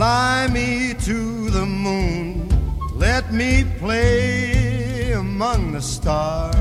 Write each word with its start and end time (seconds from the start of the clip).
Fly 0.00 0.48
me 0.50 0.94
to 1.04 1.50
the 1.50 1.66
moon, 1.66 2.48
let 2.96 3.30
me 3.34 3.66
play 3.78 5.12
among 5.12 5.72
the 5.72 5.82
stars, 5.82 6.54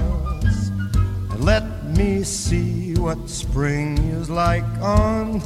and 1.31 1.45
let 1.45 1.63
me 1.95 2.21
see 2.25 2.95
what 2.99 3.15
spring 3.29 3.97
is 4.19 4.29
like 4.29 4.65
on 4.81 5.39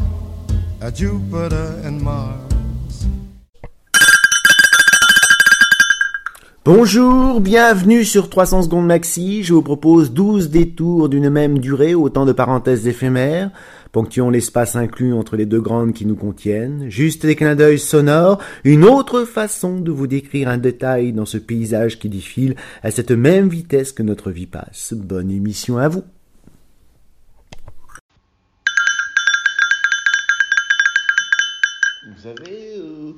Jupiter 0.91 1.79
and 1.85 2.01
Mars. 2.01 3.05
Bonjour, 6.65 7.41
bienvenue 7.41 8.05
sur 8.05 8.27
300 8.27 8.63
secondes 8.63 8.87
maxi. 8.87 9.43
Je 9.43 9.53
vous 9.53 9.61
propose 9.61 10.11
12 10.11 10.49
détours 10.49 11.09
d'une 11.09 11.29
même 11.29 11.59
durée, 11.59 11.93
autant 11.93 12.25
de 12.25 12.31
parenthèses 12.31 12.87
éphémères, 12.87 13.51
ponctuant 13.93 14.31
l'espace 14.31 14.75
inclus 14.75 15.13
entre 15.13 15.37
les 15.37 15.45
deux 15.45 15.61
grandes 15.61 15.93
qui 15.93 16.05
nous 16.05 16.15
contiennent, 16.15 16.89
juste 16.89 17.25
des 17.25 17.35
clins 17.35 17.55
d'œil 17.55 17.79
sonores, 17.79 18.43
une 18.65 18.83
autre 18.83 19.23
façon 19.23 19.79
de 19.79 19.91
vous 19.91 20.07
décrire 20.07 20.49
un 20.49 20.57
détail 20.57 21.13
dans 21.13 21.27
ce 21.27 21.37
paysage 21.37 21.99
qui 21.99 22.09
défile 22.09 22.55
à 22.81 22.89
cette 22.91 23.11
même 23.11 23.47
vitesse 23.47 23.93
que 23.93 24.03
notre 24.03 24.31
vie 24.31 24.47
passe. 24.47 24.93
Bonne 24.93 25.29
émission 25.29 25.77
à 25.77 25.87
vous. 25.87 26.03
Vous 32.17 32.27
avez 32.27 32.77
euh, 32.79 33.13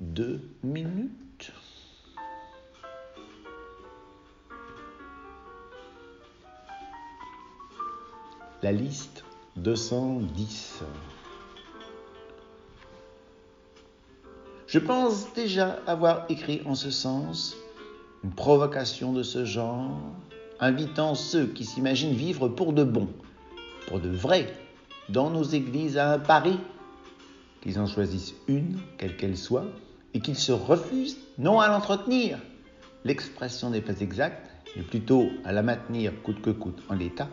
deux 0.00 0.40
minutes? 0.62 1.52
La 8.62 8.72
liste 8.72 9.19
210. 9.56 10.82
Je 14.66 14.78
pense 14.78 15.32
déjà 15.34 15.80
avoir 15.86 16.26
écrit 16.28 16.62
en 16.64 16.74
ce 16.74 16.90
sens 16.90 17.56
une 18.22 18.30
provocation 18.30 19.12
de 19.12 19.22
ce 19.22 19.44
genre, 19.44 19.98
invitant 20.60 21.14
ceux 21.14 21.46
qui 21.46 21.64
s'imaginent 21.64 22.14
vivre 22.14 22.48
pour 22.48 22.72
de 22.72 22.84
bon, 22.84 23.08
pour 23.88 23.98
de 23.98 24.08
vrai, 24.08 24.54
dans 25.08 25.30
nos 25.30 25.42
églises 25.42 25.98
à 25.98 26.12
un 26.12 26.18
pari, 26.18 26.58
qu'ils 27.60 27.80
en 27.80 27.86
choisissent 27.86 28.34
une, 28.46 28.78
quelle 28.98 29.16
qu'elle 29.16 29.36
soit, 29.36 29.66
et 30.14 30.20
qu'ils 30.20 30.38
se 30.38 30.52
refusent 30.52 31.18
non 31.38 31.60
à 31.60 31.68
l'entretenir. 31.68 32.38
L'expression 33.04 33.70
n'est 33.70 33.80
pas 33.80 34.00
exacte, 34.00 34.50
mais 34.76 34.82
plutôt 34.82 35.28
à 35.44 35.52
la 35.52 35.62
maintenir 35.62 36.12
coûte 36.22 36.40
que 36.42 36.50
coûte 36.50 36.82
en 36.88 36.94
l'état, 36.94 37.28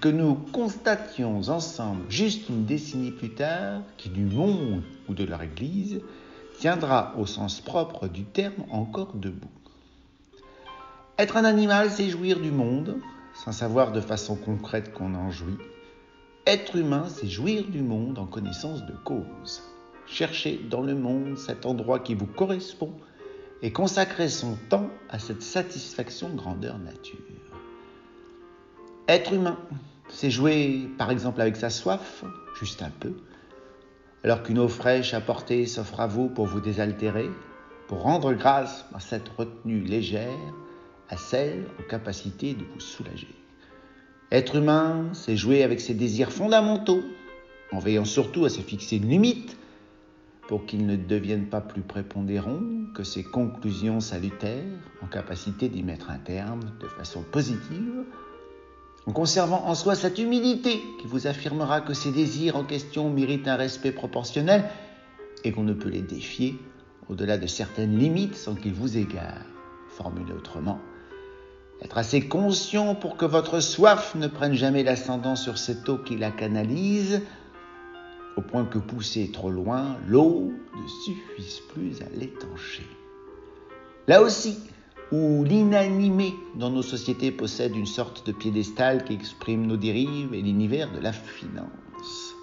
que 0.00 0.08
nous 0.08 0.34
constations 0.34 1.40
ensemble, 1.48 2.02
juste 2.10 2.48
une 2.48 2.64
décennie 2.64 3.12
plus 3.12 3.30
tard, 3.30 3.82
qui 3.96 4.08
du 4.08 4.24
monde 4.24 4.82
ou 5.08 5.14
de 5.14 5.24
leur 5.24 5.42
Église 5.42 6.00
tiendra 6.58 7.14
au 7.18 7.26
sens 7.26 7.60
propre 7.60 8.08
du 8.08 8.24
terme 8.24 8.64
encore 8.70 9.14
debout. 9.14 9.50
Être 11.18 11.36
un 11.36 11.44
animal, 11.44 11.90
c'est 11.90 12.10
jouir 12.10 12.40
du 12.40 12.50
monde, 12.50 12.98
sans 13.44 13.52
savoir 13.52 13.92
de 13.92 14.00
façon 14.00 14.36
concrète 14.36 14.92
qu'on 14.92 15.14
en 15.14 15.30
jouit. 15.30 15.58
Être 16.46 16.76
humain, 16.76 17.06
c'est 17.08 17.26
jouir 17.26 17.64
du 17.68 17.80
monde 17.80 18.18
en 18.18 18.26
connaissance 18.26 18.84
de 18.84 18.92
cause. 19.04 19.62
Chercher 20.06 20.60
dans 20.70 20.82
le 20.82 20.94
monde 20.94 21.38
cet 21.38 21.66
endroit 21.66 21.98
qui 21.98 22.14
vous 22.14 22.26
correspond 22.26 22.92
et 23.62 23.72
consacrer 23.72 24.28
son 24.28 24.56
temps 24.68 24.90
à 25.08 25.18
cette 25.18 25.42
satisfaction 25.42 26.28
grandeur 26.34 26.78
nature. 26.78 27.18
Être 29.08 29.34
humain, 29.34 29.56
c'est 30.08 30.30
jouer 30.30 30.88
par 30.98 31.12
exemple 31.12 31.40
avec 31.40 31.54
sa 31.54 31.70
soif, 31.70 32.24
juste 32.58 32.82
un 32.82 32.90
peu, 32.90 33.12
alors 34.24 34.42
qu'une 34.42 34.58
eau 34.58 34.66
fraîche 34.66 35.14
apportée 35.14 35.66
s'offre 35.66 36.00
à 36.00 36.08
vous 36.08 36.28
pour 36.28 36.46
vous 36.46 36.58
désaltérer, 36.58 37.30
pour 37.86 38.02
rendre 38.02 38.32
grâce 38.32 38.84
à 38.92 38.98
cette 38.98 39.28
retenue 39.28 39.82
légère, 39.82 40.52
à 41.08 41.16
celle 41.16 41.66
en 41.78 41.88
capacité 41.88 42.54
de 42.54 42.64
vous 42.64 42.80
soulager. 42.80 43.32
Être 44.32 44.56
humain, 44.56 45.04
c'est 45.12 45.36
jouer 45.36 45.62
avec 45.62 45.80
ses 45.80 45.94
désirs 45.94 46.32
fondamentaux, 46.32 47.04
en 47.70 47.78
veillant 47.78 48.04
surtout 48.04 48.44
à 48.44 48.48
se 48.48 48.60
fixer 48.60 48.96
une 48.96 49.08
limite 49.08 49.56
pour 50.48 50.66
qu'ils 50.66 50.84
ne 50.84 50.96
deviennent 50.96 51.46
pas 51.46 51.60
plus 51.60 51.82
prépondérants 51.82 52.60
que 52.92 53.04
ses 53.04 53.22
conclusions 53.22 54.00
salutaires, 54.00 54.64
en 55.00 55.06
capacité 55.06 55.68
d'y 55.68 55.84
mettre 55.84 56.10
un 56.10 56.18
terme 56.18 56.72
de 56.80 56.88
façon 56.88 57.22
positive 57.22 58.04
en 59.06 59.12
conservant 59.12 59.64
en 59.66 59.74
soi 59.74 59.94
cette 59.94 60.18
humilité 60.18 60.82
qui 61.00 61.06
vous 61.06 61.26
affirmera 61.26 61.80
que 61.80 61.94
ces 61.94 62.10
désirs 62.10 62.56
en 62.56 62.64
question 62.64 63.08
méritent 63.08 63.48
un 63.48 63.56
respect 63.56 63.92
proportionnel 63.92 64.64
et 65.44 65.52
qu'on 65.52 65.62
ne 65.62 65.72
peut 65.72 65.88
les 65.88 66.02
défier 66.02 66.56
au-delà 67.08 67.38
de 67.38 67.46
certaines 67.46 67.96
limites 67.96 68.34
sans 68.34 68.54
qu'ils 68.54 68.74
vous 68.74 68.96
égarent. 68.96 69.46
Formulé 69.96 70.32
autrement, 70.32 70.80
être 71.82 71.98
assez 71.98 72.26
conscient 72.26 72.94
pour 72.94 73.16
que 73.16 73.24
votre 73.24 73.60
soif 73.60 74.14
ne 74.14 74.26
prenne 74.26 74.54
jamais 74.54 74.82
l'ascendant 74.82 75.36
sur 75.36 75.56
cette 75.56 75.88
eau 75.88 75.98
qui 75.98 76.16
la 76.16 76.30
canalise, 76.30 77.22
au 78.36 78.42
point 78.42 78.64
que 78.64 78.78
poussée 78.78 79.30
trop 79.32 79.50
loin, 79.50 79.96
l'eau 80.06 80.52
ne 80.74 80.88
suffise 81.04 81.60
plus 81.72 82.02
à 82.02 82.18
l'étancher. 82.18 82.86
Là 84.08 84.20
aussi, 84.20 84.58
où 85.12 85.44
l'inanimé 85.44 86.34
dans 86.56 86.70
nos 86.70 86.82
sociétés 86.82 87.30
possède 87.30 87.76
une 87.76 87.86
sorte 87.86 88.26
de 88.26 88.32
piédestal 88.32 89.04
qui 89.04 89.14
exprime 89.14 89.66
nos 89.66 89.76
dérives 89.76 90.34
et 90.34 90.42
l'univers 90.42 90.92
de 90.92 90.98
la 90.98 91.12
finance. 91.12 92.34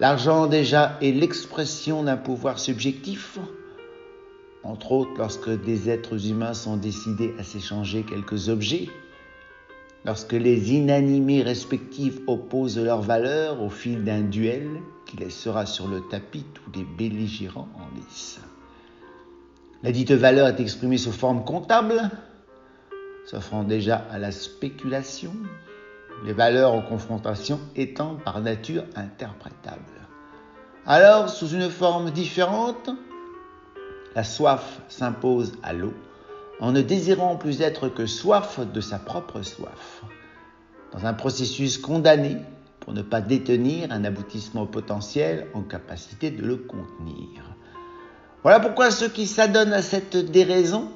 L'argent 0.00 0.46
déjà 0.46 0.98
est 1.00 1.12
l'expression 1.12 2.02
d'un 2.02 2.16
pouvoir 2.16 2.58
subjectif, 2.58 3.38
entre 4.64 4.92
autres 4.92 5.12
lorsque 5.16 5.50
des 5.64 5.88
êtres 5.88 6.28
humains 6.28 6.54
sont 6.54 6.76
décidés 6.76 7.34
à 7.38 7.44
s'échanger 7.44 8.02
quelques 8.02 8.48
objets, 8.48 8.88
lorsque 10.04 10.32
les 10.32 10.72
inanimés 10.72 11.42
respectifs 11.42 12.18
opposent 12.26 12.78
leurs 12.78 13.02
valeurs 13.02 13.62
au 13.62 13.70
fil 13.70 14.04
d'un 14.04 14.22
duel 14.22 14.68
qui 15.06 15.16
laissera 15.16 15.66
sur 15.66 15.88
le 15.88 16.00
tapis 16.10 16.44
tous 16.54 16.78
les 16.78 16.84
belligérants 16.84 17.68
en 17.74 17.96
lice. 17.96 18.40
La 19.82 19.90
dite 19.90 20.12
valeur 20.12 20.46
est 20.46 20.60
exprimée 20.60 20.96
sous 20.96 21.10
forme 21.10 21.44
comptable, 21.44 22.10
s'offrant 23.26 23.64
déjà 23.64 23.96
à 24.12 24.18
la 24.18 24.30
spéculation, 24.30 25.32
les 26.24 26.32
valeurs 26.32 26.72
en 26.72 26.82
confrontation 26.82 27.58
étant 27.74 28.14
par 28.14 28.40
nature 28.40 28.84
interprétables. 28.94 29.82
Alors, 30.86 31.28
sous 31.28 31.48
une 31.48 31.68
forme 31.68 32.12
différente, 32.12 32.90
la 34.14 34.22
soif 34.22 34.80
s'impose 34.88 35.54
à 35.64 35.72
l'eau 35.72 35.94
en 36.60 36.70
ne 36.70 36.80
désirant 36.80 37.34
plus 37.34 37.60
être 37.60 37.88
que 37.88 38.06
soif 38.06 38.60
de 38.60 38.80
sa 38.80 39.00
propre 39.00 39.42
soif, 39.42 40.04
dans 40.92 41.06
un 41.06 41.14
processus 41.14 41.76
condamné 41.76 42.36
pour 42.78 42.92
ne 42.92 43.02
pas 43.02 43.20
détenir 43.20 43.90
un 43.90 44.04
aboutissement 44.04 44.66
potentiel 44.66 45.48
en 45.54 45.62
capacité 45.62 46.30
de 46.30 46.42
le 46.44 46.56
contenir. 46.56 47.51
Voilà 48.42 48.58
pourquoi 48.58 48.90
ceux 48.90 49.08
qui 49.08 49.26
s'adonnent 49.26 49.72
à 49.72 49.82
cette 49.82 50.16
déraison 50.16 50.90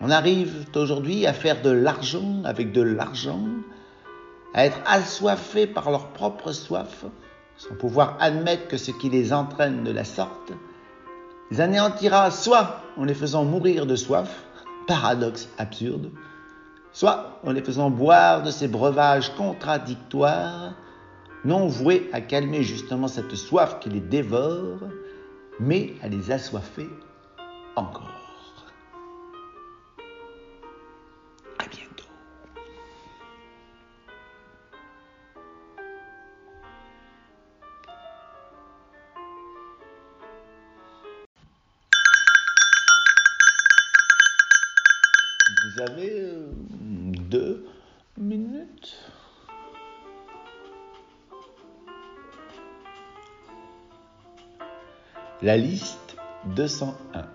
en 0.00 0.10
arrivent 0.10 0.66
aujourd'hui 0.74 1.26
à 1.26 1.32
faire 1.32 1.62
de 1.62 1.70
l'argent 1.70 2.42
avec 2.44 2.72
de 2.72 2.82
l'argent, 2.82 3.44
à 4.52 4.66
être 4.66 4.80
assoiffés 4.84 5.68
par 5.68 5.92
leur 5.92 6.08
propre 6.08 6.50
soif, 6.50 7.04
sans 7.56 7.74
pouvoir 7.76 8.16
admettre 8.18 8.66
que 8.66 8.76
ce 8.76 8.90
qui 8.90 9.08
les 9.08 9.32
entraîne 9.32 9.84
de 9.84 9.92
la 9.92 10.04
sorte. 10.04 10.52
Les 11.52 11.60
anéantira 11.60 12.32
soit 12.32 12.80
en 12.96 13.04
les 13.04 13.14
faisant 13.14 13.44
mourir 13.44 13.86
de 13.86 13.94
soif, 13.94 14.42
paradoxe 14.88 15.48
absurde, 15.58 16.10
soit 16.92 17.38
en 17.44 17.52
les 17.52 17.62
faisant 17.62 17.90
boire 17.90 18.42
de 18.42 18.50
ces 18.50 18.66
breuvages 18.66 19.32
contradictoires, 19.36 20.74
non 21.44 21.68
voués 21.68 22.10
à 22.12 22.20
calmer 22.20 22.64
justement 22.64 23.06
cette 23.06 23.36
soif 23.36 23.78
qui 23.80 23.88
les 23.88 24.00
dévore, 24.00 24.80
mais 25.60 25.94
à 26.02 26.08
les 26.08 26.30
assoiffer 26.30 26.88
encore. 27.76 28.21
La 55.42 55.56
liste 55.56 56.16
201. 56.54 57.26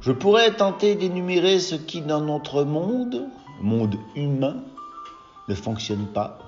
Je 0.00 0.12
pourrais 0.12 0.54
tenter 0.54 0.94
d'énumérer 0.94 1.58
ce 1.58 1.74
qui 1.74 2.00
dans 2.00 2.20
notre 2.20 2.62
monde, 2.62 3.26
monde 3.60 3.96
humain, 4.14 4.62
ne 5.48 5.54
fonctionne 5.56 6.06
pas, 6.06 6.38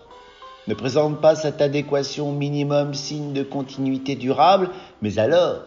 ne 0.69 0.75
présente 0.75 1.21
pas 1.21 1.35
cette 1.35 1.61
adéquation 1.61 2.31
minimum 2.31 2.94
signe 2.94 3.32
de 3.32 3.43
continuité 3.43 4.15
durable, 4.15 4.71
mais 5.03 5.19
alors, 5.19 5.65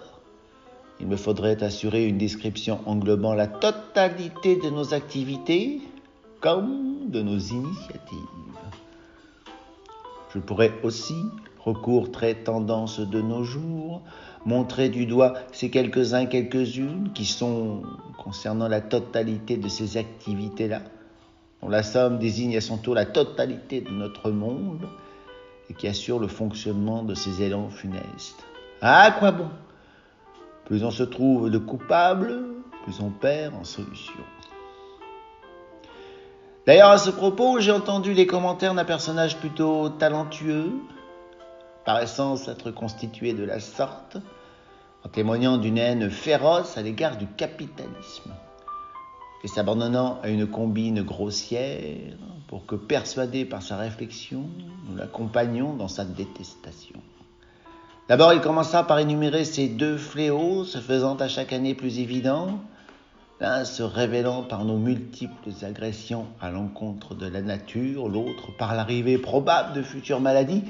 il 1.01 1.07
me 1.07 1.17
faudrait 1.17 1.61
assurer 1.61 2.05
une 2.05 2.17
description 2.17 2.79
englobant 2.85 3.33
la 3.33 3.47
totalité 3.47 4.55
de 4.55 4.69
nos 4.69 4.93
activités 4.93 5.81
comme 6.39 7.09
de 7.09 7.21
nos 7.21 7.37
initiatives. 7.37 8.19
Je 10.33 10.39
pourrais 10.39 10.71
aussi, 10.83 11.17
recours 11.65 12.11
très 12.11 12.35
tendance 12.35 12.99
de 12.99 13.21
nos 13.21 13.43
jours, 13.43 14.01
montrer 14.45 14.89
du 14.89 15.05
doigt 15.05 15.33
ces 15.51 15.69
quelques-uns, 15.69 16.25
quelques-unes 16.25 17.11
qui 17.13 17.25
sont 17.25 17.83
concernant 18.17 18.67
la 18.67 18.81
totalité 18.81 19.57
de 19.57 19.67
ces 19.67 19.97
activités-là, 19.97 20.81
dont 21.61 21.69
la 21.69 21.83
somme 21.83 22.19
désigne 22.19 22.57
à 22.57 22.61
son 22.61 22.77
tour 22.77 22.95
la 22.95 23.05
totalité 23.05 23.81
de 23.81 23.91
notre 23.91 24.31
monde 24.31 24.87
et 25.69 25.73
qui 25.73 25.87
assure 25.87 26.19
le 26.19 26.27
fonctionnement 26.27 27.03
de 27.03 27.15
ces 27.15 27.41
élans 27.41 27.69
funestes. 27.69 28.43
À 28.81 29.11
quoi 29.11 29.31
bon? 29.31 29.47
Plus 30.65 30.83
on 30.83 30.91
se 30.91 31.03
trouve 31.03 31.49
de 31.49 31.57
coupables, 31.57 32.43
plus 32.83 32.99
on 32.99 33.09
perd 33.09 33.53
en 33.55 33.63
solution. 33.63 34.13
D'ailleurs, 36.65 36.91
à 36.91 36.97
ce 36.97 37.09
propos, 37.09 37.59
j'ai 37.59 37.71
entendu 37.71 38.13
les 38.13 38.25
commentaires 38.25 38.73
d'un 38.73 38.85
personnage 38.85 39.37
plutôt 39.37 39.89
talentueux, 39.89 40.71
paraissant 41.85 42.35
s'être 42.35 42.71
constitué 42.71 43.33
de 43.33 43.43
la 43.43 43.59
sorte, 43.59 44.17
en 45.05 45.09
témoignant 45.09 45.57
d'une 45.57 45.77
haine 45.77 46.09
féroce 46.09 46.77
à 46.77 46.81
l'égard 46.81 47.17
du 47.17 47.27
capitalisme, 47.27 48.33
et 49.43 49.47
s'abandonnant 49.47 50.19
à 50.23 50.29
une 50.29 50.47
combine 50.47 51.01
grossière 51.01 52.15
pour 52.47 52.65
que, 52.65 52.75
persuadé 52.75 53.43
par 53.43 53.61
sa 53.61 53.75
réflexion, 53.77 54.45
nous 54.87 54.95
l'accompagnions 54.95 55.73
dans 55.73 55.89
sa 55.89 56.05
détestation. 56.05 56.99
D'abord, 58.07 58.33
il 58.33 58.41
commença 58.41 58.83
par 58.83 58.99
énumérer 58.99 59.43
ces 59.43 59.67
deux 59.67 59.97
fléaux, 59.97 60.63
se 60.63 60.77
faisant 60.77 61.15
à 61.15 61.27
chaque 61.27 61.53
année 61.53 61.73
plus 61.73 61.99
évidents, 61.99 62.59
l'un 63.39 63.65
se 63.65 63.83
révélant 63.83 64.43
par 64.43 64.63
nos 64.63 64.77
multiples 64.77 65.49
agressions 65.63 66.27
à 66.39 66.51
l'encontre 66.51 67.15
de 67.15 67.27
la 67.27 67.41
nature, 67.41 68.07
l'autre 68.07 68.55
par 68.57 68.75
l'arrivée 68.75 69.17
probable 69.17 69.73
de 69.73 69.81
futures 69.81 70.21
maladies. 70.21 70.63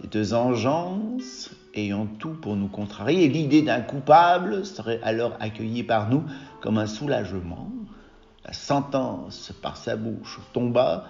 Ces 0.00 0.08
deux 0.08 0.34
engences 0.34 1.50
ayant 1.74 2.06
tout 2.06 2.34
pour 2.34 2.56
nous 2.56 2.68
contrarier, 2.68 3.28
l'idée 3.28 3.62
d'un 3.62 3.80
coupable 3.80 4.64
serait 4.64 5.00
alors 5.02 5.36
accueillie 5.40 5.82
par 5.82 6.08
nous 6.08 6.24
comme 6.60 6.78
un 6.78 6.86
soulagement. 6.86 7.70
La 8.44 8.52
sentence 8.52 9.52
par 9.62 9.76
sa 9.76 9.96
bouche 9.96 10.40
tomba, 10.52 11.04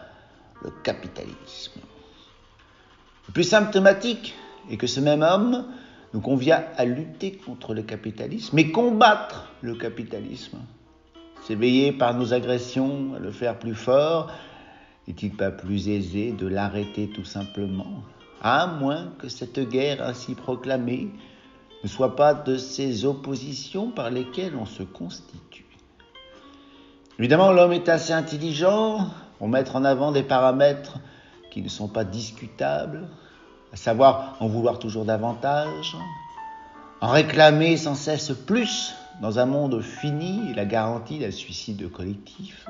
le 0.62 0.70
capitalisme. 0.82 1.81
Le 3.29 3.32
plus 3.32 3.44
symptomatique 3.44 4.35
est 4.70 4.76
que 4.76 4.87
ce 4.87 5.00
même 5.00 5.23
homme 5.23 5.67
nous 6.14 6.20
convient 6.20 6.64
à 6.76 6.85
lutter 6.85 7.32
contre 7.32 7.75
le 7.75 7.82
capitalisme, 7.82 8.56
mais 8.56 8.70
combattre 8.70 9.52
le 9.61 9.75
capitalisme. 9.75 10.58
S'éveiller 11.46 11.93
par 11.93 12.14
nos 12.14 12.32
agressions 12.32 13.14
à 13.14 13.19
le 13.19 13.31
faire 13.31 13.58
plus 13.58 13.75
fort, 13.75 14.32
n'est-il 15.06 15.37
pas 15.37 15.50
plus 15.50 15.88
aisé 15.88 16.32
de 16.32 16.46
l'arrêter 16.46 17.08
tout 17.08 17.25
simplement? 17.25 18.02
À 18.43 18.67
moins 18.67 19.08
que 19.19 19.29
cette 19.29 19.58
guerre 19.58 20.02
ainsi 20.02 20.35
proclamée 20.35 21.11
ne 21.82 21.88
soit 21.88 22.17
pas 22.17 22.35
de 22.35 22.56
ces 22.56 23.05
oppositions 23.05 23.90
par 23.90 24.11
lesquelles 24.11 24.56
on 24.56 24.67
se 24.67 24.82
constitue. 24.82 25.67
Évidemment, 27.19 27.50
l'homme 27.50 27.73
est 27.73 27.88
assez 27.88 28.12
intelligent 28.12 29.08
pour 29.38 29.49
mettre 29.49 29.76
en 29.76 29.85
avant 29.85 30.12
des 30.12 30.23
paramètres 30.23 30.99
qui 31.50 31.62
ne 31.62 31.69
sont 31.69 31.88
pas 31.88 32.05
discutables, 32.05 33.08
à 33.73 33.76
savoir 33.76 34.37
en 34.40 34.46
vouloir 34.46 34.79
toujours 34.79 35.05
davantage, 35.05 35.96
en 37.00 37.08
réclamer 37.08 37.76
sans 37.76 37.94
cesse 37.94 38.31
plus 38.31 38.94
dans 39.20 39.38
un 39.38 39.46
monde 39.46 39.81
fini 39.82 40.50
et 40.50 40.55
la 40.55 40.64
garantie 40.64 41.19
d'un 41.19 41.31
suicide 41.31 41.90
collectif. 41.90 42.67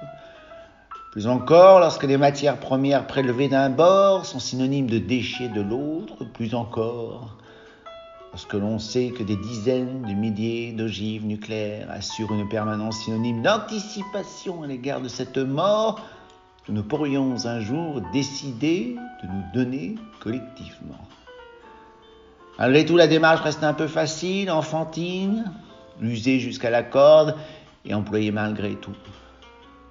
Plus 1.10 1.26
encore, 1.26 1.80
lorsque 1.80 2.04
les 2.04 2.18
matières 2.18 2.60
premières 2.60 3.06
prélevées 3.06 3.48
d'un 3.48 3.70
bord 3.70 4.26
sont 4.26 4.38
synonymes 4.38 4.90
de 4.90 4.98
déchets 4.98 5.48
de 5.48 5.62
l'autre, 5.62 6.24
plus 6.34 6.54
encore, 6.54 7.36
lorsque 8.32 8.52
l'on 8.52 8.78
sait 8.78 9.08
que 9.08 9.22
des 9.22 9.36
dizaines 9.36 10.02
de 10.02 10.12
milliers 10.12 10.72
d'ogives 10.72 11.24
nucléaires 11.24 11.90
assurent 11.90 12.34
une 12.34 12.48
permanence 12.48 12.98
synonyme 13.04 13.40
d'anticipation 13.40 14.62
à 14.62 14.66
l'égard 14.66 15.00
de 15.00 15.08
cette 15.08 15.38
mort, 15.38 16.00
nous 16.68 16.82
pourrions 16.82 17.46
un 17.46 17.60
jour 17.60 18.02
décider 18.12 18.96
de 19.22 19.28
nous 19.28 19.42
donner 19.54 19.94
collectivement. 20.20 20.98
Malgré 22.58 22.84
tout, 22.84 22.96
la 22.96 23.06
démarche 23.06 23.40
reste 23.40 23.64
un 23.64 23.72
peu 23.72 23.86
facile, 23.86 24.50
enfantine, 24.50 25.50
usée 26.02 26.40
jusqu'à 26.40 26.68
la 26.68 26.82
corde 26.82 27.34
et 27.86 27.94
employée 27.94 28.32
malgré 28.32 28.74
tout. 28.74 28.94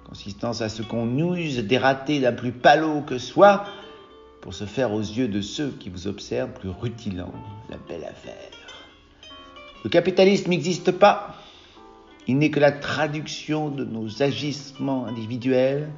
Consistance 0.08 0.62
à 0.62 0.68
ce 0.68 0.82
qu'on 0.82 1.34
use 1.34 1.58
des 1.58 1.78
ratés 1.78 2.20
d'un 2.20 2.32
plus 2.32 2.52
palot 2.52 3.02
que 3.02 3.18
soi 3.18 3.64
pour 4.40 4.54
se 4.54 4.64
faire 4.64 4.92
aux 4.92 5.00
yeux 5.00 5.28
de 5.28 5.42
ceux 5.42 5.68
qui 5.68 5.90
vous 5.90 6.06
observent 6.06 6.52
plus 6.52 6.70
rutilant 6.70 7.32
la 7.68 7.76
belle 7.76 8.04
affaire. 8.04 8.34
Le 9.84 9.90
capitalisme 9.90 10.50
n'existe 10.50 10.92
pas. 10.92 11.34
Il 12.26 12.38
n'est 12.38 12.50
que 12.50 12.60
la 12.60 12.72
traduction 12.72 13.68
de 13.68 13.84
nos 13.84 14.22
agissements 14.22 15.06
individuels 15.06 15.90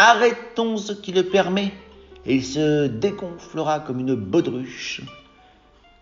Arrêtons 0.00 0.76
ce 0.76 0.92
qui 0.92 1.10
le 1.10 1.24
permet, 1.24 1.72
et 2.24 2.36
il 2.36 2.44
se 2.44 2.86
dégonflera 2.86 3.80
comme 3.80 3.98
une 3.98 4.14
baudruche 4.14 5.02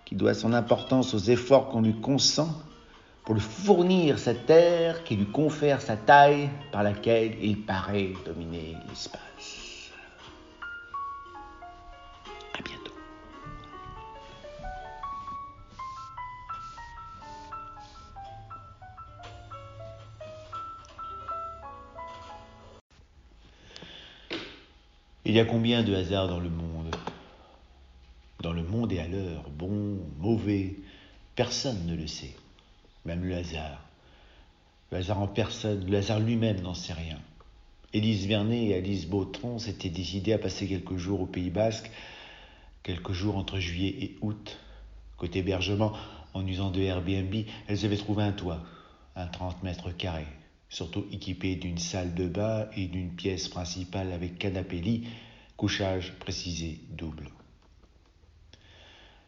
qui 0.05 0.15
doit 0.15 0.35
son 0.35 0.53
importance 0.53 1.15
aux 1.15 1.19
efforts 1.19 1.71
qu'on 1.71 1.81
lui 1.81 1.95
consent 1.95 2.63
pour 3.27 3.35
lui 3.35 3.43
fournir 3.43 4.21
cette 4.21 4.47
terre 4.47 5.03
qui 5.03 5.17
lui 5.17 5.27
confère 5.27 5.83
sa 5.83 5.97
taille 5.97 6.49
par 6.71 6.85
laquelle 6.85 7.37
il 7.43 7.61
paraît 7.61 8.13
dominer 8.25 8.77
l'espace. 8.89 9.67
Il 25.29 25.35
y 25.35 25.41
a 25.41 25.45
combien 25.45 25.83
de 25.83 25.93
hasards 25.93 26.29
dans 26.29 26.39
le 26.39 26.49
monde? 26.49 26.95
Dans 28.41 28.53
le 28.53 28.63
monde 28.63 28.93
et 28.93 29.01
à 29.01 29.09
l'heure, 29.09 29.51
bon, 29.51 29.99
mauvais, 30.19 30.77
personne 31.35 31.85
ne 31.85 31.97
le 31.97 32.07
sait, 32.07 32.37
même 33.07 33.25
le 33.25 33.37
hasard. 33.37 33.89
Le 34.91 34.99
hasard 34.99 35.21
en 35.21 35.29
personne, 35.29 35.95
hasard 35.95 36.21
lui-même 36.21 36.61
n'en 36.61 36.75
sait 36.75 36.93
rien. 36.93 37.19
Élise 37.93 38.27
Vernet 38.27 38.67
et 38.67 38.75
Alice 38.75 39.07
Bautron 39.07 39.59
s'étaient 39.59 39.89
décidées 39.89 40.33
à 40.33 40.39
passer 40.39 40.67
quelques 40.67 40.97
jours 40.97 41.21
au 41.21 41.27
Pays 41.27 41.51
Basque, 41.51 41.91
quelques 42.83 43.13
jours 43.13 43.37
entre 43.37 43.59
juillet 43.59 43.95
et 44.01 44.17
août. 44.21 44.59
Côté 45.17 45.39
hébergement, 45.39 45.93
en 46.35 46.47
usant 46.47 46.71
de 46.71 46.81
Airbnb, 46.81 47.35
elles 47.69 47.85
avaient 47.85 47.97
trouvé 47.97 48.23
un 48.23 48.33
toit, 48.33 48.63
un 49.15 49.27
30 49.27 49.63
mètres 49.63 49.91
carrés, 49.91 50.27
surtout 50.69 51.07
équipé 51.11 51.57
d'une 51.57 51.79
salle 51.79 52.15
de 52.15 52.29
bain 52.29 52.67
et 52.77 52.87
d'une 52.87 53.11
pièce 53.11 53.49
principale 53.49 54.13
avec 54.13 54.39
canapé 54.39 54.81
lit, 54.81 55.09
couchage 55.57 56.13
précisé 56.19 56.81
double. 56.91 57.31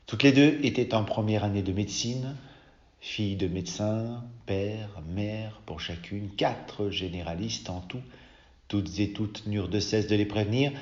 Toutes 0.06 0.22
les 0.22 0.32
deux 0.32 0.58
étaient 0.62 0.94
en 0.94 1.04
première 1.04 1.44
année 1.44 1.62
de 1.62 1.72
médecine, 1.72 2.36
filles 3.00 3.36
de 3.36 3.48
médecins, 3.48 4.24
père, 4.46 5.02
mère 5.08 5.60
pour 5.66 5.80
chacune, 5.80 6.30
quatre 6.30 6.90
généralistes 6.90 7.70
en 7.70 7.80
tout, 7.80 8.02
toutes 8.68 8.98
et 8.98 9.12
toutes 9.12 9.46
n'eurent 9.46 9.68
de 9.68 9.80
cesse 9.80 10.08
de 10.08 10.16
les 10.16 10.26
prévenir. 10.26 10.72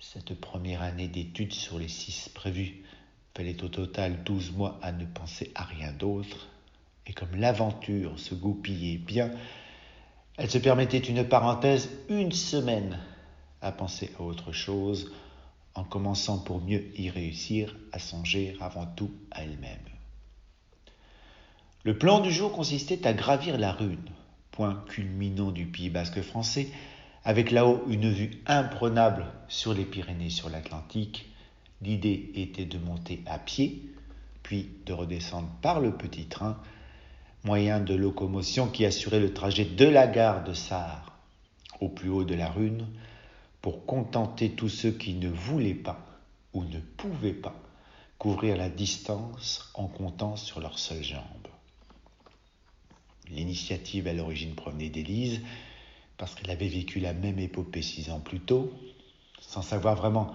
Cette 0.00 0.38
première 0.38 0.82
année 0.82 1.08
d'études 1.08 1.52
sur 1.52 1.78
les 1.78 1.88
six 1.88 2.28
prévues 2.28 2.82
fallait 3.34 3.62
au 3.62 3.68
total 3.68 4.22
douze 4.24 4.52
mois 4.52 4.78
à 4.82 4.92
ne 4.92 5.04
penser 5.04 5.50
à 5.54 5.64
rien 5.64 5.92
d'autre, 5.92 6.48
et 7.06 7.12
comme 7.12 7.36
l'aventure 7.36 8.18
se 8.18 8.34
goupillait 8.34 8.98
bien, 8.98 9.30
elle 10.38 10.50
se 10.50 10.58
permettait 10.58 10.98
une 10.98 11.26
parenthèse 11.26 11.90
une 12.08 12.32
semaine 12.32 12.98
à 13.62 13.72
penser 13.72 14.10
à 14.18 14.22
autre 14.22 14.52
chose, 14.52 15.12
en 15.74 15.84
commençant 15.84 16.38
pour 16.38 16.60
mieux 16.62 16.90
y 16.98 17.10
réussir 17.10 17.76
à 17.92 17.98
songer 17.98 18.56
avant 18.60 18.86
tout 18.86 19.12
à 19.30 19.44
elle-même. 19.44 19.95
Le 21.86 21.96
plan 21.96 22.18
du 22.18 22.32
jour 22.32 22.50
consistait 22.50 23.06
à 23.06 23.12
gravir 23.12 23.58
la 23.58 23.70
Rune, 23.70 24.10
point 24.50 24.82
culminant 24.88 25.52
du 25.52 25.66
Pays 25.66 25.88
basque 25.88 26.20
français, 26.20 26.66
avec 27.22 27.52
là-haut 27.52 27.84
une 27.86 28.10
vue 28.10 28.42
imprenable 28.46 29.26
sur 29.46 29.72
les 29.72 29.84
Pyrénées 29.84 30.30
sur 30.30 30.50
l'Atlantique. 30.50 31.30
L'idée 31.82 32.32
était 32.34 32.64
de 32.64 32.78
monter 32.78 33.22
à 33.26 33.38
pied, 33.38 33.84
puis 34.42 34.68
de 34.84 34.92
redescendre 34.92 35.48
par 35.62 35.78
le 35.78 35.92
petit 35.92 36.24
train 36.24 36.58
moyen 37.44 37.78
de 37.78 37.94
locomotion 37.94 38.66
qui 38.66 38.84
assurait 38.84 39.20
le 39.20 39.32
trajet 39.32 39.64
de 39.64 39.86
la 39.86 40.08
gare 40.08 40.42
de 40.42 40.54
Sarre 40.54 41.16
au 41.80 41.88
plus 41.88 42.08
haut 42.08 42.24
de 42.24 42.34
la 42.34 42.50
rune 42.50 42.84
pour 43.62 43.86
contenter 43.86 44.50
tous 44.50 44.70
ceux 44.70 44.90
qui 44.90 45.14
ne 45.14 45.28
voulaient 45.28 45.74
pas 45.74 46.04
ou 46.52 46.64
ne 46.64 46.80
pouvaient 46.80 47.32
pas 47.32 47.54
couvrir 48.18 48.56
la 48.56 48.70
distance 48.70 49.70
en 49.74 49.86
comptant 49.86 50.34
sur 50.34 50.58
leurs 50.58 50.80
seules 50.80 51.04
jambes. 51.04 51.22
L'initiative 53.30 54.06
à 54.06 54.12
l'origine 54.12 54.54
provenait 54.54 54.88
d'Élise, 54.88 55.40
parce 56.16 56.34
qu'elle 56.34 56.50
avait 56.50 56.68
vécu 56.68 57.00
la 57.00 57.12
même 57.12 57.38
épopée 57.38 57.82
six 57.82 58.10
ans 58.10 58.20
plus 58.20 58.40
tôt, 58.40 58.72
sans 59.40 59.62
savoir 59.62 59.96
vraiment 59.96 60.32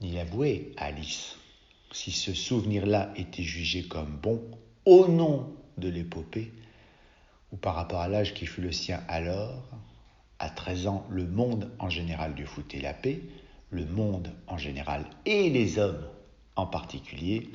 ni 0.00 0.12
l'avouer 0.12 0.72
à 0.76 0.86
Alice. 0.86 1.36
Si 1.92 2.10
ce 2.10 2.34
souvenir-là 2.34 3.12
était 3.16 3.42
jugé 3.42 3.84
comme 3.84 4.18
bon 4.22 4.42
au 4.84 5.08
nom 5.08 5.54
de 5.78 5.88
l'épopée, 5.88 6.52
ou 7.52 7.56
par 7.56 7.74
rapport 7.74 8.00
à 8.00 8.08
l'âge 8.08 8.34
qui 8.34 8.46
fut 8.46 8.60
le 8.60 8.72
sien 8.72 9.02
alors, 9.08 9.62
à 10.38 10.50
13 10.50 10.86
ans, 10.88 11.06
le 11.08 11.26
monde 11.26 11.70
en 11.78 11.88
général 11.88 12.34
du 12.34 12.46
foutait 12.46 12.80
la 12.80 12.92
paix, 12.92 13.20
le 13.70 13.86
monde 13.86 14.32
en 14.46 14.58
général 14.58 15.04
et 15.24 15.50
les 15.50 15.78
hommes 15.78 16.06
en 16.56 16.66
particulier, 16.66 17.48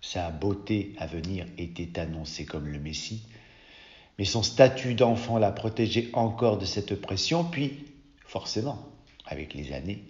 sa 0.00 0.30
beauté 0.30 0.94
à 0.98 1.06
venir 1.06 1.46
était 1.58 1.98
annoncée 1.98 2.44
comme 2.44 2.66
le 2.66 2.78
Messie, 2.78 3.22
mais 4.18 4.24
son 4.24 4.42
statut 4.42 4.94
d'enfant 4.94 5.38
la 5.38 5.52
protégeait 5.52 6.10
encore 6.12 6.58
de 6.58 6.64
cette 6.64 7.00
pression, 7.00 7.44
puis, 7.44 7.84
forcément, 8.26 8.78
avec 9.26 9.54
les 9.54 9.72
années, 9.72 10.02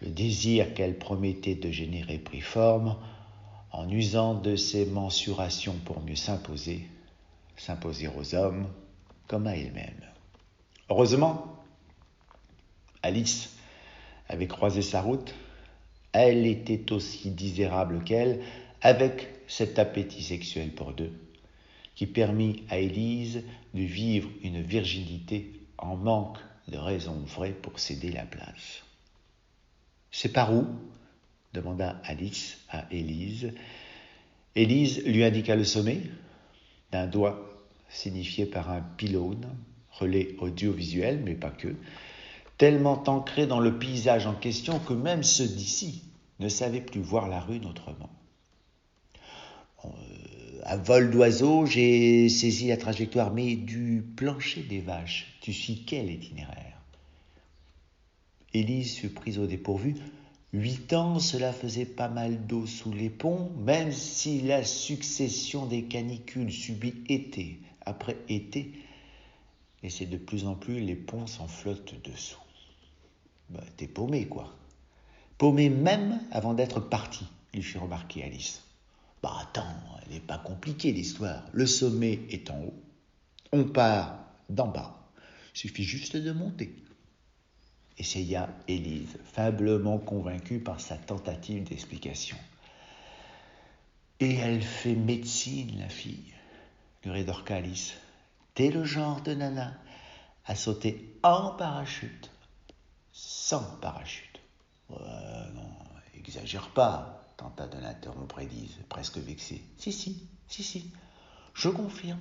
le 0.00 0.08
désir 0.08 0.74
qu'elle 0.74 0.98
promettait 0.98 1.54
de 1.54 1.70
générer 1.70 2.18
prit 2.18 2.40
forme 2.40 2.96
en 3.72 3.88
usant 3.90 4.34
de 4.34 4.56
ses 4.56 4.86
mensurations 4.86 5.76
pour 5.84 6.00
mieux 6.02 6.16
s'imposer, 6.16 6.86
s'imposer 7.56 8.08
aux 8.08 8.34
hommes 8.34 8.68
comme 9.26 9.46
à 9.46 9.56
elle-même. 9.56 10.00
Heureusement, 10.88 11.56
Alice 13.02 13.56
avait 14.28 14.46
croisé 14.46 14.82
sa 14.82 15.02
route, 15.02 15.34
elle 16.12 16.46
était 16.46 16.92
aussi 16.92 17.30
désirable 17.30 18.04
qu'elle, 18.04 18.40
avec 18.80 19.28
cet 19.48 19.78
appétit 19.78 20.22
sexuel 20.22 20.70
pour 20.70 20.92
deux 20.92 21.12
qui 21.98 22.06
permit 22.06 22.62
à 22.68 22.78
Élise 22.78 23.42
de 23.74 23.82
vivre 23.82 24.30
une 24.44 24.62
virginité 24.62 25.50
en 25.78 25.96
manque 25.96 26.38
de 26.68 26.76
raisons 26.76 27.18
vraies 27.26 27.50
pour 27.60 27.80
céder 27.80 28.12
la 28.12 28.24
place. 28.24 28.84
C'est 30.12 30.32
par 30.32 30.54
où 30.54 30.64
demanda 31.52 32.00
Alice 32.04 32.58
à 32.70 32.84
Élise. 32.92 33.52
Élise 34.54 35.04
lui 35.06 35.24
indiqua 35.24 35.56
le 35.56 35.64
sommet, 35.64 36.02
d'un 36.92 37.08
doigt 37.08 37.66
signifié 37.88 38.46
par 38.46 38.70
un 38.70 38.80
pylône, 38.80 39.48
relais 39.90 40.36
audiovisuel, 40.38 41.20
mais 41.24 41.34
pas 41.34 41.50
que, 41.50 41.74
tellement 42.58 43.02
ancré 43.08 43.48
dans 43.48 43.58
le 43.58 43.76
paysage 43.76 44.24
en 44.24 44.34
question 44.34 44.78
que 44.78 44.92
même 44.92 45.24
ceux 45.24 45.48
d'ici 45.48 46.04
ne 46.38 46.48
savaient 46.48 46.80
plus 46.80 47.00
voir 47.00 47.28
la 47.28 47.40
rue 47.40 47.58
autrement 47.68 48.10
à 50.68 50.76
vol 50.76 51.10
d'oiseau, 51.10 51.64
j'ai 51.64 52.28
saisi 52.28 52.68
la 52.68 52.76
trajectoire, 52.76 53.32
mais 53.32 53.56
du 53.56 54.04
plancher 54.16 54.62
des 54.62 54.80
vaches, 54.80 55.38
tu 55.40 55.54
suis 55.54 55.84
quel 55.86 56.10
itinéraire? 56.10 56.78
Élise 58.52 58.96
fut 58.96 59.08
prise 59.08 59.38
au 59.38 59.46
dépourvu. 59.46 59.94
Huit 60.52 60.92
ans, 60.92 61.20
cela 61.20 61.54
faisait 61.54 61.86
pas 61.86 62.08
mal 62.08 62.46
d'eau 62.46 62.66
sous 62.66 62.92
les 62.92 63.08
ponts, 63.08 63.50
même 63.56 63.92
si 63.92 64.42
la 64.42 64.62
succession 64.62 65.64
des 65.64 65.84
canicules 65.84 66.52
subit 66.52 67.02
été 67.08 67.60
après 67.86 68.18
été, 68.28 68.72
et 69.82 69.88
c'est 69.88 70.06
de 70.06 70.18
plus 70.18 70.44
en 70.44 70.54
plus 70.54 70.80
les 70.80 70.96
ponts 70.96 71.26
s'en 71.26 71.48
flottent 71.48 71.94
dessous. 72.04 72.42
Bah, 73.48 73.64
t'es 73.78 73.86
paumé, 73.86 74.26
quoi. 74.26 74.54
Paumé 75.38 75.70
même 75.70 76.20
avant 76.30 76.52
d'être 76.52 76.80
parti, 76.80 77.24
lui 77.54 77.62
fit 77.62 77.78
remarquer 77.78 78.22
Alice. 78.22 78.67
Bah 79.22 79.36
attends, 79.40 79.66
elle 80.02 80.12
n'est 80.14 80.20
pas 80.20 80.38
compliquée 80.38 80.92
l'histoire. 80.92 81.42
Le 81.52 81.66
sommet 81.66 82.20
est 82.30 82.50
en 82.50 82.60
haut. 82.60 82.82
On 83.52 83.64
part 83.64 84.18
d'en 84.48 84.68
bas. 84.68 84.98
Il 85.54 85.58
suffit 85.58 85.84
juste 85.84 86.16
de 86.16 86.32
monter. 86.32 86.74
Essaya 87.98 88.48
Élise, 88.68 89.18
faiblement 89.32 89.98
convaincue 89.98 90.60
par 90.60 90.80
sa 90.80 90.96
tentative 90.96 91.64
d'explication. 91.64 92.36
Et 94.20 94.34
elle 94.36 94.62
fait 94.62 94.94
médecine, 94.94 95.80
la 95.80 95.88
fille, 95.88 96.32
lui 97.04 97.10
rétorqua 97.10 97.56
Alice. 97.56 97.94
T'es 98.54 98.70
le 98.70 98.84
genre 98.84 99.20
de 99.22 99.34
nana 99.34 99.74
à 100.44 100.54
sauter 100.54 101.18
en 101.22 101.50
parachute, 101.50 102.30
sans 103.12 103.64
parachute. 103.80 104.40
non, 104.90 105.70
exagère 106.14 106.70
pas 106.70 107.17
tenta 107.38 107.66
de 107.68 107.78
l'interrompre 107.78 108.40
Élise, 108.40 108.76
presque 108.88 109.16
vexée. 109.16 109.62
Si, 109.78 109.92
si, 109.92 110.26
si, 110.48 110.62
si, 110.62 110.90
je 111.54 111.68
confirme, 111.68 112.20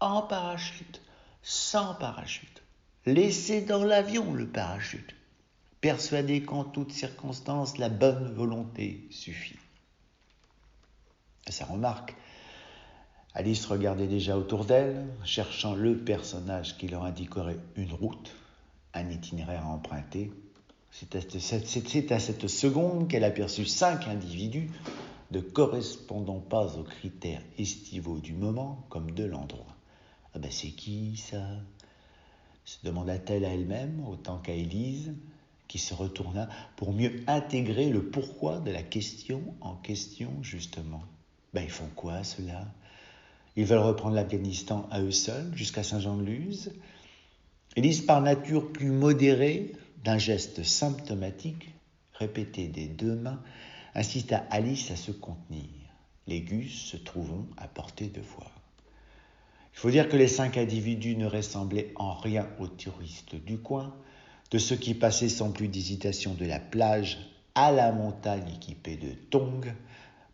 en 0.00 0.22
parachute, 0.22 1.00
sans 1.42 1.94
parachute. 1.94 2.62
Laissez 3.04 3.60
dans 3.60 3.84
l'avion 3.84 4.34
le 4.34 4.48
parachute. 4.48 5.14
Persuadé 5.80 6.42
qu'en 6.42 6.64
toutes 6.64 6.92
circonstances, 6.92 7.78
la 7.78 7.88
bonne 7.88 8.32
volonté 8.34 9.06
suffit. 9.10 9.58
À 11.46 11.52
sa 11.52 11.66
remarque, 11.66 12.16
Alice 13.34 13.66
regardait 13.66 14.08
déjà 14.08 14.38
autour 14.38 14.64
d'elle, 14.64 15.06
cherchant 15.24 15.74
le 15.74 15.98
personnage 15.98 16.78
qui 16.78 16.88
leur 16.88 17.04
indiquerait 17.04 17.58
une 17.76 17.92
route, 17.92 18.34
un 18.94 19.10
itinéraire 19.10 19.66
à 19.66 19.68
emprunter, 19.68 20.32
c'est 20.98 22.12
à 22.12 22.18
cette 22.18 22.48
seconde 22.48 23.08
qu'elle 23.08 23.24
aperçut 23.24 23.66
cinq 23.66 24.08
individus 24.08 24.70
ne 25.30 25.40
correspondant 25.40 26.40
pas 26.40 26.78
aux 26.78 26.84
critères 26.84 27.42
estivaux 27.58 28.18
du 28.18 28.32
moment 28.32 28.86
comme 28.88 29.10
de 29.10 29.24
l'endroit. 29.24 29.76
Ah 30.34 30.38
ben 30.38 30.50
c'est 30.50 30.70
qui 30.70 31.16
ça? 31.16 31.42
se 32.64 32.78
demanda-t-elle 32.84 33.44
à 33.44 33.50
elle-même 33.50 34.04
autant 34.08 34.38
qu'à 34.38 34.54
Élise, 34.54 35.14
qui 35.68 35.78
se 35.78 35.94
retourna 35.94 36.48
pour 36.76 36.92
mieux 36.92 37.20
intégrer 37.26 37.90
le 37.90 38.02
pourquoi 38.02 38.58
de 38.58 38.70
la 38.70 38.82
question 38.82 39.54
en 39.60 39.74
question 39.74 40.30
justement. 40.42 41.02
Ben 41.52 41.62
ils 41.62 41.70
font 41.70 41.90
quoi 41.94 42.24
cela 42.24 42.66
Ils 43.54 43.66
veulent 43.66 43.78
reprendre 43.78 44.14
l'Afghanistan 44.14 44.88
à 44.90 45.02
eux 45.02 45.12
seuls 45.12 45.52
jusqu'à 45.54 45.82
Saint-Jean-de-Luz? 45.82 46.72
Élise 47.76 48.00
par 48.00 48.22
nature 48.22 48.72
plus 48.72 48.90
modérée 48.90 49.72
d'un 50.06 50.18
geste 50.18 50.62
symptomatique, 50.62 51.74
répété 52.14 52.68
des 52.68 52.86
deux 52.86 53.16
mains, 53.16 53.42
incita 53.92 54.46
Alice 54.52 54.92
à 54.92 54.96
se 54.96 55.10
contenir, 55.10 55.66
les 56.28 56.42
gus 56.42 56.92
se 56.92 56.96
trouvant 56.96 57.44
à 57.56 57.66
portée 57.66 58.06
de 58.06 58.20
voix. 58.20 58.52
Il 59.74 59.80
faut 59.80 59.90
dire 59.90 60.08
que 60.08 60.16
les 60.16 60.28
cinq 60.28 60.58
individus 60.58 61.16
ne 61.16 61.26
ressemblaient 61.26 61.92
en 61.96 62.14
rien 62.14 62.48
aux 62.60 62.68
touristes 62.68 63.34
du 63.34 63.58
coin, 63.58 63.96
de 64.52 64.58
ceux 64.58 64.76
qui 64.76 64.94
passaient 64.94 65.28
sans 65.28 65.50
plus 65.50 65.66
d'hésitation 65.66 66.34
de 66.34 66.44
la 66.46 66.60
plage 66.60 67.18
à 67.56 67.72
la 67.72 67.90
montagne 67.90 68.48
équipée 68.54 68.96
de 68.96 69.10
tongs 69.10 69.74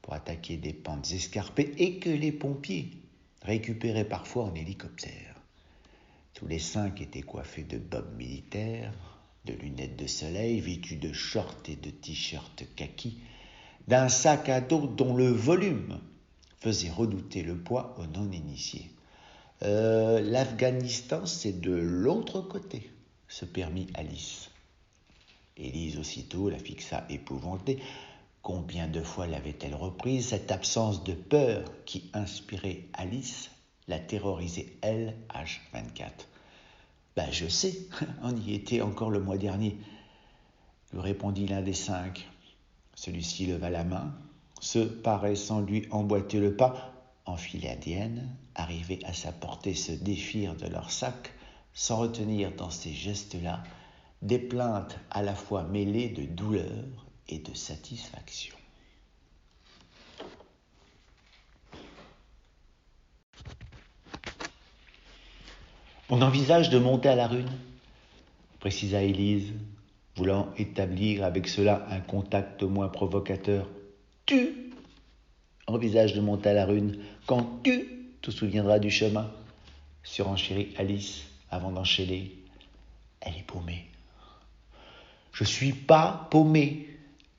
pour 0.03 0.13
attaquer 0.13 0.59
des 0.59 0.75
pentes 0.75 1.11
escarpées 1.13 1.73
et 1.79 1.99
que 1.99 2.11
les 2.11 2.33
pompiers 2.33 2.91
récupéraient 3.41 4.05
parfois 4.05 4.45
en 4.45 4.55
hélicoptère. 4.55 5.35
Tous 6.35 6.47
les 6.47 6.59
cinq 6.59 7.01
étaient 7.01 7.23
coiffés 7.23 7.65
de 7.65 7.79
bobs 7.79 8.15
militaires, 8.19 8.93
de 9.45 9.53
lunettes 9.55 9.97
de 9.97 10.07
soleil 10.07 10.61
vêtues 10.61 10.97
de 10.97 11.13
shorts 11.13 11.63
et 11.67 11.77
de 11.77 11.91
t-shirts 11.91 12.65
kaki, 12.77 13.19
d'un 13.89 14.09
sac 14.09 14.49
à 14.49 14.61
dos 14.61 14.87
dont 14.87 15.15
le 15.15 15.29
volume 15.29 15.99
faisait 16.61 16.91
redouter 16.91 17.43
le 17.43 17.57
poids 17.57 17.97
aux 17.99 18.07
non-initiés. 18.07 18.91
Euh, 19.63 20.21
L'Afghanistan, 20.21 21.27
c'est 21.27 21.61
de 21.61 21.73
l'autre 21.73 22.41
côté, 22.41 22.91
se 23.29 23.45
permit 23.45 23.89
Alice. 23.95 24.51
Élise 25.57 25.99
aussitôt 25.99 26.49
la 26.49 26.59
fixa 26.59 27.05
épouvantée. 27.11 27.79
Combien 28.43 28.89
de 28.89 29.03
fois 29.03 29.27
l'avait-elle 29.27 29.75
reprise 29.75 30.29
Cette 30.29 30.51
absence 30.51 31.05
de 31.05 31.15
peur 31.15 31.65
qui 31.85 32.11
inspirait 32.13 32.85
Alice 32.93 33.51
la 33.89 33.99
terrorisait 33.99 34.73
elle, 34.81 35.17
H24. 35.35 36.11
Ben, 37.17 37.31
je 37.31 37.47
sais, 37.47 37.87
on 38.23 38.37
y 38.37 38.55
était 38.55 38.81
encore 38.81 39.11
le 39.11 39.21
mois 39.21 39.37
dernier, 39.37 39.79
lui 40.93 41.01
répondit 41.01 41.47
l'un 41.47 41.63
des 41.63 41.75
cinq. 41.75 42.29
Celui-ci 42.95 43.47
leva 43.47 43.71
la 43.71 43.85
main, 43.85 44.15
se 44.61 44.79
paraissant 44.79 45.61
lui 45.61 45.87
emboîter 45.91 46.39
le 46.39 46.57
pas, 46.57 46.93
enfiladiennes, 47.25 48.35
arrivés 48.55 49.01
à 49.05 49.13
sa 49.13 49.33
portée, 49.33 49.75
se 49.75 49.93
défirent 49.93 50.57
de 50.57 50.67
leur 50.67 50.91
sac, 50.91 51.33
sans 51.75 51.97
retenir 51.97 52.55
dans 52.55 52.71
ces 52.71 52.93
gestes-là 52.93 53.63
des 54.21 54.39
plaintes 54.39 54.99
à 55.11 55.23
la 55.23 55.35
fois 55.35 55.65
mêlées 55.65 56.11
de 56.11 56.25
douleur 56.25 57.07
et 57.29 57.39
de 57.39 57.55
satisfaction. 57.55 58.57
On 66.15 66.21
envisage 66.21 66.69
de 66.69 66.79
monter 66.79 67.09
à 67.09 67.17
la 67.17 67.27
rune, 67.27 67.49
précisa 68.61 69.03
Élise, 69.03 69.51
voulant 70.15 70.49
établir 70.59 71.25
avec 71.25 71.49
cela 71.49 71.87
un 71.89 72.01
contact 72.01 72.63
moins 72.63 72.89
provocateur. 72.89 73.67
Tu 74.27 74.75
envisage 75.67 76.13
de 76.13 76.21
monter 76.21 76.51
à 76.51 76.53
la 76.53 76.67
rune 76.67 76.99
quand 77.25 77.63
tu 77.63 77.89
te 78.21 78.31
souviendras 78.31 78.79
du 78.79 78.91
chemin, 78.91 79.31
surenchérit 80.03 80.75
Alice 80.77 81.23
avant 81.51 81.73
d'enchaîner. 81.73 82.37
Elle 83.23 83.39
est 83.39 83.47
paumée. 83.47 83.87
Je 85.33 85.45
suis 85.45 85.73
pas 85.73 86.29
paumée, 86.31 86.91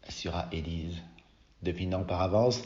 assura 0.08 0.48
Élise, 0.52 0.98
devinant 1.62 2.02
par 2.02 2.24
avance 2.24 2.64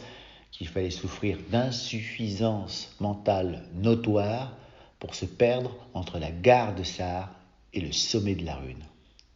qu'il 0.52 0.70
fallait 0.70 0.90
souffrir 0.90 1.38
d'insuffisance 1.52 2.96
mentale 3.02 3.66
notoire 3.74 4.54
pour 5.00 5.16
se 5.16 5.26
perdre 5.26 5.76
entre 5.94 6.20
la 6.20 6.32
gare 6.32 6.76
de 6.76 6.84
Sarre 6.84 7.32
et 7.74 7.82
le 7.82 7.92
sommet 7.92 8.36
de 8.36 8.46
la 8.46 8.56
rune. 8.56 8.84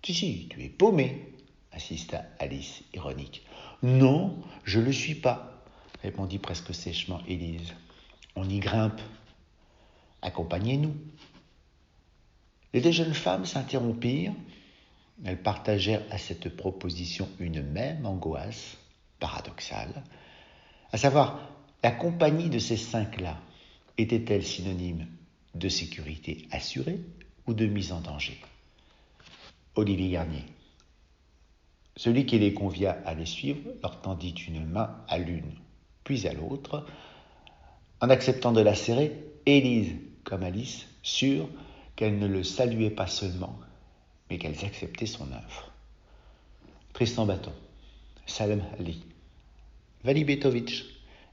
Si, 0.04 0.14
si, 0.14 0.48
tu 0.50 0.64
es 0.64 0.70
paumé, 0.70 1.34
insista 1.74 2.26
Alice, 2.40 2.84
ironique. 2.94 3.46
Non, 3.84 4.38
je 4.64 4.80
ne 4.80 4.86
le 4.86 4.92
suis 4.92 5.16
pas, 5.16 5.64
répondit 6.02 6.40
presque 6.40 6.74
sèchement 6.74 7.22
Élise. 7.28 7.74
On 8.36 8.50
y 8.50 8.60
grimpe. 8.60 9.02
Accompagnez-nous. 10.22 10.96
Les 12.74 12.82
deux 12.82 12.92
jeunes 12.92 13.14
femmes 13.14 13.46
s'interrompirent. 13.46 14.34
Elles 15.24 15.42
partagèrent 15.42 16.04
à 16.10 16.18
cette 16.18 16.56
proposition 16.56 17.30
une 17.40 17.62
même 17.62 18.06
angoisse, 18.06 18.78
paradoxale, 19.20 20.04
à 20.92 20.98
savoir 20.98 21.40
la 21.84 21.92
compagnie 21.92 22.50
de 22.50 22.60
ces 22.60 22.78
cinq-là 22.78 23.38
était-elle 23.98 24.44
synonyme 24.44 25.08
de 25.56 25.70
sécurité 25.70 26.48
assurée 26.52 27.00
ou 27.48 27.54
de 27.54 27.66
mise 27.66 27.92
en 27.92 28.02
danger 28.02 28.40
Olivier 29.76 30.12
Garnier. 30.12 30.44
Celui 31.96 32.26
qui 32.26 32.40
les 32.40 32.54
convia 32.54 33.02
à 33.06 33.14
les 33.14 33.26
suivre 33.26 33.72
leur 33.82 34.02
tendit 34.02 34.36
une 34.48 34.66
main 34.66 34.98
à 35.08 35.18
l'une, 35.18 35.54
puis 36.04 36.28
à 36.28 36.34
l'autre. 36.34 36.86
En 38.02 38.10
acceptant 38.10 38.52
de 38.52 38.62
la 38.62 38.76
serrer, 38.76 39.16
Élise 39.46 39.96
comme 40.24 40.44
Alice, 40.44 40.88
sûres 41.04 41.48
qu'elles 41.96 42.20
ne 42.20 42.28
le 42.28 42.44
saluaient 42.44 42.90
pas 42.90 43.08
seulement, 43.08 43.60
mais 44.30 44.38
qu'elles 44.38 44.66
acceptaient 44.66 45.06
son 45.06 45.32
œuvre. 45.32 45.72
Tristan 46.94 47.26
Baton, 47.26 47.54
Salem 48.26 48.64
Ali, 48.80 49.04
Vali 50.04 50.24
Betovitch, 50.24 50.86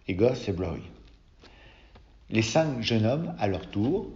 Igor 0.07 0.37
Sebloy. 0.37 0.81
Les 2.31 2.43
cinq 2.43 2.83
jeunes 2.83 3.07
hommes, 3.07 3.35
à 3.39 3.49
leur 3.49 3.71
tour, 3.71 4.11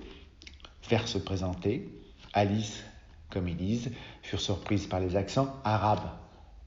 vinrent 0.90 1.08
se 1.08 1.18
présenter. 1.18 1.88
Alice, 2.34 2.84
comme 3.30 3.48
ils 3.48 3.56
disent, 3.56 3.90
furent 4.22 4.40
surprises 4.40 4.86
par 4.86 5.00
les 5.00 5.16
accents 5.16 5.56
arabes 5.64 6.10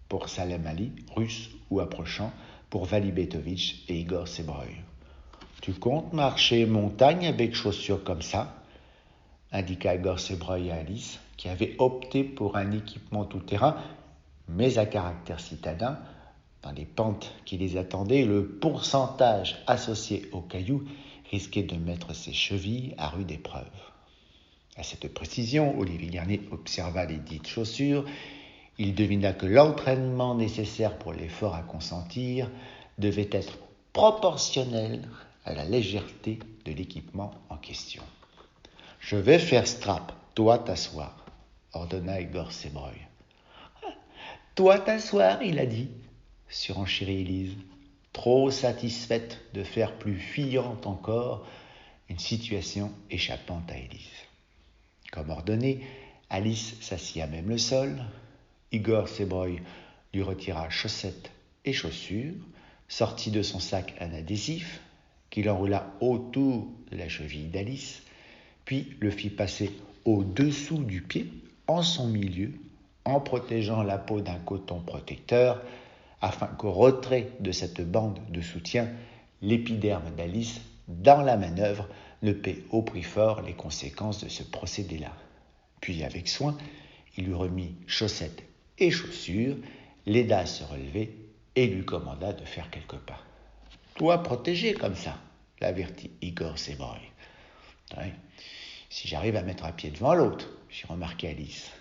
pour 0.10 0.30
Salem 0.30 0.66
Ali, 0.66 0.92
russe 1.16 1.52
ou 1.70 1.80
approchant 1.80 2.32
pour 2.70 2.86
Vali 2.86 3.12
Betovitch 3.12 3.84
et 3.88 4.00
Igor 4.00 4.28
Sebroy. 4.28 4.68
Tu 5.62 5.74
comptes 5.74 6.14
marcher 6.14 6.66
montagne 6.66 7.28
avec 7.28 7.54
chaussures 7.54 8.04
comme 8.04 8.22
ça? 8.24 8.64
indiqua 9.52 9.96
Igor 9.96 10.20
Sebroy 10.20 10.72
à 10.72 10.78
Alice, 10.78 11.20
qui 11.38 11.48
avait 11.48 11.76
opté 11.78 12.24
pour 12.24 12.58
un 12.58 12.72
équipement 12.72 13.24
tout-terrain, 13.26 13.78
mais 14.50 14.78
à 14.80 14.86
caractère 14.86 15.40
citadin, 15.40 16.00
dans 16.64 16.72
les 16.72 16.86
pentes 16.86 17.34
qui 17.46 17.58
les 17.58 17.78
attendaient, 17.78 18.26
le 18.26 18.48
pourcentage 18.48 19.64
associé 19.68 20.28
aux 20.32 20.42
cailloux 20.42 20.84
risquait 21.36 21.64
de 21.64 21.76
mettre 21.76 22.16
ses 22.16 22.32
chevilles 22.32 22.96
à 22.98 23.10
rude 23.10 23.30
épreuve. 23.30 23.78
À 24.78 24.84
cette 24.84 25.14
précision, 25.14 25.78
Olivier 25.78 26.10
Garnier 26.10 26.42
observa 26.52 27.06
les 27.06 27.18
dites 27.18 27.48
chaussures. 27.48 28.06
Il 28.78 28.96
devina 28.96 29.34
que 29.34 29.46
l'entraînement 29.46 30.36
nécessaire 30.36 30.98
pour 30.98 31.12
l'effort 31.12 31.54
à 31.54 31.62
consentir 31.62 32.50
devait 33.00 33.28
être 33.34 33.58
proportionnel 33.92 35.02
à 35.44 35.54
la 35.54 35.66
légèreté 35.66 36.40
de 36.64 36.72
l'équipement 36.72 37.32
en 37.50 37.58
question. 37.58 38.04
Je 39.02 39.18
vais 39.18 39.40
faire 39.40 39.68
strap, 39.68 40.14
toi 40.36 40.58
t'asseoir, 40.58 41.26
ordonna 41.74 42.22
Igor 42.22 42.54
Sebroy. 42.54 42.96
Toi 44.56 44.80
t'asseoir, 44.80 45.44
il 45.44 45.60
a 45.60 45.66
dit, 45.66 45.90
surenchérit 46.48 47.22
Élise, 47.22 47.58
trop 48.16 48.50
satisfaite 48.50 49.42
de 49.54 49.62
faire 49.62 49.92
plus 49.92 50.18
fuyante 50.18 50.88
encore 50.88 51.46
une 52.08 52.18
situation 52.18 52.90
échappant 53.12 53.62
à 53.68 53.78
Élise. 53.78 54.00
Comme 55.12 55.32
ordonné, 55.32 55.82
Alice 56.30 56.78
s'assit 56.80 57.22
à 57.22 57.28
même 57.28 57.50
le 57.50 57.58
sol. 57.58 58.02
Igor 58.72 59.10
Sebroy 59.10 59.58
lui 60.14 60.24
retira 60.24 60.70
chaussettes 60.70 61.30
et 61.66 61.74
chaussures, 61.74 62.36
sortit 62.88 63.32
de 63.32 63.42
son 63.42 63.60
sac 63.60 63.94
un 64.00 64.14
adhésif 64.14 64.80
qu'il 65.30 65.50
enroula 65.50 65.92
autour 66.00 66.70
de 66.92 66.96
la 66.96 67.10
cheville 67.10 67.50
d'Alice, 67.50 68.02
puis 68.64 68.96
le 69.02 69.12
fit 69.12 69.30
passer 69.30 69.74
au-dessous 70.06 70.86
du 70.86 71.02
pied, 71.02 71.34
en 71.68 71.84
son 71.84 72.08
milieu, 72.08 72.54
en 73.04 73.20
protégeant 73.20 73.84
la 73.84 73.98
peau 73.98 74.22
d'un 74.22 74.40
coton 74.40 74.80
protecteur 74.80 75.62
afin 76.26 76.48
qu'au 76.48 76.72
retrait 76.72 77.30
de 77.40 77.52
cette 77.52 77.82
bande 77.82 78.20
de 78.30 78.42
soutien, 78.42 78.90
l'épiderme 79.44 80.10
d'Alice, 80.18 80.60
dans 80.88 81.22
la 81.22 81.38
manœuvre, 81.38 81.88
ne 82.24 82.32
paie 82.32 82.64
au 82.72 82.82
prix 82.82 83.04
fort 83.04 83.44
les 83.44 83.54
conséquences 83.54 84.24
de 84.24 84.30
ce 84.30 84.42
procédé-là. 84.42 85.12
Puis, 85.82 86.04
avec 86.04 86.28
soin, 86.28 86.58
il 87.16 87.26
lui 87.26 87.36
remit 87.36 87.76
chaussettes 87.86 88.42
et 88.80 88.90
chaussures, 88.90 89.56
l'aida 90.08 90.40
à 90.40 90.46
se 90.48 90.64
relever 90.64 91.16
et 91.56 91.68
lui 91.68 91.86
commanda 91.86 92.34
de 92.34 92.44
faire 92.44 92.72
quelques 92.72 92.98
pas. 92.98 93.20
Toi 93.94 94.24
protéger 94.24 94.74
comme 94.74 94.96
ça, 94.96 95.20
l'avertit 95.62 96.10
Igor 96.24 96.58
Sebroy. 96.58 96.98
Si 98.90 99.08
j'arrive 99.08 99.36
à 99.36 99.44
mettre 99.44 99.66
un 99.66 99.72
pied 99.72 99.92
devant 99.92 100.16
l'autre, 100.16 100.50
j'ai 100.72 100.88
remarqué 100.88 101.30
Alice, 101.30 101.72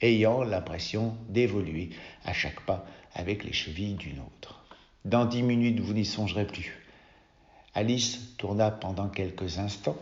ayant 0.00 0.42
l'impression 0.42 1.16
d'évoluer 1.28 1.90
à 2.24 2.32
chaque 2.32 2.60
pas 2.60 2.86
avec 3.14 3.44
les 3.44 3.52
chevilles 3.52 3.94
d'une 3.94 4.20
autre. 4.20 4.64
Dans 5.04 5.24
dix 5.24 5.42
minutes, 5.42 5.80
vous 5.80 5.94
n'y 5.94 6.04
songerez 6.04 6.46
plus. 6.46 6.76
Alice 7.74 8.34
tourna 8.36 8.70
pendant 8.70 9.08
quelques 9.08 9.58
instants, 9.58 9.98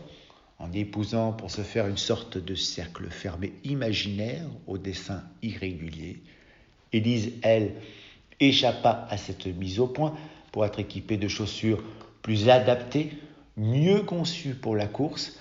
en 0.57 0.71
épousant 0.73 1.31
pour 1.31 1.51
se 1.51 1.61
faire 1.61 1.87
une 1.87 1.97
sorte 1.97 2.37
de 2.37 2.55
cercle 2.55 3.09
fermé 3.09 3.53
imaginaire 3.63 4.45
au 4.67 4.77
dessin 4.77 5.23
irrégulier. 5.41 6.21
Élise, 6.91 7.33
elle, 7.43 7.75
échappa 8.39 9.07
à 9.09 9.17
cette 9.17 9.45
mise 9.45 9.79
au 9.79 9.87
point 9.87 10.15
pour 10.51 10.65
être 10.65 10.79
équipée 10.79 11.17
de 11.17 11.27
chaussures 11.27 11.83
plus 12.21 12.49
adaptées, 12.49 13.11
mieux 13.55 14.01
conçues 14.01 14.55
pour 14.55 14.75
la 14.75 14.87
course, 14.87 15.39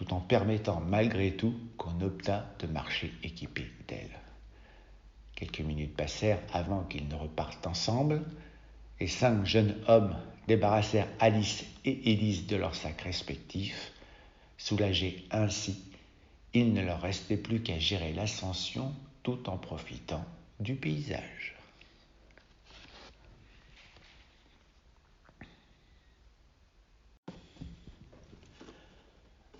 tout 0.00 0.14
en 0.14 0.20
permettant 0.20 0.80
malgré 0.80 1.32
tout 1.32 1.54
qu'on 1.76 2.00
optât 2.00 2.46
de 2.58 2.66
marcher 2.66 3.12
équipé 3.22 3.70
d'elle. 3.86 4.18
Quelques 5.34 5.60
minutes 5.60 5.94
passèrent 5.94 6.40
avant 6.54 6.84
qu'ils 6.84 7.06
ne 7.06 7.14
repartent 7.14 7.66
ensemble. 7.66 8.22
Les 8.98 9.08
cinq 9.08 9.44
jeunes 9.44 9.76
hommes 9.88 10.16
débarrassèrent 10.48 11.08
Alice 11.18 11.66
et 11.84 12.12
Élise 12.12 12.46
de 12.46 12.56
leurs 12.56 12.76
sacs 12.76 13.02
respectifs. 13.02 13.92
Soulagés 14.56 15.22
ainsi, 15.30 15.82
il 16.54 16.72
ne 16.72 16.80
leur 16.80 17.02
restait 17.02 17.36
plus 17.36 17.62
qu'à 17.62 17.78
gérer 17.78 18.14
l'ascension 18.14 18.94
tout 19.22 19.50
en 19.50 19.58
profitant 19.58 20.24
du 20.60 20.76
paysage. 20.76 21.59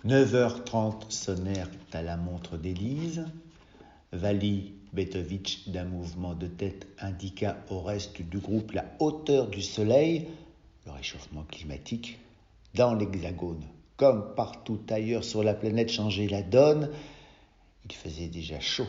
9h30 0.05 1.11
sonnèrent 1.11 1.69
à 1.93 2.01
la 2.01 2.17
montre 2.17 2.57
d'Élise. 2.57 3.23
Vali 4.11 4.73
Betovitch, 4.93 5.69
d'un 5.69 5.85
mouvement 5.85 6.33
de 6.33 6.47
tête, 6.47 6.87
indiqua 6.99 7.57
au 7.69 7.81
reste 7.81 8.19
du 8.19 8.39
groupe 8.39 8.71
la 8.71 8.85
hauteur 8.99 9.47
du 9.47 9.61
soleil, 9.61 10.27
le 10.87 10.91
réchauffement 10.91 11.43
climatique, 11.43 12.17
dans 12.73 12.95
l'hexagone. 12.95 13.63
Comme 13.95 14.33
partout 14.35 14.79
ailleurs 14.89 15.23
sur 15.23 15.43
la 15.43 15.53
planète 15.53 15.91
changeait 15.91 16.27
la 16.27 16.41
donne, 16.41 16.89
il 17.85 17.93
faisait 17.93 18.27
déjà 18.27 18.59
chaud. 18.59 18.87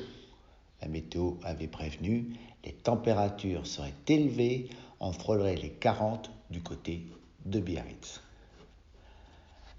La 0.80 0.88
météo 0.88 1.34
avait 1.42 1.68
prévenu, 1.68 2.32
les 2.64 2.72
températures 2.72 3.66
seraient 3.66 3.92
élevées, 4.08 4.70
on 4.98 5.12
frôlerait 5.12 5.56
les 5.56 5.70
40 5.70 6.30
du 6.50 6.62
côté 6.62 7.06
de 7.44 7.60
Biarritz. 7.60 8.22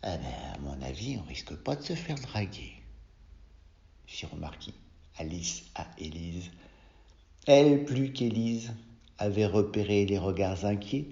Ah 0.05 0.17
ben, 0.17 0.53
à 0.53 0.57
mon 0.59 0.81
avis, 0.81 1.17
on 1.17 1.25
risque 1.29 1.55
pas 1.55 1.77
de 1.77 1.81
se 1.81 1.95
faire 1.95 2.17
draguer. 2.19 2.73
J'ai 4.05 4.27
remarqué 4.27 4.73
Alice 5.17 5.63
à 5.75 5.87
Élise. 5.97 6.51
Elle, 7.47 7.85
plus 7.85 8.11
qu'Élise, 8.11 8.73
avait 9.17 9.45
repéré 9.45 10.05
les 10.05 10.17
regards 10.17 10.65
inquiets. 10.65 11.07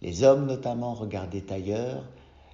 Les 0.00 0.22
hommes 0.22 0.46
notamment 0.46 0.94
regardaient 0.94 1.52
ailleurs, 1.52 2.04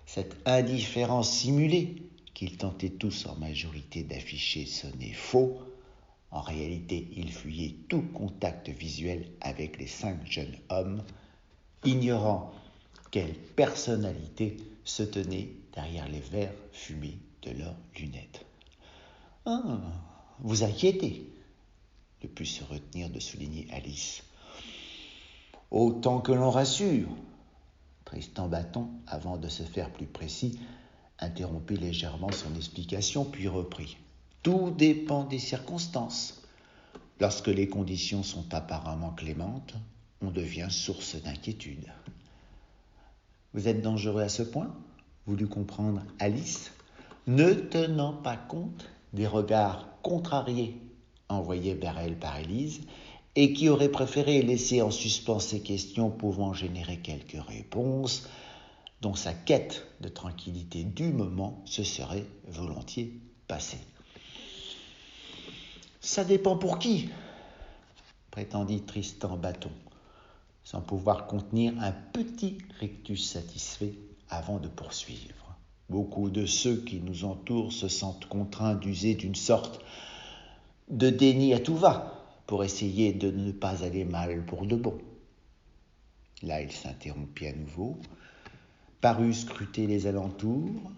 cette 0.04 0.36
indifférence 0.46 1.30
simulée 1.30 2.10
qu'ils 2.34 2.56
tentaient 2.56 2.90
tous 2.90 3.26
en 3.26 3.36
majorité 3.36 4.02
d'afficher 4.02 4.66
sonnait 4.66 5.12
faux 5.12 5.60
En 6.32 6.40
réalité, 6.40 7.08
il 7.16 7.30
fuyait 7.30 7.76
tout 7.88 8.02
contact 8.02 8.68
visuel 8.68 9.28
avec 9.40 9.78
les 9.78 9.86
cinq 9.86 10.26
jeunes 10.26 10.58
hommes, 10.70 11.04
ignorant 11.84 12.50
quelle 13.12 13.34
personnalité 13.34 14.56
se 14.84 15.02
tenait 15.02 15.52
derrière 15.74 16.08
les 16.08 16.20
verres 16.20 16.54
fumés 16.72 17.18
de 17.42 17.50
leurs 17.50 17.76
lunettes. 17.98 18.44
Ah, 19.44 19.80
vous 20.40 20.62
inquiétez, 20.62 21.28
ne 22.22 22.28
put 22.28 22.46
se 22.46 22.64
retenir 22.64 23.10
de 23.10 23.20
souligner 23.20 23.66
Alice. 23.72 24.22
Autant 25.70 26.20
que 26.20 26.32
l'on 26.32 26.50
rassure. 26.50 27.08
Tristan 28.04 28.48
Bâton, 28.48 28.90
avant 29.06 29.36
de 29.38 29.48
se 29.48 29.62
faire 29.62 29.90
plus 29.90 30.06
précis, 30.06 30.58
interrompit 31.18 31.76
légèrement 31.76 32.30
son 32.30 32.54
explication, 32.56 33.24
puis 33.24 33.48
reprit. 33.48 33.96
Tout 34.42 34.70
dépend 34.76 35.24
des 35.24 35.38
circonstances. 35.38 36.42
Lorsque 37.20 37.48
les 37.48 37.68
conditions 37.68 38.22
sont 38.22 38.52
apparemment 38.52 39.12
clémentes, 39.12 39.74
on 40.20 40.30
devient 40.30 40.68
source 40.70 41.16
d'inquiétude. 41.16 41.86
Vous 43.54 43.68
êtes 43.68 43.82
dangereux 43.82 44.22
à 44.22 44.28
ce 44.28 44.42
point 44.42 44.74
voulut 45.26 45.48
comprendre 45.48 46.02
Alice, 46.18 46.72
ne 47.26 47.52
tenant 47.52 48.12
pas 48.12 48.36
compte 48.36 48.90
des 49.12 49.26
regards 49.26 49.86
contrariés 50.02 50.76
envoyés 51.28 51.74
vers 51.74 51.98
elle 51.98 52.18
par 52.18 52.38
Élise, 52.38 52.80
et 53.34 53.52
qui 53.52 53.68
aurait 53.68 53.88
préféré 53.88 54.42
laisser 54.42 54.82
en 54.82 54.90
suspens 54.90 55.38
ces 55.38 55.60
questions 55.60 56.10
pouvant 56.10 56.52
générer 56.52 56.98
quelques 56.98 57.42
réponses, 57.46 58.28
dont 59.00 59.14
sa 59.14 59.32
quête 59.32 59.86
de 60.00 60.08
tranquillité 60.08 60.84
du 60.84 61.12
moment 61.12 61.62
se 61.64 61.82
serait 61.82 62.26
volontiers 62.48 63.20
passée. 63.48 63.80
Ça 66.00 66.24
dépend 66.24 66.56
pour 66.56 66.78
qui 66.78 67.08
prétendit 68.30 68.82
Tristan 68.82 69.36
Bâton, 69.36 69.70
sans 70.72 70.80
pouvoir 70.80 71.26
contenir 71.26 71.74
un 71.80 71.92
petit 71.92 72.56
rictus 72.80 73.28
satisfait 73.28 73.92
avant 74.30 74.58
de 74.58 74.68
poursuivre. 74.68 75.58
Beaucoup 75.90 76.30
de 76.30 76.46
ceux 76.46 76.76
qui 76.76 76.98
nous 77.00 77.26
entourent 77.26 77.74
se 77.74 77.88
sentent 77.88 78.24
contraints 78.24 78.74
d'user 78.74 79.14
d'une 79.14 79.34
sorte 79.34 79.84
de 80.88 81.10
déni 81.10 81.52
à 81.52 81.58
tout 81.58 81.76
va 81.76 82.24
pour 82.46 82.64
essayer 82.64 83.12
de 83.12 83.30
ne 83.30 83.52
pas 83.52 83.84
aller 83.84 84.06
mal 84.06 84.46
pour 84.46 84.64
de 84.64 84.76
bon. 84.76 84.96
Là, 86.42 86.62
il 86.62 86.72
s'interrompit 86.72 87.48
à 87.48 87.52
nouveau, 87.52 87.98
parut 89.02 89.34
scruter 89.34 89.86
les 89.86 90.06
alentours. 90.06 90.90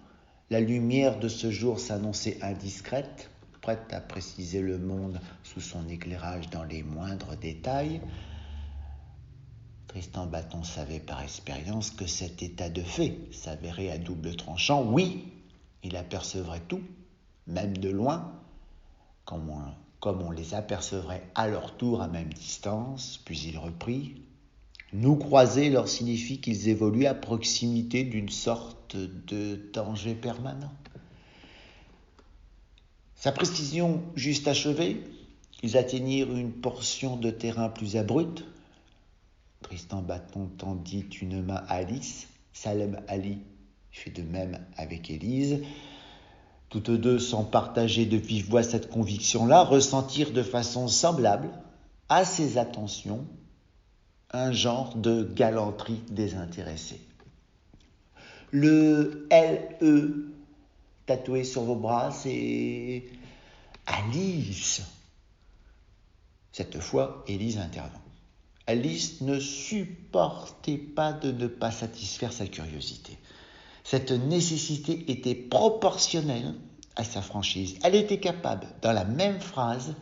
La 0.51 0.61
lumière 0.61 1.19
de 1.19 1.27
ce 1.27 1.51
jour 1.51 1.81
s'annonçait 1.81 2.39
indiscrète, 2.43 3.29
prête 3.61 3.93
à 3.93 4.01
préciser 4.01 4.61
le 4.61 4.79
monde 4.79 5.21
sous 5.43 5.61
son 5.61 5.89
éclairage 5.89 6.49
dans 6.51 6.65
les 6.65 6.85
moindres 6.85 7.37
détails. 7.37 8.01
Tristan 9.95 10.27
Bâton 10.27 10.65
savait 10.65 10.99
par 10.99 11.23
expérience 11.23 11.93
que 11.93 12.09
cet 12.09 12.43
état 12.43 12.69
de 12.69 12.83
fait 12.83 13.17
s'avérait 13.31 13.93
à 13.93 13.97
double 13.97 14.35
tranchant. 14.35 14.85
Oui, 14.85 15.23
il 15.85 15.95
apercevrait 15.95 16.63
tout, 16.67 16.81
même 17.47 17.77
de 17.77 17.91
loin, 17.91 18.33
comme 19.25 19.53
on, 20.03 20.31
les 20.33 20.55
apercevrait 20.55 21.23
à 21.37 21.47
leur 21.47 21.77
tour 21.77 22.03
à 22.03 22.09
même 22.09 22.33
distance. 22.33 23.21
Puis 23.25 23.41
il 23.47 23.57
reprit 23.57 24.17
Nous 24.93 25.15
croiser 25.15 25.71
leur 25.71 25.87
signifie 25.87 26.41
qu'ils 26.41 26.69
évoluent 26.69 27.07
à 27.07 27.15
proximité 27.15 28.03
d'une 28.03 28.31
sorte 28.31 28.97
de 28.97 29.71
danger 29.73 30.17
permanent. 30.17 30.73
Sa 33.15 33.31
précision 33.31 34.03
juste 34.17 34.49
achevée, 34.49 35.05
ils 35.63 35.77
atteignirent 35.77 36.37
une 36.37 36.51
portion 36.51 37.17
de 37.17 37.31
terrain 37.31 37.69
plus 37.69 37.97
abrupte. 37.97 38.45
Tristan 39.65 40.03
Bâton 40.03 40.51
tendit 40.59 41.07
une 41.23 41.43
main 41.43 41.65
à 41.69 41.77
Alice. 41.77 42.29
Salem 42.53 43.01
Ali 43.09 43.39
fit 43.91 44.11
de 44.11 44.23
même 44.23 44.59
avec 44.77 45.11
Élise. 45.11 45.63
Toutes 46.69 46.91
deux, 46.91 47.19
sans 47.19 47.45
partager 47.45 48.05
de 48.05 48.19
vive 48.19 48.51
voix 48.51 48.63
cette 48.63 48.91
conviction-là, 48.91 49.63
ressentirent 49.63 50.33
de 50.33 50.43
façon 50.43 50.87
semblable 50.87 51.49
à 52.11 52.25
ces 52.25 52.59
attentions 52.59 53.27
un 54.33 54.53
genre 54.53 54.97
de 54.97 55.25
galanterie 55.25 56.03
désintéressée. 56.11 57.01
Le 58.51 59.27
LE 59.31 60.35
tatoué 61.07 61.45
sur 61.45 61.63
vos 61.63 61.77
bras, 61.77 62.11
c'est 62.11 63.05
Alice. 63.87 64.83
Cette 66.53 66.81
fois, 66.81 67.25
Élise 67.27 67.59
intervint. 67.59 68.04
Alice 68.67 69.21
ne 69.21 69.39
supportait 69.39 70.79
pas 70.79 71.13
de 71.13 71.31
ne 71.31 71.47
pas 71.47 71.71
satisfaire 71.71 72.33
sa 72.33 72.47
curiosité. 72.47 73.19
Cette 73.85 74.13
nécessité 74.13 75.05
était 75.11 75.35
proportionnelle 75.35 76.55
à 76.97 77.05
sa 77.05 77.21
franchise. 77.21 77.79
Elle 77.85 77.95
était 77.95 78.21
capable, 78.21 78.67
dans 78.81 78.93
la 78.93 79.05
même 79.05 79.41
phrase, 79.41 79.95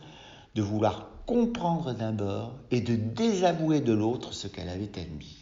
de 0.55 0.61
vouloir 0.61 1.09
comprendre 1.25 1.93
d'un 1.93 2.13
bord 2.13 2.53
et 2.71 2.81
de 2.81 2.95
désavouer 2.95 3.81
de 3.81 3.93
l'autre 3.93 4.33
ce 4.33 4.47
qu'elle 4.47 4.69
avait 4.69 4.99
admis. 4.99 5.37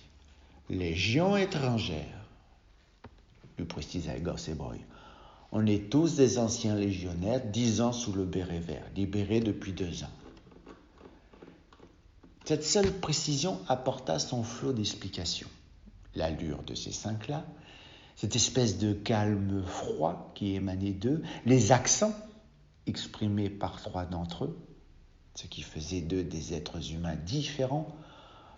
Légion 0.70 1.38
étrangère, 1.38 2.26
lui 3.58 3.66
précisa 3.66 4.18
Gorseboy. 4.20 4.80
On 5.52 5.66
est 5.66 5.90
tous 5.90 6.16
des 6.16 6.40
anciens 6.40 6.76
légionnaires, 6.76 7.42
dix 7.46 7.82
ans 7.82 7.92
sous 7.92 8.14
le 8.14 8.24
béret 8.24 8.60
vert, 8.60 8.86
libérés 8.96 9.42
depuis 9.42 9.74
deux 9.74 10.04
ans. 10.04 10.21
Cette 12.46 12.64
seule 12.64 12.92
précision 12.92 13.60
apporta 13.68 14.20
son 14.20 14.44
flot 14.44 14.74
d'explications. 14.74 15.50
L'allure 16.16 16.64
de 16.64 16.76
ces 16.76 16.92
cinq-là, 16.92 17.46
cette 18.16 18.36
espèce 18.36 18.78
de 18.78 18.94
calme 18.94 19.64
froid 19.66 20.32
qui 20.36 20.56
émanait 20.56 20.92
d'eux, 20.92 21.22
les 21.46 21.72
accents 21.72 22.14
exprimés 22.88 23.50
par 23.50 23.82
trois 23.82 24.06
d'entre 24.06 24.46
eux, 24.46 24.58
ce 25.36 25.48
qui 25.48 25.62
faisait 25.62 26.02
d'eux 26.02 26.24
des 26.24 26.54
êtres 26.54 26.92
humains 26.92 27.16
différents, 27.16 27.88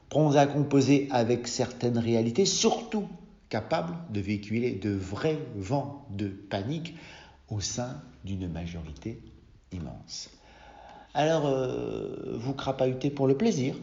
prompt 0.09 0.35
à 0.35 0.47
composer 0.47 1.07
avec 1.11 1.47
certaines 1.47 1.97
réalités, 1.97 2.45
surtout 2.45 3.07
capables 3.49 3.95
de 4.11 4.19
véhiculer 4.19 4.71
de 4.71 4.89
vrais 4.89 5.39
vents 5.55 6.07
de 6.09 6.27
panique 6.27 6.95
au 7.49 7.59
sein 7.59 8.01
d'une 8.23 8.47
majorité 8.47 9.21
immense. 9.71 10.29
Alors, 11.13 11.45
euh, 11.45 12.37
vous 12.37 12.53
crapahutez 12.53 13.09
pour 13.09 13.27
le 13.27 13.37
plaisir 13.37 13.75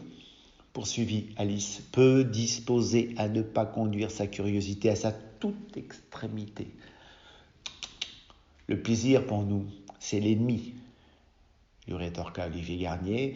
poursuivit 0.73 1.29
Alice, 1.37 1.81
peu 1.91 2.23
disposée 2.23 3.13
à 3.17 3.27
ne 3.27 3.41
pas 3.41 3.65
conduire 3.65 4.11
sa 4.11 4.27
curiosité 4.27 4.89
à 4.89 4.95
sa 4.95 5.11
toute 5.11 5.75
extrémité. 5.75 6.67
Le 8.67 8.81
plaisir 8.81 9.25
pour 9.25 9.43
nous, 9.43 9.65
c'est 9.99 10.19
l'ennemi, 10.19 10.73
lui 11.87 11.95
rétorqua 11.95 12.47
Olivier 12.47 12.77
Garnier, 12.77 13.35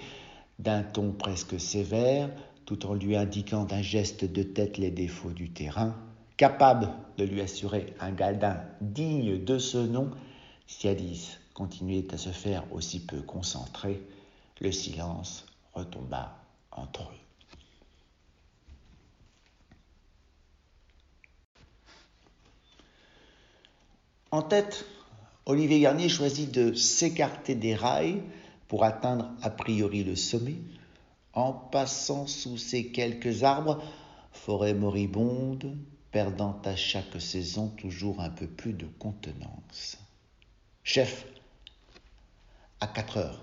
d'un 0.59 0.83
ton 0.83 1.11
presque 1.11 1.59
sévère, 1.59 2.29
tout 2.65 2.85
en 2.85 2.93
lui 2.93 3.15
indiquant 3.15 3.65
d'un 3.65 3.81
geste 3.81 4.23
de 4.23 4.43
tête 4.43 4.77
les 4.77 4.91
défauts 4.91 5.31
du 5.31 5.49
terrain, 5.49 5.95
capable 6.37 6.89
de 7.17 7.25
lui 7.25 7.41
assurer 7.41 7.93
un 7.99 8.11
galdin 8.11 8.61
digne 8.81 9.43
de 9.43 9.57
ce 9.57 9.77
nom, 9.77 10.09
si 10.67 10.87
Alice 10.87 11.39
continuait 11.55 12.13
à 12.13 12.17
se 12.17 12.29
faire 12.29 12.71
aussi 12.71 12.99
peu 12.99 13.21
concentrée, 13.21 14.03
le 14.61 14.71
silence 14.71 15.45
retomba 15.73 16.37
entre 16.71 17.03
eux. 17.03 17.25
En 24.31 24.41
tête, 24.41 24.85
Olivier 25.45 25.79
Garnier 25.79 26.09
choisit 26.09 26.51
de 26.51 26.73
s'écarter 26.73 27.55
des 27.55 27.73
rails 27.73 28.21
pour 28.67 28.83
atteindre 28.83 29.29
a 29.41 29.49
priori 29.49 30.03
le 30.03 30.17
sommet, 30.17 30.57
en 31.33 31.53
passant 31.53 32.27
sous 32.27 32.57
ces 32.57 32.91
quelques 32.91 33.43
arbres, 33.43 33.81
forêt 34.33 34.73
moribonde, 34.73 35.77
perdant 36.11 36.59
à 36.65 36.75
chaque 36.75 37.21
saison 37.21 37.69
toujours 37.69 38.19
un 38.19 38.29
peu 38.29 38.47
plus 38.47 38.73
de 38.73 38.87
contenance. 38.99 39.97
Chef, 40.83 41.25
à 42.85 42.87
4 42.87 43.17
heures, 43.17 43.39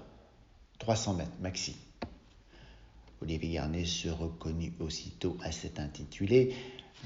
300 0.78 1.14
mètres 1.14 1.40
maxi. 1.40 1.74
Olivier 3.20 3.54
Garnier 3.54 3.86
se 3.86 4.08
reconnut 4.08 4.72
aussitôt 4.78 5.36
à 5.42 5.50
cet 5.50 5.80
intitulé. 5.80 6.54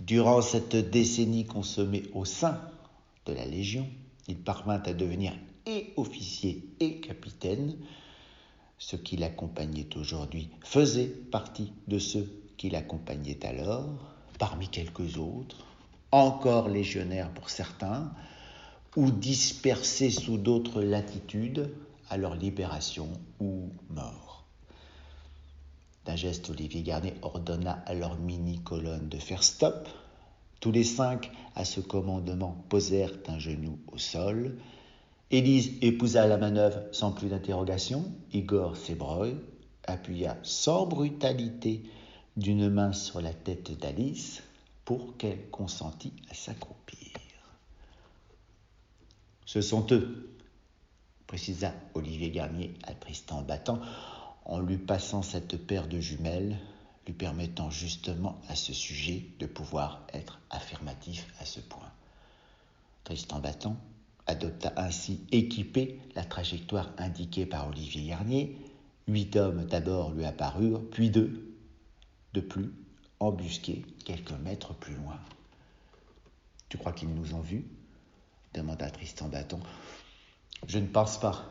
Durant 0.07 0.43
cette 0.43 0.77
décennie 0.77 1.47
consommée 1.47 2.03
au 2.13 2.27
sein 2.27 2.61
de 3.25 3.33
la 3.33 3.47
Légion. 3.47 3.89
Il 4.29 4.37
parvint 4.37 4.83
à 4.85 4.93
devenir 4.93 5.33
et 5.65 5.95
officier 5.97 6.69
et 6.79 7.01
capitaine. 7.01 7.75
Ce 8.77 8.97
qui 8.97 9.17
l'accompagnait 9.17 9.97
aujourd'hui 9.97 10.51
faisait 10.63 11.07
partie 11.07 11.73
de 11.89 11.99
ceux 11.99 12.29
qui 12.59 12.69
l'accompagnaient 12.69 13.47
alors, 13.47 14.13
parmi 14.39 14.69
quelques 14.69 15.17
autres, 15.17 15.65
encore 16.13 16.69
légionnaires 16.69 17.33
pour 17.33 17.49
certains, 17.49 18.13
ou 18.95 19.11
dispersés 19.11 20.11
sous 20.11 20.37
d'autres 20.37 20.83
latitudes, 20.83 21.71
à 22.09 22.17
leur 22.17 22.35
libération 22.35 23.09
ou 23.41 23.71
mort. 23.91 24.45
D'un 26.05 26.17
geste, 26.17 26.51
Olivier 26.51 26.83
Garnier 26.83 27.15
ordonna 27.23 27.83
à 27.87 27.95
leur 27.95 28.17
mini-colonne 28.17 29.09
de 29.09 29.19
faire 29.19 29.43
stop. 29.43 29.89
Tous 30.61 30.71
les 30.71 30.85
cinq, 30.85 31.31
à 31.55 31.65
ce 31.65 31.81
commandement, 31.81 32.65
posèrent 32.69 33.13
un 33.27 33.39
genou 33.39 33.79
au 33.93 33.99
sol. 33.99 34.57
Élise 35.33 35.73
épousa 35.83 36.27
la 36.29 36.37
manœuvre 36.37 36.83
sans 36.93 37.11
plus 37.11 37.29
d'interrogation. 37.29 38.05
Igor 38.33 38.77
Sebroy 38.77 39.33
appuya 39.87 40.37
sans 40.43 40.87
brutalité 40.87 41.83
d'une 42.37 42.69
main 42.69 42.93
sur 42.93 43.21
la 43.21 43.33
tête 43.33 43.77
d'Alice 43.79 44.43
pour 44.85 45.17
qu'elle 45.17 45.51
consentît 45.51 46.13
à 46.31 46.35
s'accroupir. 46.35 47.13
Ce 49.45 49.61
sont 49.61 49.87
eux, 49.91 50.36
précisa 51.27 51.73
Olivier 51.95 52.31
Garnier 52.31 52.75
à 52.85 52.95
Tristan 52.95 53.43
Battant 53.43 53.81
en 54.45 54.61
lui 54.61 54.79
passant 54.79 55.23
cette 55.23 55.57
paire 55.67 55.89
de 55.89 56.01
jumelles, 56.01 56.57
lui 57.07 57.13
permettant 57.13 57.71
justement 57.71 58.41
à 58.49 58.55
ce 58.55 58.73
sujet 58.73 59.25
de 59.39 59.47
pouvoir 59.47 60.07
être 60.13 60.41
affirmatif 60.51 61.27
à 61.41 61.45
ce 61.45 61.61
point. 61.61 61.91
Tristan 63.05 63.41
Battant 63.41 63.77
adopta 64.27 64.73
ainsi 64.77 65.21
équipé 65.31 66.01
la 66.15 66.25
trajectoire 66.25 66.91
indiquée 66.99 67.47
par 67.47 67.69
Olivier 67.69 68.09
Garnier. 68.09 68.57
Huit 69.09 69.37
hommes 69.37 69.65
d'abord 69.67 70.11
lui 70.13 70.25
apparurent, 70.25 70.83
puis 70.91 71.11
deux, 71.11 71.55
de 72.35 72.41
plus, 72.41 72.73
embusqués 73.21 73.85
quelques 74.05 74.33
mètres 74.33 74.75
plus 74.75 74.95
loin. 74.95 75.19
Tu 76.69 76.79
crois 76.79 76.93
qu'ils 76.93 77.15
nous 77.15 77.35
ont 77.35 77.41
vus? 77.41 77.65
demanda 78.53 78.91
Tristan 78.91 79.29
Battant. 79.29 79.61
Je 80.67 80.79
ne 80.79 80.87
pense 80.87 81.19
pas, 81.19 81.45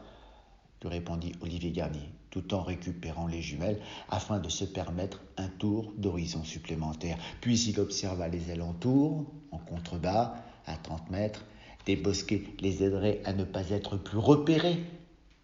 lui 0.82 0.90
répondit 0.90 1.34
Olivier 1.42 1.72
Garnier, 1.72 2.10
tout 2.30 2.54
en 2.54 2.62
récupérant 2.62 3.28
les 3.28 3.42
jumelles 3.42 3.82
afin 4.10 4.40
de 4.40 4.50
se 4.50 4.66
permettre 4.66 5.22
un 5.38 5.48
tour 5.48 5.94
d'horizon 5.98 6.44
supplémentaire. 6.44 7.18
Puis 7.42 7.60
il 7.64 7.80
observa 7.80 8.28
les 8.28 8.52
alentours, 8.52 9.26
en 9.52 9.58
contrebas, 9.58 10.36
à 10.66 10.78
30 10.78 11.10
mètres. 11.10 11.46
Des 11.86 11.96
bosquets 11.96 12.44
les 12.60 12.84
aideraient 12.84 13.22
à 13.26 13.34
ne 13.34 13.44
pas 13.44 13.70
être 13.70 13.98
plus 13.98 14.18
repérés 14.18 14.84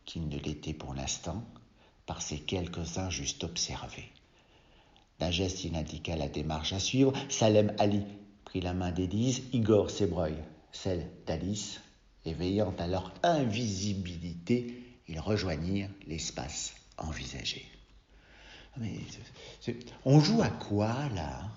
qu'ils 0.06 0.28
ne 0.28 0.38
l'étaient 0.38 0.74
pour 0.74 0.93
l'instant 0.93 1.43
par 2.06 2.21
ces 2.21 2.39
quelques-uns 2.39 3.10
juste 3.10 3.43
observés. 3.43 4.12
D'un 5.19 5.32
geste, 5.32 5.63
il 5.63 5.76
indiqua 5.76 6.15
la 6.15 6.28
démarche 6.28 6.74
à 6.74 6.80
suivre. 6.80 7.13
Salem 7.30 7.74
Ali 7.78 8.04
prit 8.43 8.60
la 8.60 8.74
main 8.74 8.91
d'Élise, 8.91 9.43
Igor 9.54 9.91
Sebroy 9.91 10.32
celle 10.71 11.08
d'Alice, 11.28 11.82
et 12.25 12.34
veillant 12.34 12.73
à 12.77 12.88
leur 12.88 13.13
invisibilité, 13.23 14.84
ils 15.07 15.19
rejoignirent 15.19 15.89
l'espace 16.07 16.73
envisagé. 16.97 17.65
On 20.05 20.19
joue 20.19 20.41
à 20.41 20.49
quoi 20.49 21.10
là 21.15 21.49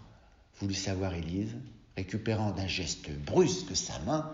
voulut 0.61 0.75
savoir 0.75 1.15
Élise, 1.15 1.57
récupérant 1.97 2.51
d'un 2.53 2.67
geste 2.67 3.11
brusque 3.11 3.77
sa 3.77 3.99
main, 4.01 4.33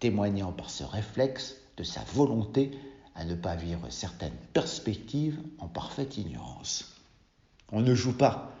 témoignant 0.00 0.52
par 0.52 0.70
ce 0.70 0.84
réflexe 0.84 1.56
de 1.76 1.82
sa 1.82 2.02
volonté 2.04 2.70
à 3.14 3.24
ne 3.24 3.34
pas 3.34 3.54
vivre 3.54 3.88
certaines 3.90 4.36
perspectives 4.52 5.38
en 5.58 5.68
parfaite 5.68 6.18
ignorance. 6.18 6.96
On 7.72 7.80
ne 7.80 7.94
joue 7.94 8.16
pas, 8.16 8.53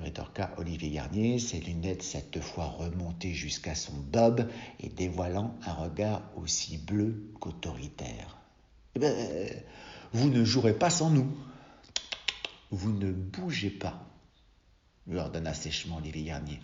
rétorqua 0.00 0.50
Olivier 0.58 0.90
Garnier, 0.90 1.38
ses 1.38 1.60
lunettes 1.60 2.02
cette 2.02 2.40
fois 2.40 2.66
remontées 2.66 3.34
jusqu'à 3.34 3.74
son 3.74 3.94
bob 3.94 4.48
et 4.80 4.88
dévoilant 4.88 5.54
un 5.64 5.72
regard 5.72 6.22
aussi 6.36 6.78
bleu 6.78 7.30
qu'autoritaire. 7.40 8.36
Eh 8.96 8.98
bien, 8.98 9.14
vous 10.12 10.30
ne 10.30 10.44
jouerez 10.44 10.74
pas 10.74 10.90
sans 10.90 11.10
nous. 11.10 11.28
Vous 12.70 12.92
ne 12.92 13.12
bougez 13.12 13.70
pas, 13.70 14.04
lui 15.06 15.18
ordonna 15.18 15.54
sèchement 15.54 15.98
Olivier 15.98 16.24
Garnier. 16.24 16.60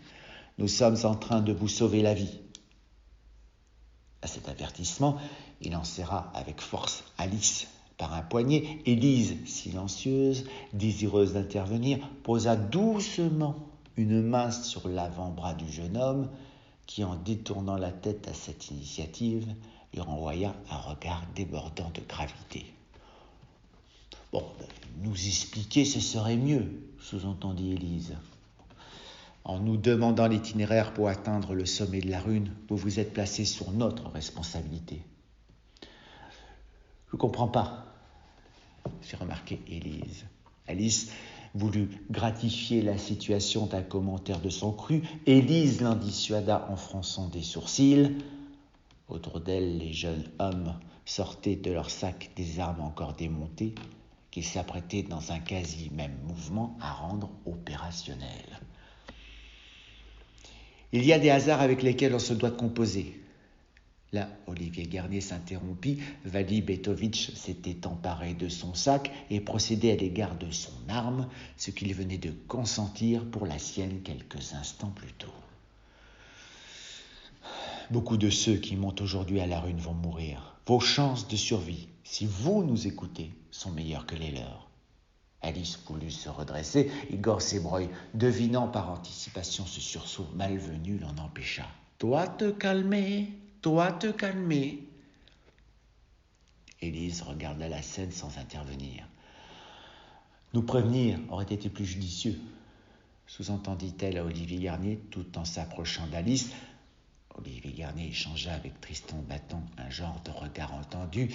Nous 0.59 0.69
sommes 0.69 0.99
en 1.05 1.14
train 1.14 1.40
de 1.40 1.53
vous 1.53 1.69
sauver 1.69 2.03
la 2.03 2.14
vie. 2.14 2.40
À 4.23 4.27
cet 4.27 4.49
avertissement, 4.49 5.19
il 5.61 5.75
en 5.77 5.85
serra 5.85 6.31
avec 6.35 6.61
force 6.61 7.05
Alice 7.16 7.69
par 8.01 8.15
un 8.15 8.23
poignet, 8.23 8.79
Élise, 8.87 9.37
silencieuse, 9.45 10.47
désireuse 10.73 11.35
d'intervenir, 11.35 11.99
posa 12.23 12.57
doucement 12.57 13.57
une 13.99 14.23
main 14.23 14.51
sur 14.51 14.89
l'avant-bras 14.89 15.53
du 15.53 15.71
jeune 15.71 15.99
homme, 15.99 16.31
qui, 16.87 17.05
en 17.05 17.15
détournant 17.15 17.77
la 17.77 17.93
tête 17.93 18.27
à 18.27 18.33
cette 18.33 18.71
initiative, 18.71 19.47
lui 19.93 20.01
renvoya 20.01 20.55
un 20.71 20.79
regard 20.79 21.23
débordant 21.37 21.91
de 21.91 22.01
gravité. 22.09 22.65
Bon, 24.33 24.45
nous 25.03 25.27
expliquer, 25.27 25.85
ce 25.85 26.01
serait 26.01 26.39
mieux, 26.39 26.83
sous-entendit 27.01 27.75
Élise. 27.75 28.17
En 29.45 29.59
nous 29.59 29.77
demandant 29.77 30.27
l'itinéraire 30.27 30.95
pour 30.95 31.09
atteindre 31.09 31.53
le 31.55 31.67
sommet 31.67 32.01
de 32.01 32.11
la 32.11 32.21
rune, 32.21 32.51
vous 32.71 32.79
vous 32.79 32.99
êtes 32.99 33.13
placé 33.13 33.45
sur 33.45 33.73
notre 33.73 34.09
responsabilité. 34.09 35.03
Je 37.09 37.17
ne 37.17 37.19
comprends 37.19 37.49
pas, 37.49 37.89
fit 39.03 39.16
remarquer 39.16 39.61
Élise. 39.69 40.27
Alice 40.66 41.11
voulut 41.55 41.88
gratifier 42.11 42.83
la 42.83 42.97
situation 42.97 43.66
d'un 43.66 43.83
commentaire 43.83 44.40
de 44.40 44.51
son 44.51 44.73
cru. 44.73 45.03
Élise 45.27 45.81
l'en 45.81 45.97
dissuada 45.97 46.66
en 46.71 46.77
fronçant 46.77 47.29
des 47.29 47.43
sourcils. 47.43 48.16
Autour 49.09 49.40
d'elle, 49.40 49.79
les 49.79 49.93
jeunes 49.93 50.31
hommes 50.38 50.75
sortaient 51.05 51.57
de 51.57 51.73
leur 51.73 51.90
sac 51.90 52.31
des 52.37 52.61
armes 52.61 52.83
encore 52.83 53.14
démontées, 53.14 53.75
qu'ils 54.31 54.45
s'apprêtaient 54.45 55.03
dans 55.03 55.33
un 55.33 55.40
quasi 55.40 55.90
même 55.90 56.16
mouvement 56.29 56.77
à 56.81 56.93
rendre 56.93 57.31
opérationnels. 57.47 58.61
Il 60.93 61.05
y 61.05 61.12
a 61.12 61.19
des 61.19 61.31
hasards 61.31 61.61
avec 61.61 61.83
lesquels 61.83 62.14
on 62.14 62.21
se 62.21 62.35
doit 62.35 62.51
composer. 62.51 63.19
Là, 64.12 64.29
Olivier 64.49 64.87
Garnier 64.87 65.20
s'interrompit. 65.20 66.01
Vali 66.25 66.62
Betovitch 66.62 67.33
s'était 67.35 67.87
emparé 67.87 68.35
de 68.35 68.49
son 68.49 68.75
sac 68.75 69.11
et 69.31 69.40
procédait 69.40 69.92
à 69.92 69.96
l'égard 69.96 70.37
de 70.37 70.51
son 70.51 70.73
arme, 70.88 71.29
ce 71.57 71.70
qu'il 71.70 71.94
venait 71.94 72.18
de 72.18 72.33
consentir 72.49 73.25
pour 73.25 73.46
la 73.46 73.59
sienne 73.59 74.03
quelques 74.03 74.55
instants 74.55 74.92
plus 74.94 75.12
tôt. 75.12 75.33
Beaucoup 77.90 78.16
de 78.16 78.31
ceux 78.31 78.57
qui 78.57 78.77
montent 78.77 79.01
aujourd'hui 79.01 79.40
à 79.40 79.46
la 79.46 79.61
rune 79.61 79.79
vont 79.79 79.94
mourir. 79.94 80.57
Vos 80.66 80.81
chances 80.81 81.27
de 81.27 81.37
survie, 81.37 81.88
si 82.05 82.27
vous 82.27 82.62
nous 82.62 82.87
écoutez, 82.87 83.33
sont 83.51 83.70
meilleures 83.70 84.07
que 84.07 84.14
les 84.14 84.31
leurs. 84.31 84.68
Alice 85.42 85.79
voulut 85.88 86.11
se 86.11 86.29
redresser. 86.29 86.90
Igor 87.11 87.42
Sebroy, 87.42 87.88
devinant 88.14 88.68
par 88.68 88.90
anticipation 88.90 89.66
ce 89.66 89.81
sursaut 89.81 90.29
malvenu, 90.37 90.99
l'en 90.99 91.16
empêcha. 91.25 91.66
Toi 91.99 92.29
te 92.29 92.51
calmer, 92.51 93.29
toi 93.62 93.92
te 93.92 94.09
calmer. 94.09 94.87
Élise 96.81 97.23
regarda 97.23 97.68
la 97.68 97.83
scène 97.83 98.11
sans 98.11 98.38
intervenir. 98.38 99.05
Nous 100.55 100.62
prévenir 100.62 101.18
aurait 101.29 101.44
été 101.44 101.68
plus 101.68 101.85
judicieux, 101.85 102.40
sous-entendit-elle 103.27 104.18
à 104.18 104.25
Olivier 104.25 104.59
Garnier 104.59 104.99
tout 105.11 105.38
en 105.38 105.44
s'approchant 105.44 106.07
d'Alice. 106.07 106.51
Olivier 107.37 107.73
Garnier 107.73 108.09
échangea 108.09 108.53
avec 108.53 108.81
Tristan 108.81 109.23
Battant 109.29 109.62
un 109.79 109.90
genre 109.90 110.20
de 110.25 110.31
regard 110.31 110.75
entendu. 110.75 111.29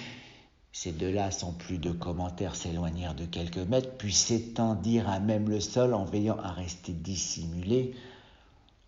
Ces 0.72 0.92
deux-là, 0.92 1.30
sans 1.30 1.52
plus 1.52 1.78
de 1.78 1.90
commentaires, 1.90 2.54
s'éloignèrent 2.54 3.14
de 3.14 3.24
quelques 3.24 3.56
mètres, 3.56 3.96
puis 3.96 4.12
s'étendirent 4.12 5.08
à 5.08 5.20
même 5.20 5.48
le 5.48 5.60
sol 5.60 5.94
en 5.94 6.04
veillant 6.04 6.38
à 6.38 6.52
rester 6.52 6.92
dissimulés 6.92 7.94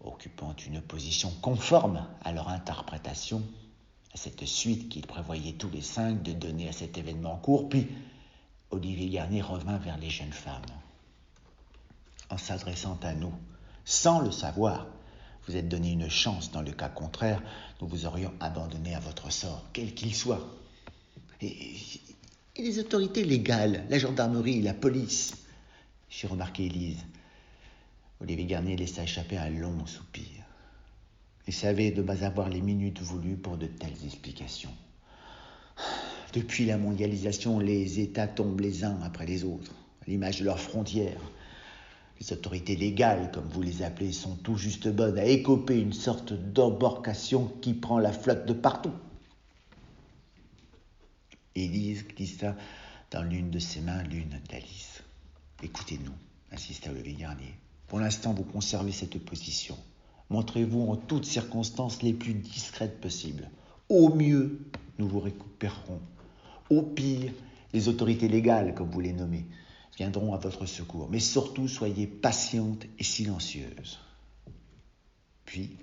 occupant 0.01 0.55
une 0.67 0.81
position 0.81 1.33
conforme 1.43 2.07
à 2.23 2.33
leur 2.33 2.49
interprétation, 2.49 3.43
à 4.15 4.17
cette 4.17 4.45
suite 4.45 4.89
qu'ils 4.89 5.07
prévoyaient 5.07 5.53
tous 5.53 5.71
les 5.71 5.83
cinq 5.83 6.23
de 6.23 6.33
donner 6.33 6.69
à 6.69 6.73
cet 6.73 6.99
événement 6.99 7.35
en 7.35 7.39
cours, 7.39 7.69
puis 7.69 7.89
Olivier 8.71 9.09
Garnier 9.09 9.43
revint 9.43 9.79
vers 9.79 9.99
les 9.99 10.11
jeunes 10.11 10.33
femmes. 10.33 10.63
En 12.31 12.39
s'adressant 12.39 12.99
à 13.03 13.15
nous, 13.15 13.33
sans 13.85 14.21
le 14.21 14.31
savoir, 14.31 14.87
vous 15.47 15.57
êtes 15.57 15.69
donné 15.69 15.93
une 15.93 16.11
chance, 16.11 16.53
dans 16.53 16.61
le 16.61 16.73
cas 16.73 16.91
contraire, 16.91 17.43
nous 17.81 17.89
vous 17.89 18.05
aurions 18.05 18.33
abandonné 18.41 18.95
à 18.95 19.01
votre 19.01 19.33
sort, 19.33 19.65
quel 19.73 19.95
qu'il 19.95 20.15
soit. 20.15 20.47
Et, 21.41 21.75
et, 22.57 22.63
les 22.63 22.79
autorités 22.79 23.25
légales, 23.25 23.87
la 23.89 23.99
gendarmerie, 23.99 24.61
la 24.61 24.75
police, 24.75 25.33
j'ai 26.11 26.27
remarqué 26.27 26.67
Élise, 26.67 26.99
Olivier 28.21 28.47
Garnier 28.47 28.77
laissa 28.77 29.05
échapper 29.05 29.39
un 29.39 29.51
long 29.51 29.87
soupir. 29.87 30.25
Il 31.47 31.55
savait 31.55 31.93
de 31.93 32.03
pas 32.03 32.25
avoir 32.25 32.49
les 32.49 32.61
minutes 32.61 33.01
voulues 33.01 33.37
pour 33.37 33.57
de 33.57 33.67
telles 33.67 34.05
explications. 34.05 34.75
Depuis 36.33 36.67
la 36.67 36.77
mondialisation, 36.77 37.59
les 37.59 38.01
États 38.01 38.27
tombent 38.27 38.61
les 38.61 38.85
uns 38.85 38.99
après 39.03 39.25
les 39.25 39.45
autres, 39.45 39.73
à 40.03 40.11
l'image 40.11 40.41
de 40.41 40.45
leurs 40.45 40.61
frontières. 40.61 41.21
Les 42.21 42.33
autorités 42.33 42.77
légales, 42.77 43.31
comme 43.33 43.49
vous 43.49 43.63
les 43.63 43.83
appelez, 43.83 44.13
sont 44.13 44.37
tout 44.37 44.57
juste 44.57 44.89
bonnes 44.89 45.19
à 45.19 45.25
écoper 45.25 45.79
une 45.79 45.93
sorte 45.93 46.33
d'embarcation 46.33 47.47
qui 47.63 47.73
prend 47.73 47.99
la 47.99 48.13
flotte 48.13 48.45
de 48.45 48.53
partout. 48.53 48.93
Élise 51.55 52.07
glissa 52.07 52.57
dans 53.11 53.23
l'une 53.23 53.51
de 53.51 53.59
ses 53.59 53.81
mains 53.81 54.03
l'une 54.03 54.41
d'Alice. 54.51 55.03
Écoutez-nous, 55.63 56.15
insista 56.53 56.91
Olivier 56.91 57.15
Garnier. 57.15 57.55
Pour 57.89 58.01
l'instant, 58.01 58.35
vous 58.35 58.45
conservez 58.45 58.93
cette 58.93 59.19
position. 59.19 59.77
Montrez-vous 60.31 60.89
en 60.89 60.97
toutes 60.97 61.25
circonstances 61.25 62.03
les 62.03 62.13
plus 62.13 62.35
discrètes 62.35 63.01
possibles. 63.01 63.51
Au 63.89 64.15
mieux, 64.15 64.61
nous 64.99 65.09
vous 65.09 65.21
récupérerons. 65.21 66.01
Au 66.69 66.83
pire, 66.83 67.33
les 67.73 67.89
autorités 67.89 68.29
légales, 68.29 68.75
comme 68.75 68.91
vous 68.91 69.01
les 69.01 69.15
nommez, 69.15 69.47
viendront 69.97 70.35
à 70.35 70.39
votre 70.39 70.67
secours. 70.67 71.09
Mais 71.11 71.21
surtout, 71.21 71.67
soyez 71.67 72.07
patiente 72.07 72.85
et 72.99 73.05
silencieuse. 73.05 73.99
Puis, 75.47 75.77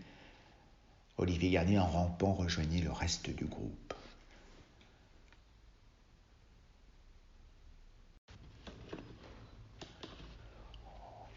Olivier 1.17 1.49
Garnier, 1.49 1.79
en 1.79 1.87
rampant, 1.87 2.33
rejoignit 2.33 2.81
le 2.81 2.91
reste 2.91 3.31
du 3.31 3.45
groupe. 3.45 3.84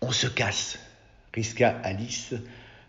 On 0.00 0.12
se 0.12 0.26
casse, 0.26 0.78
risqua 1.34 1.68
Alice, 1.82 2.34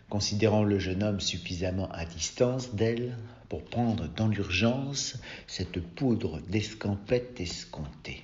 considérant 0.08 0.62
le 0.62 0.78
jeune 0.78 1.02
homme 1.02 1.20
suffisamment 1.20 1.90
à 1.92 2.04
distance 2.04 2.74
d'elle 2.74 3.16
pour 3.48 3.64
prendre 3.64 4.08
dans 4.08 4.28
l'urgence 4.28 5.16
cette 5.46 5.80
poudre 5.80 6.40
d'escampette 6.48 7.40
escomptée. 7.40 8.22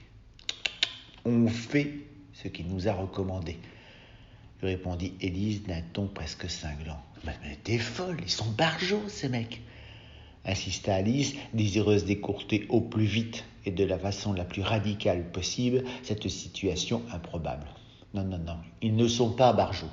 On 1.25 1.49
fait 1.49 1.93
ce 2.33 2.49
qu'il 2.49 2.69
nous 2.69 2.89
a 2.89 2.93
recommandé, 2.93 3.59
lui 4.63 4.69
répondit 4.69 5.15
Élise 5.21 5.65
d'un 5.65 5.83
ton 5.93 6.07
presque 6.07 6.49
cinglant. 6.49 7.03
Mais, 7.25 7.59
t'es 7.65 7.79
folle, 7.79 8.19
ils 8.23 8.31
sont 8.31 8.51
barjots, 8.51 9.09
ces 9.09 9.29
mecs 9.29 9.61
insista 10.47 10.95
Alice, 10.95 11.35
désireuse 11.53 12.05
d'écourter 12.05 12.67
au 12.69 12.81
plus 12.81 13.05
vite 13.05 13.45
et 13.65 13.73
de 13.73 13.85
la 13.85 13.99
façon 13.99 14.33
la 14.33 14.45
plus 14.45 14.63
radicale 14.63 15.31
possible 15.31 15.85
cette 16.03 16.29
situation 16.29 17.03
improbable. 17.13 17.67
Non, 18.15 18.25
non, 18.25 18.39
non, 18.39 18.57
ils 18.83 18.97
ne 18.97 19.09
sont 19.09 19.31
pas 19.31 19.53
barjots. 19.53 19.87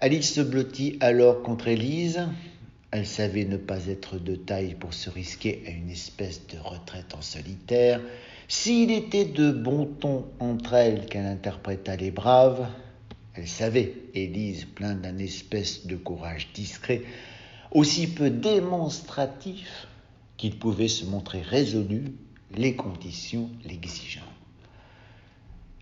Alice 0.00 0.34
se 0.34 0.40
blottit 0.40 0.98
alors 1.00 1.42
contre 1.42 1.68
Élise. 1.68 2.26
Elle 2.90 3.06
savait 3.06 3.44
ne 3.44 3.56
pas 3.56 3.86
être 3.86 4.18
de 4.18 4.36
taille 4.36 4.74
pour 4.74 4.94
se 4.94 5.10
risquer 5.10 5.62
à 5.66 5.70
une 5.70 5.90
espèce 5.90 6.46
de 6.48 6.58
retraite 6.58 7.14
en 7.14 7.22
solitaire. 7.22 8.00
S'il 8.48 8.90
était 8.90 9.24
de 9.24 9.50
bon 9.50 9.86
ton 9.86 10.26
entre 10.38 10.74
elles 10.74 11.06
qu'elle 11.06 11.26
interpréta 11.26 11.96
les 11.96 12.10
braves, 12.10 12.68
elle 13.34 13.48
savait, 13.48 13.94
Élise, 14.14 14.64
pleine 14.64 15.00
d'un 15.00 15.18
espèce 15.18 15.86
de 15.86 15.96
courage 15.96 16.48
discret, 16.54 17.02
aussi 17.70 18.06
peu 18.06 18.30
démonstratif 18.30 19.88
qu'il 20.36 20.58
pouvait 20.58 20.88
se 20.88 21.04
montrer 21.04 21.42
résolu, 21.42 22.14
les 22.54 22.76
conditions 22.76 23.50
l'exigeant. 23.64 24.22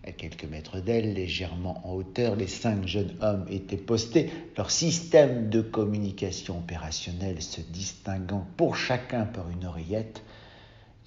À 0.07 0.11
quelques 0.11 0.45
mètres 0.45 0.79
d'elle, 0.79 1.15
légèrement 1.15 1.81
en 1.83 1.93
hauteur, 1.93 2.35
les 2.35 2.45
cinq 2.45 2.85
jeunes 2.85 3.15
hommes 3.21 3.45
étaient 3.49 3.75
postés, 3.75 4.29
leur 4.55 4.69
système 4.69 5.49
de 5.49 5.61
communication 5.61 6.59
opérationnelle 6.59 7.41
se 7.41 7.61
distinguant 7.61 8.45
pour 8.55 8.75
chacun 8.75 9.25
par 9.25 9.49
une 9.49 9.65
oreillette 9.65 10.21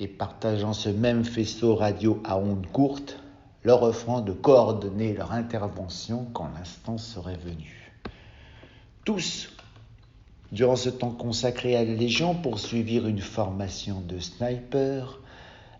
et 0.01 0.09
partageant 0.09 0.73
ce 0.73 0.89
même 0.89 1.25
faisceau 1.25 1.77
radio 1.77 2.21
à 2.25 2.39
ondes 2.39 2.67
courtes, 2.73 3.21
leur 3.63 3.85
offrant 3.85 4.21
de 4.21 4.33
coordonner 4.33 5.13
leur 5.13 5.31
intervention 5.31 6.27
quand 6.33 6.51
l'instant 6.59 6.99
serait 6.99 7.39
venu. 7.39 7.93
Tous, 9.05 9.53
durant 10.51 10.77
ce 10.77 10.91
temps 10.91 11.13
consacré 11.13 11.77
à 11.77 11.85
la 11.85 11.95
Légion, 11.95 12.35
poursuivirent 12.35 13.07
une 13.07 13.21
formation 13.21 14.01
de 14.01 14.19
sniper 14.19 15.21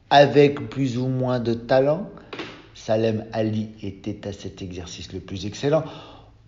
avec 0.09 0.68
plus 0.68 0.98
ou 0.98 1.09
moins 1.09 1.40
de 1.40 1.54
talent, 1.54 2.09
Salem 2.88 3.27
Ali 3.35 3.68
était 3.83 4.27
à 4.27 4.33
cet 4.33 4.62
exercice 4.62 5.12
le 5.12 5.20
plus 5.20 5.44
excellent. 5.44 5.85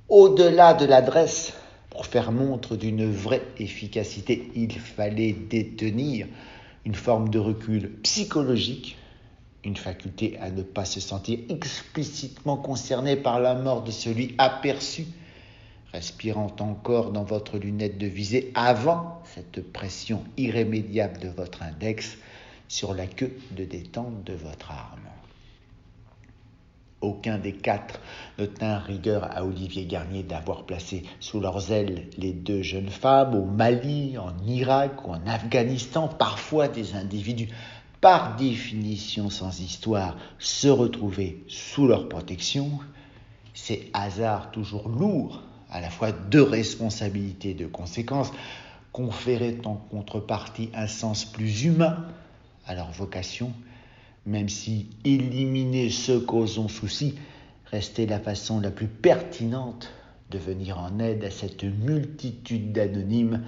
Au-delà 0.09 0.73
de 0.73 0.87
l'adresse, 0.87 1.53
pour 1.91 2.07
faire 2.07 2.33
montre 2.33 2.77
d'une 2.77 3.05
vraie 3.13 3.43
efficacité, 3.59 4.51
il 4.57 4.73
fallait 4.73 5.35
détenir 5.35 6.27
une 6.87 6.95
forme 6.95 7.29
de 7.29 7.39
recul 7.39 7.91
psychologique, 8.05 8.97
une 9.65 9.77
faculté 9.77 10.39
à 10.41 10.51
ne 10.51 10.63
pas 10.63 10.87
se 10.87 10.99
sentir 10.99 11.41
explicitement 11.51 12.57
concerné 12.57 13.17
par 13.17 13.39
la 13.39 13.55
mort 13.55 13.85
de 13.85 13.91
celui 13.91 14.35
aperçu, 14.39 15.05
respirant 15.93 16.57
encore 16.61 17.13
dans 17.13 17.25
votre 17.25 17.59
lunette 17.59 17.99
de 17.99 18.07
visée 18.07 18.51
avant 18.55 19.21
cette 19.27 19.71
pression 19.75 20.25
irrémédiable 20.39 21.19
de 21.19 21.29
votre 21.29 21.63
index 21.63 22.17
sur 22.67 22.95
la 22.95 23.07
queue 23.07 23.37
de 23.51 23.67
détente 23.67 24.25
de 24.25 24.33
votre 24.33 24.71
arme. 24.71 25.10
Aucun 27.01 27.39
des 27.39 27.55
quatre 27.55 27.99
ne 28.39 28.45
tint 28.45 28.79
rigueur 28.79 29.25
à 29.35 29.45
Olivier 29.45 29.87
Garnier 29.87 30.23
d'avoir 30.23 30.65
placé 30.65 31.05
sous 31.19 31.41
leurs 31.41 31.73
ailes 31.73 32.09
les 32.19 32.33
deux 32.33 32.61
jeunes 32.61 32.91
femmes 32.91 33.35
au 33.35 33.47
Mali, 33.47 34.19
en 34.19 34.35
Irak 34.47 35.07
ou 35.07 35.13
en 35.13 35.27
Afghanistan, 35.27 36.09
parfois 36.09 36.69
des 36.69 36.95
individus 36.95 37.49
par 38.03 38.37
définition 38.37 39.31
sans 39.31 39.61
histoire 39.61 40.17
se 40.39 40.69
retrouver 40.69 41.43
sous 41.49 41.87
leur 41.87 42.09
protection, 42.09 42.71
ces 43.55 43.91
hasards 43.95 44.51
toujours 44.51 44.89
lourds, 44.89 45.43
à 45.71 45.81
la 45.81 45.91
fois 45.91 46.13
de 46.13 46.41
responsabilités 46.41 47.51
et 47.51 47.55
de 47.55 47.67
conséquences, 47.67 48.33
conféraient 48.93 49.59
en 49.65 49.75
contrepartie 49.75 50.71
un 50.75 50.87
sens 50.87 51.25
plus 51.25 51.65
humain 51.65 52.05
à 52.67 52.75
leur 52.75 52.91
vocation 52.91 53.53
même 54.27 54.49
si 54.49 54.89
éliminer 55.05 55.91
ceux 55.91 56.21
causons 56.21 56.69
souci 56.69 57.15
restait 57.67 58.07
la 58.07 58.21
façon 58.21 58.61
la 58.61 58.71
plus 58.71 58.89
pertinente 58.89 59.91
de 60.31 60.39
venir 60.39 60.79
en 60.79 60.99
aide 60.99 61.25
à 61.25 61.31
cette 61.31 61.65
multitude 61.65 62.73
d'anonymes 62.73 63.43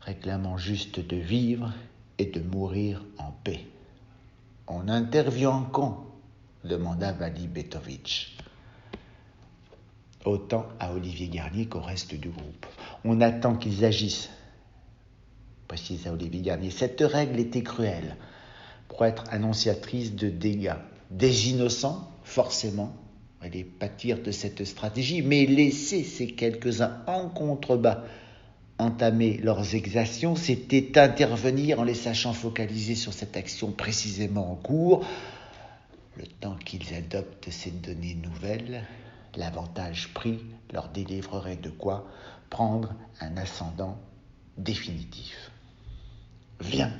réclamant 0.00 0.56
juste 0.56 1.00
de 1.00 1.16
vivre 1.16 1.72
et 2.18 2.26
de 2.26 2.40
mourir 2.40 3.04
en 3.18 3.32
paix. 3.44 3.66
On 4.68 4.88
intervient 4.88 5.68
quand? 5.72 6.06
demanda 6.64 7.12
Vali 7.12 7.46
Betovitch. 7.46 8.36
Autant 10.24 10.66
à 10.80 10.92
Olivier 10.92 11.28
Garnier 11.28 11.66
qu'au 11.66 11.80
reste 11.80 12.14
du 12.14 12.30
groupe. 12.30 12.66
On 13.04 13.20
attend 13.20 13.56
qu'ils 13.56 13.84
agissent, 13.84 14.30
précisa 15.68 16.12
Olivier 16.12 16.40
Garnier. 16.40 16.70
Cette 16.70 17.00
règle 17.00 17.38
était 17.38 17.62
cruelle 17.62 18.16
pour 18.96 19.04
être 19.04 19.24
annonciatrice 19.30 20.14
de 20.14 20.30
dégâts. 20.30 20.76
Des 21.10 21.50
innocents, 21.50 22.10
forcément, 22.24 22.96
allaient 23.42 23.62
pâtir 23.62 24.22
de 24.22 24.30
cette 24.30 24.64
stratégie, 24.64 25.20
mais 25.20 25.44
laisser 25.44 26.02
ces 26.02 26.28
quelques-uns 26.28 27.02
en 27.06 27.28
contrebas 27.28 28.04
entamer 28.78 29.38
leurs 29.42 29.74
exactions, 29.74 30.34
c'était 30.34 30.98
intervenir 30.98 31.80
en 31.80 31.84
les 31.84 31.94
sachant 31.94 32.32
focaliser 32.32 32.94
sur 32.94 33.12
cette 33.12 33.36
action 33.36 33.70
précisément 33.70 34.52
en 34.52 34.54
cours. 34.54 35.06
Le 36.16 36.26
temps 36.26 36.56
qu'ils 36.56 36.94
adoptent 36.94 37.50
ces 37.50 37.70
données 37.70 38.14
nouvelles, 38.22 38.84
l'avantage 39.36 40.08
pris 40.14 40.40
leur 40.72 40.88
délivrerait 40.88 41.56
de 41.56 41.70
quoi 41.70 42.06
prendre 42.48 42.94
un 43.20 43.36
ascendant 43.36 43.98
définitif. 44.56 45.50
Viens, 46.60 46.92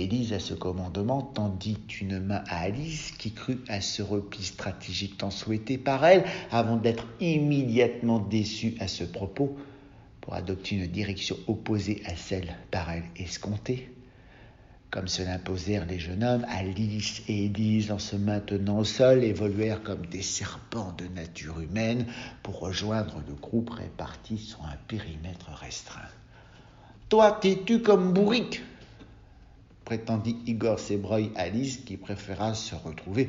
Élise, 0.00 0.32
à 0.32 0.40
ce 0.40 0.54
commandement, 0.54 1.22
tendit 1.22 1.78
une 2.00 2.20
main 2.20 2.42
à 2.48 2.60
Alice, 2.60 3.12
qui 3.18 3.32
crut 3.32 3.60
à 3.68 3.80
ce 3.80 4.02
repli 4.02 4.42
stratégique 4.42 5.18
tant 5.18 5.30
souhaité 5.30 5.78
par 5.78 6.04
elle, 6.04 6.24
avant 6.50 6.76
d'être 6.76 7.06
immédiatement 7.20 8.18
déçue 8.18 8.74
à 8.80 8.88
ce 8.88 9.04
propos, 9.04 9.56
pour 10.20 10.34
adopter 10.34 10.76
une 10.76 10.86
direction 10.86 11.36
opposée 11.46 12.02
à 12.06 12.16
celle 12.16 12.54
par 12.70 12.90
elle 12.90 13.04
escomptée. 13.16 13.90
Comme 14.90 15.06
se 15.06 15.22
l'imposèrent 15.22 15.86
les 15.86 16.00
jeunes 16.00 16.24
hommes, 16.24 16.44
Alice 16.48 17.22
et 17.28 17.44
Élise, 17.44 17.92
en 17.92 18.00
se 18.00 18.16
maintenant 18.16 18.78
au 18.78 18.84
sol, 18.84 19.22
évoluèrent 19.22 19.84
comme 19.84 20.04
des 20.06 20.22
serpents 20.22 20.92
de 20.98 21.06
nature 21.14 21.60
humaine 21.60 22.06
pour 22.42 22.58
rejoindre 22.58 23.22
le 23.28 23.34
groupe 23.34 23.70
réparti 23.70 24.36
sur 24.36 24.62
un 24.64 24.76
périmètre 24.88 25.50
restreint. 25.52 26.00
Toi, 27.08 27.38
t'es-tu 27.40 27.82
comme 27.82 28.12
bourrique? 28.12 28.62
Prétendit 29.90 30.36
Igor 30.46 30.78
Sebroy 30.78 31.32
Alice, 31.34 31.78
qui 31.78 31.96
préféra 31.96 32.54
se 32.54 32.76
retrouver 32.76 33.28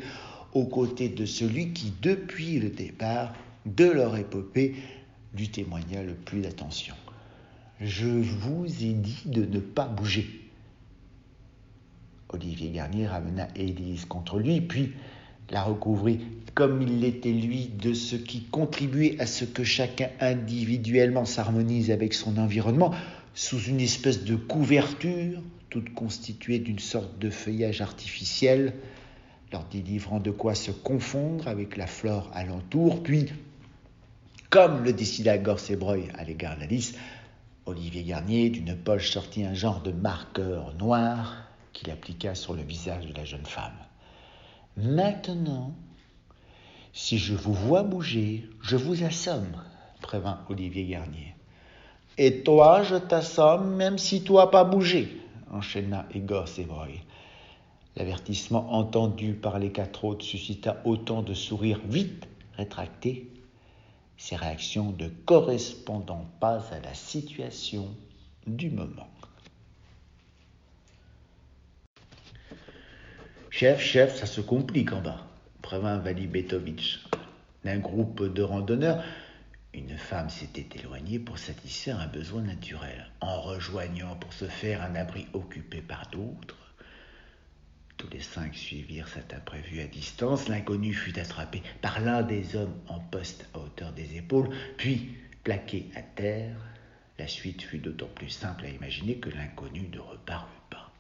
aux 0.54 0.66
côtés 0.66 1.10
de 1.10 1.26
celui 1.26 1.74
qui, 1.74 1.92
depuis 2.04 2.60
le 2.60 2.70
départ 2.70 3.34
de 3.66 3.86
leur 3.86 4.16
épopée, 4.16 4.76
lui 5.36 5.50
témoigna 5.50 6.04
le 6.04 6.14
plus 6.14 6.42
d'attention. 6.42 6.94
Je 7.80 8.06
vous 8.06 8.68
ai 8.68 8.94
dit 8.94 9.24
de 9.26 9.44
ne 9.44 9.60
pas 9.60 9.88
bouger. 9.88 10.52
Olivier 12.30 12.70
Garnier 12.70 13.08
ramena 13.08 13.48
Élise 13.56 14.06
contre 14.06 14.38
lui, 14.38 14.62
puis 14.62 14.92
la 15.50 15.64
recouvrit 15.64 16.20
comme 16.54 16.84
il 16.84 17.00
l'était 17.00 17.32
lui 17.32 17.72
de 17.82 17.96
ce 17.96 18.16
qui 18.16 18.44
contribuait 18.44 19.20
à 19.20 19.26
ce 19.26 19.46
que 19.46 19.64
chacun 19.64 20.10
individuellement 20.20 21.26
s'harmonise 21.26 21.90
avec 21.90 22.14
son 22.14 22.38
environnement 22.38 22.94
sous 23.34 23.60
une 23.62 23.82
espèce 23.82 24.26
de 24.26 24.36
couverture 24.36 25.42
toute 25.72 25.94
constituée 25.94 26.60
d'une 26.60 26.80
sorte 26.80 27.18
de 27.18 27.30
feuillage 27.30 27.82
artificiel, 27.82 28.74
leur 29.54 29.64
délivrant 29.64 30.20
de 30.20 30.30
quoi 30.30 30.54
se 30.54 30.70
confondre 30.70 31.48
avec 31.48 31.78
la 31.78 31.88
flore 31.88 32.30
alentour, 32.34 33.02
puis, 33.02 33.28
comme 34.50 34.84
le 34.84 34.92
décida 34.92 35.38
Gorsebreuil 35.38 36.10
à 36.18 36.26
l'égard 36.26 36.58
d'Alice, 36.58 36.94
Olivier 37.66 38.04
Garnier, 38.04 38.50
d'une 38.50 38.76
poche, 38.76 39.12
sortit 39.12 39.46
un 39.46 39.54
genre 39.54 39.82
de 39.82 39.92
marqueur 39.92 40.74
noir 40.76 41.48
qu'il 41.72 41.90
appliqua 41.90 42.36
sur 42.36 42.54
le 42.54 42.64
visage 42.64 43.08
de 43.08 43.14
la 43.14 43.24
jeune 43.24 43.46
femme. 43.46 43.78
Maintenant, 44.76 45.74
si 46.92 47.18
je 47.18 47.34
vous 47.34 47.54
vois 47.54 47.84
bouger, 47.84 48.50
je 48.62 48.76
vous 48.76 49.04
assomme, 49.04 49.56
prévint 50.02 50.42
Olivier 50.50 50.86
Garnier. 50.86 51.34
Et 52.18 52.44
toi, 52.44 52.84
je 52.84 52.98
t'assomme 52.98 53.74
même 53.76 53.98
si 53.98 54.24
toi 54.24 54.52
pas 54.52 54.66
bougé, 54.66 55.21
enchaîna 55.52 56.08
Igor 56.14 56.48
Sévroy. 56.48 57.04
L'avertissement 57.96 58.74
entendu 58.74 59.34
par 59.34 59.60
les 59.60 59.72
quatre 59.72 60.06
autres 60.06 60.26
suscita 60.26 60.82
autant 60.86 61.22
de 61.22 61.34
sourires 61.34 61.82
vite 61.86 62.28
rétractés, 62.56 63.30
ces 64.18 64.36
réactions 64.36 64.96
ne 64.98 65.08
correspondant 65.08 66.30
pas 66.40 66.64
à 66.72 66.80
la 66.80 66.94
situation 66.94 67.88
du 68.48 68.70
moment. 68.70 69.08
Chef, 73.50 73.82
chef, 73.82 74.16
ça 74.16 74.26
se 74.26 74.42
complique 74.42 74.94
en 74.94 75.02
bas, 75.02 75.26
prévint 75.62 75.98
Vali 75.98 76.28
Betovitch. 76.28 77.04
D'un 77.64 77.78
groupe 77.80 78.24
de 78.24 78.42
randonneurs, 78.42 79.04
une 79.74 79.98
femme 79.98 80.30
s'était 80.30 80.80
éloignée 80.80 81.20
pour 81.20 81.40
satisfaire 81.40 82.00
un 82.00 82.08
besoin 82.08 82.42
naturel, 82.42 83.10
en 83.22 83.42
rejoignant 83.42 84.16
pour 84.18 84.34
se 84.34 84.46
faire 84.46 84.82
un 84.82 84.96
abri 84.96 85.28
occupé 85.34 85.82
par 85.82 86.10
d'autres. 86.10 86.58
Tous 87.96 88.10
les 88.10 88.20
cinq 88.20 88.56
suivirent 88.56 89.08
cet 89.08 89.34
imprévu 89.34 89.80
à 89.80 89.88
distance. 89.88 90.50
L'inconnu 90.50 90.94
fut 90.94 91.18
attrapé 91.20 91.62
par 91.82 92.02
l'un 92.02 92.24
des 92.24 92.56
hommes 92.56 92.76
en 92.88 93.00
poste 93.00 93.48
à 93.54 93.60
hauteur 93.60 93.94
des 93.94 94.18
épaules, 94.18 94.50
puis 94.76 95.16
plaqué 95.44 95.90
à 95.96 96.02
terre. 96.02 96.58
La 97.18 97.28
suite 97.28 97.62
fut 97.62 97.78
d'autant 97.78 98.10
plus 98.16 98.30
simple 98.30 98.66
à 98.66 98.70
imaginer 98.70 99.20
que 99.20 99.30
l'inconnu 99.30 99.88
ne 99.94 100.00
reparut 100.00 100.48
pas. 100.70 100.92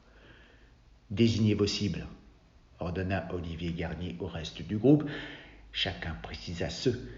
Désignez 1.10 1.56
vos 1.56 1.68
cibles, 1.68 2.06
ordonna 2.80 3.28
Olivier 3.34 3.74
Garnier 3.74 4.16
au 4.20 4.28
reste 4.28 4.62
du 4.62 4.78
groupe. 4.78 5.10
Chacun 5.74 6.14
précisa 6.22 6.70
ceux 6.70 7.10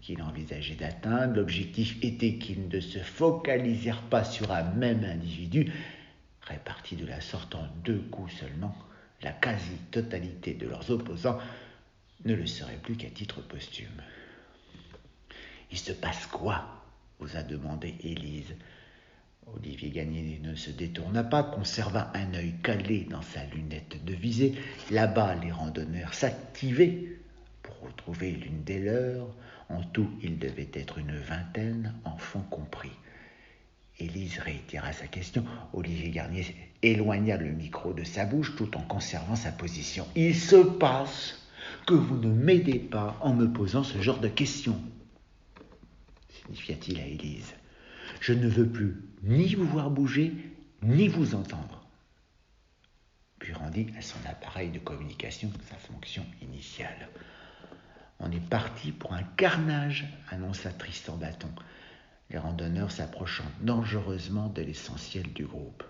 qu'il 0.00 0.22
envisageait 0.22 0.74
d'atteindre. 0.74 1.36
L'objectif 1.36 1.96
était 2.02 2.34
qu'ils 2.34 2.68
ne 2.68 2.80
se 2.80 2.98
focalisèrent 2.98 4.02
pas 4.02 4.24
sur 4.24 4.52
un 4.52 4.62
même 4.62 5.04
individu, 5.04 5.72
réparti 6.42 6.96
de 6.96 7.06
la 7.06 7.20
sorte 7.20 7.54
en 7.54 7.66
deux 7.84 8.00
coups 8.10 8.34
seulement. 8.34 8.76
La 9.22 9.32
quasi-totalité 9.32 10.54
de 10.54 10.66
leurs 10.66 10.90
opposants 10.90 11.38
ne 12.24 12.34
le 12.34 12.46
serait 12.46 12.78
plus 12.82 12.96
qu'à 12.96 13.10
titre 13.10 13.40
posthume. 13.42 14.02
Il 15.70 15.78
se 15.78 15.92
passe 15.92 16.26
quoi? 16.26 16.64
Osa 17.20 17.42
demandé 17.42 17.94
Élise. 18.02 18.54
Olivier 19.56 19.90
Gagné 19.90 20.40
ne 20.42 20.54
se 20.54 20.70
détourna 20.70 21.24
pas, 21.24 21.42
conserva 21.42 22.12
un 22.14 22.34
œil 22.34 22.54
calé 22.62 23.06
dans 23.10 23.22
sa 23.22 23.44
lunette 23.46 24.04
de 24.04 24.14
visée. 24.14 24.54
Là-bas, 24.90 25.34
les 25.36 25.50
randonneurs 25.50 26.14
s'activaient 26.14 27.18
pour 27.62 27.78
retrouver 27.80 28.32
l'une 28.32 28.62
des 28.64 28.78
leurs. 28.78 29.28
En 29.68 29.82
tout, 29.82 30.10
il 30.22 30.38
devait 30.38 30.70
être 30.72 30.98
une 30.98 31.16
vingtaine, 31.16 31.94
enfants 32.04 32.46
compris. 32.50 32.92
Élise 33.98 34.38
réitéra 34.38 34.92
sa 34.92 35.06
question. 35.06 35.44
Olivier 35.72 36.10
Garnier 36.10 36.46
éloigna 36.82 37.36
le 37.36 37.50
micro 37.50 37.92
de 37.92 38.04
sa 38.04 38.24
bouche 38.24 38.56
tout 38.56 38.76
en 38.76 38.82
conservant 38.82 39.36
sa 39.36 39.52
position. 39.52 40.06
Il 40.16 40.34
se 40.34 40.56
passe 40.56 41.40
que 41.86 41.94
vous 41.94 42.16
ne 42.16 42.32
m'aidez 42.32 42.78
pas 42.78 43.18
en 43.20 43.34
me 43.34 43.46
posant 43.46 43.84
ce 43.84 44.00
genre 44.00 44.18
de 44.18 44.28
questions, 44.28 44.80
signifia-t-il 46.28 47.00
à 47.00 47.06
Élise. 47.06 47.54
Je 48.20 48.32
ne 48.32 48.48
veux 48.48 48.68
plus 48.68 48.96
ni 49.22 49.54
vous 49.54 49.66
voir 49.66 49.90
bouger, 49.90 50.32
ni 50.82 51.08
vous 51.08 51.34
entendre. 51.34 51.86
Puis 53.38 53.52
rendit 53.52 53.86
à 53.96 54.02
son 54.02 54.18
appareil 54.28 54.70
de 54.70 54.78
communication 54.78 55.50
sa 55.68 55.76
fonction 55.76 56.24
initiale. 56.42 57.08
On 58.20 58.30
est 58.30 58.48
parti 58.48 58.92
pour 58.92 59.14
un 59.14 59.22
carnage, 59.22 60.06
annonça 60.30 60.70
Tristan 60.70 61.16
Bâton, 61.16 61.50
les 62.30 62.38
randonneurs 62.38 62.92
s'approchant 62.92 63.44
dangereusement 63.62 64.48
de 64.48 64.62
l'essentiel 64.62 65.32
du 65.32 65.46
groupe. 65.46 65.82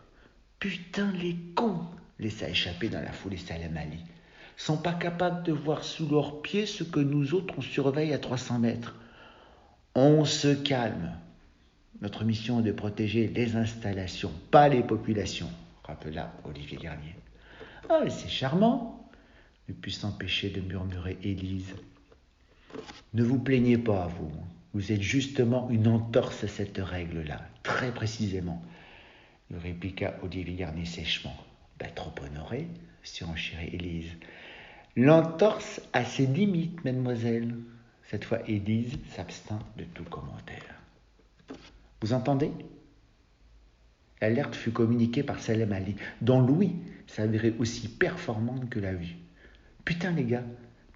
Putain, 0.60 1.10
les 1.12 1.36
cons 1.54 1.84
laissa 2.20 2.48
échapper 2.48 2.88
dans 2.88 3.00
la 3.00 3.12
foulée 3.12 3.36
Salamali. 3.36 3.98
Sont 4.56 4.76
pas 4.76 4.92
capables 4.92 5.42
de 5.42 5.52
voir 5.52 5.82
sous 5.82 6.08
leurs 6.08 6.42
pieds 6.42 6.66
ce 6.66 6.84
que 6.84 7.00
nous 7.00 7.34
autres 7.34 7.54
on 7.56 7.62
surveille 7.62 8.12
à 8.12 8.18
300 8.18 8.58
mètres. 8.58 8.94
On 9.94 10.24
se 10.24 10.54
calme. 10.54 11.16
Notre 12.02 12.24
mission 12.24 12.60
est 12.60 12.64
de 12.64 12.72
protéger 12.72 13.28
les 13.28 13.56
installations, 13.56 14.32
pas 14.50 14.68
les 14.68 14.82
populations, 14.82 15.50
rappela 15.82 16.32
Olivier 16.44 16.78
Garnier. 16.78 17.16
Ah, 17.88 18.08
c'est 18.08 18.28
charmant, 18.28 19.10
ne 19.68 19.74
put 19.74 19.90
s'empêcher 19.90 20.50
de 20.50 20.60
murmurer 20.60 21.18
Élise. 21.22 21.74
Ne 23.14 23.22
vous 23.22 23.38
plaignez 23.38 23.78
pas, 23.78 24.06
vous. 24.06 24.32
Vous 24.72 24.92
êtes 24.92 25.02
justement 25.02 25.68
une 25.70 25.88
entorse 25.88 26.44
à 26.44 26.48
cette 26.48 26.78
règle-là, 26.78 27.40
très 27.62 27.92
précisément, 27.92 28.62
lui 29.50 29.58
répliqua 29.58 30.14
Olivier 30.22 30.54
Garnier 30.54 30.84
sèchement. 30.84 31.36
Pas 31.78 31.86
ben, 31.86 31.94
trop 31.94 32.12
honoré, 32.24 32.68
surenchérit 33.02 33.70
Élise. 33.72 34.12
L'entorse 34.96 35.80
a 35.92 36.04
ses 36.04 36.26
limites, 36.26 36.84
mademoiselle. 36.84 37.54
Cette 38.04 38.24
fois, 38.24 38.40
Élise 38.48 38.98
s'abstint 39.08 39.60
de 39.76 39.84
tout 39.84 40.04
commentaire. 40.04 40.74
Vous 42.00 42.12
entendez? 42.12 42.50
L'alerte 44.20 44.54
fut 44.54 44.72
communiquée 44.72 45.22
par 45.22 45.40
Salem 45.40 45.72
Ali, 45.72 45.96
dont 46.20 46.40
l'ouïe 46.40 46.76
s'avérait 47.06 47.54
aussi 47.58 47.88
performante 47.88 48.68
que 48.68 48.78
la 48.78 48.92
vue. 48.92 49.16
Putain, 49.84 50.12
les 50.12 50.24
gars, 50.24 50.44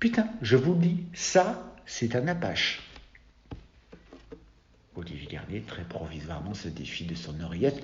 Putain, 0.05 0.29
je 0.43 0.59
vous 0.59 0.75
dis, 0.75 1.07
ça, 1.15 1.75
c'est 1.87 2.15
un 2.15 2.29
Apache. 2.29 2.83
Olivier 4.97 5.27
Garnier, 5.29 5.63
très 5.63 5.85
provisoirement, 5.85 6.53
se 6.53 6.69
défit 6.69 7.07
de 7.07 7.15
son 7.15 7.41
oreillette 7.41 7.83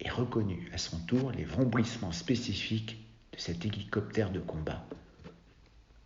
et 0.00 0.08
reconnut 0.08 0.70
à 0.72 0.78
son 0.78 0.98
tour 1.00 1.32
les 1.32 1.44
vrombissements 1.44 2.12
spécifiques 2.12 3.04
de 3.34 3.38
cet 3.38 3.66
hélicoptère 3.66 4.30
de 4.30 4.40
combat. 4.40 4.82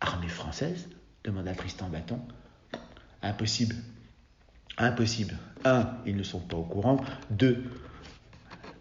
Armée 0.01 0.27
française 0.27 0.89
demanda 1.23 1.55
Tristan 1.55 1.89
Bâton. 1.89 2.19
Impossible. 3.23 3.77
Impossible. 4.77 5.39
Un, 5.65 5.89
ils 6.05 6.17
ne 6.17 6.25
sont 6.25 6.41
pas 6.41 6.57
au 6.57 6.65
courant. 6.65 6.97
Deux, 7.31 7.63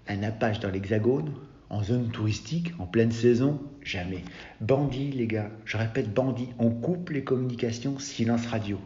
un 0.07 0.23
Apache 0.23 0.59
dans 0.59 0.71
l'Hexagone, 0.71 1.35
en 1.73 1.81
zone 1.81 2.09
touristique, 2.09 2.71
en 2.77 2.85
pleine 2.85 3.11
saison, 3.11 3.59
jamais. 3.81 4.23
Bandit, 4.61 5.11
les 5.11 5.25
gars, 5.25 5.49
je 5.65 5.77
répète 5.77 6.13
bandit, 6.13 6.49
on 6.59 6.69
coupe 6.69 7.09
les 7.09 7.23
communications, 7.23 7.97
silence 7.97 8.45
radio. 8.45 8.79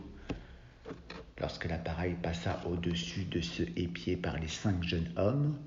Lorsque 1.42 1.66
l'appareil 1.66 2.16
passa 2.24 2.62
au-dessus 2.66 3.26
de 3.26 3.42
ce 3.42 3.64
épié 3.76 4.16
par 4.16 4.40
les 4.40 4.48
cinq 4.48 4.82
jeunes 4.84 5.12
hommes, 5.18 5.58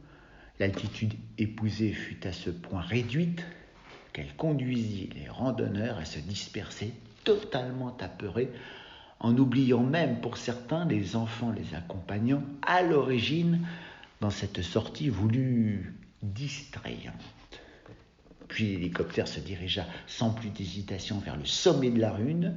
l'altitude 0.58 1.12
épousée 1.36 1.92
fut 1.92 2.26
à 2.26 2.32
ce 2.32 2.48
point 2.48 2.80
réduite 2.80 3.44
qu'elle 4.14 4.34
conduisit 4.36 5.10
les 5.14 5.28
randonneurs 5.28 5.98
à 5.98 6.06
se 6.06 6.20
disperser 6.20 6.94
totalement 7.24 7.94
apeurés, 8.00 8.50
en 9.20 9.36
oubliant 9.36 9.82
même 9.82 10.22
pour 10.22 10.38
certains 10.38 10.86
les 10.86 11.16
enfants 11.16 11.52
les 11.52 11.76
accompagnant 11.76 12.42
à 12.62 12.82
l'origine 12.82 13.60
dans 14.22 14.30
cette 14.30 14.62
sortie 14.62 15.10
voulue 15.10 15.99
distrayante. 16.22 17.14
Puis 18.48 18.64
l'hélicoptère 18.64 19.28
se 19.28 19.40
dirigea 19.40 19.86
sans 20.06 20.30
plus 20.30 20.50
d'hésitation 20.50 21.18
vers 21.18 21.36
le 21.36 21.44
sommet 21.44 21.90
de 21.90 22.00
la 22.00 22.12
rune. 22.12 22.56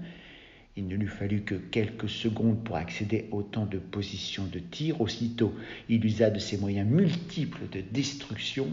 Il 0.75 0.87
ne 0.87 0.95
lui 0.95 1.07
fallut 1.07 1.43
que 1.43 1.53
quelques 1.53 2.09
secondes 2.09 2.63
pour 2.63 2.77
accéder 2.77 3.27
au 3.31 3.43
temps 3.43 3.67
de 3.67 3.77
position 3.77 4.45
de 4.45 4.57
tir. 4.57 4.99
Aussitôt, 5.01 5.53
il 5.89 6.03
usa 6.03 6.31
de 6.31 6.39
ses 6.39 6.57
moyens 6.57 6.89
multiples 6.89 7.69
de 7.71 7.81
destruction. 7.81 8.67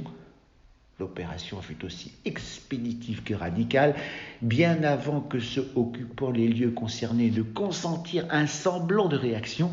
L'opération 0.99 1.61
fut 1.61 1.84
aussi 1.84 2.12
expéditive 2.24 3.22
que 3.22 3.34
radicale, 3.34 3.95
bien 4.41 4.82
avant 4.82 5.20
que 5.20 5.41
ceux 5.41 5.70
occupant 5.74 6.30
les 6.30 6.49
lieux 6.49 6.70
concernés 6.70 7.30
ne 7.30 7.43
consentirent 7.43 8.26
un 8.30 8.47
semblant 8.47 9.09
de 9.09 9.16
réaction. 9.16 9.70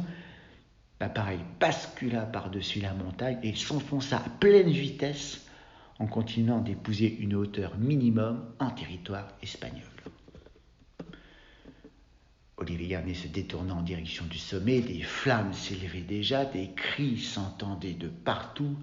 L'appareil 0.99 1.39
bascula 1.59 2.21
par-dessus 2.21 2.81
la 2.81 2.93
montagne 2.93 3.37
et 3.43 3.53
s'enfonça 3.53 4.17
à 4.17 4.29
pleine 4.29 4.69
vitesse 4.69 5.45
en 5.99 6.07
continuant 6.07 6.59
d'épouser 6.59 7.17
une 7.19 7.35
hauteur 7.35 7.77
minimum 7.77 8.43
en 8.59 8.71
territoire 8.71 9.27
espagnol. 9.41 9.83
Olivier 12.57 12.87
Garnier 12.87 13.13
se 13.13 13.27
détourna 13.27 13.75
en 13.75 13.83
direction 13.83 14.25
du 14.25 14.39
sommet, 14.39 14.81
des 14.81 15.03
flammes 15.03 15.53
s'élevaient 15.53 16.01
déjà, 16.01 16.43
des 16.45 16.71
cris 16.71 17.19
s'entendaient 17.19 17.93
de 17.93 18.09
partout. 18.09 18.75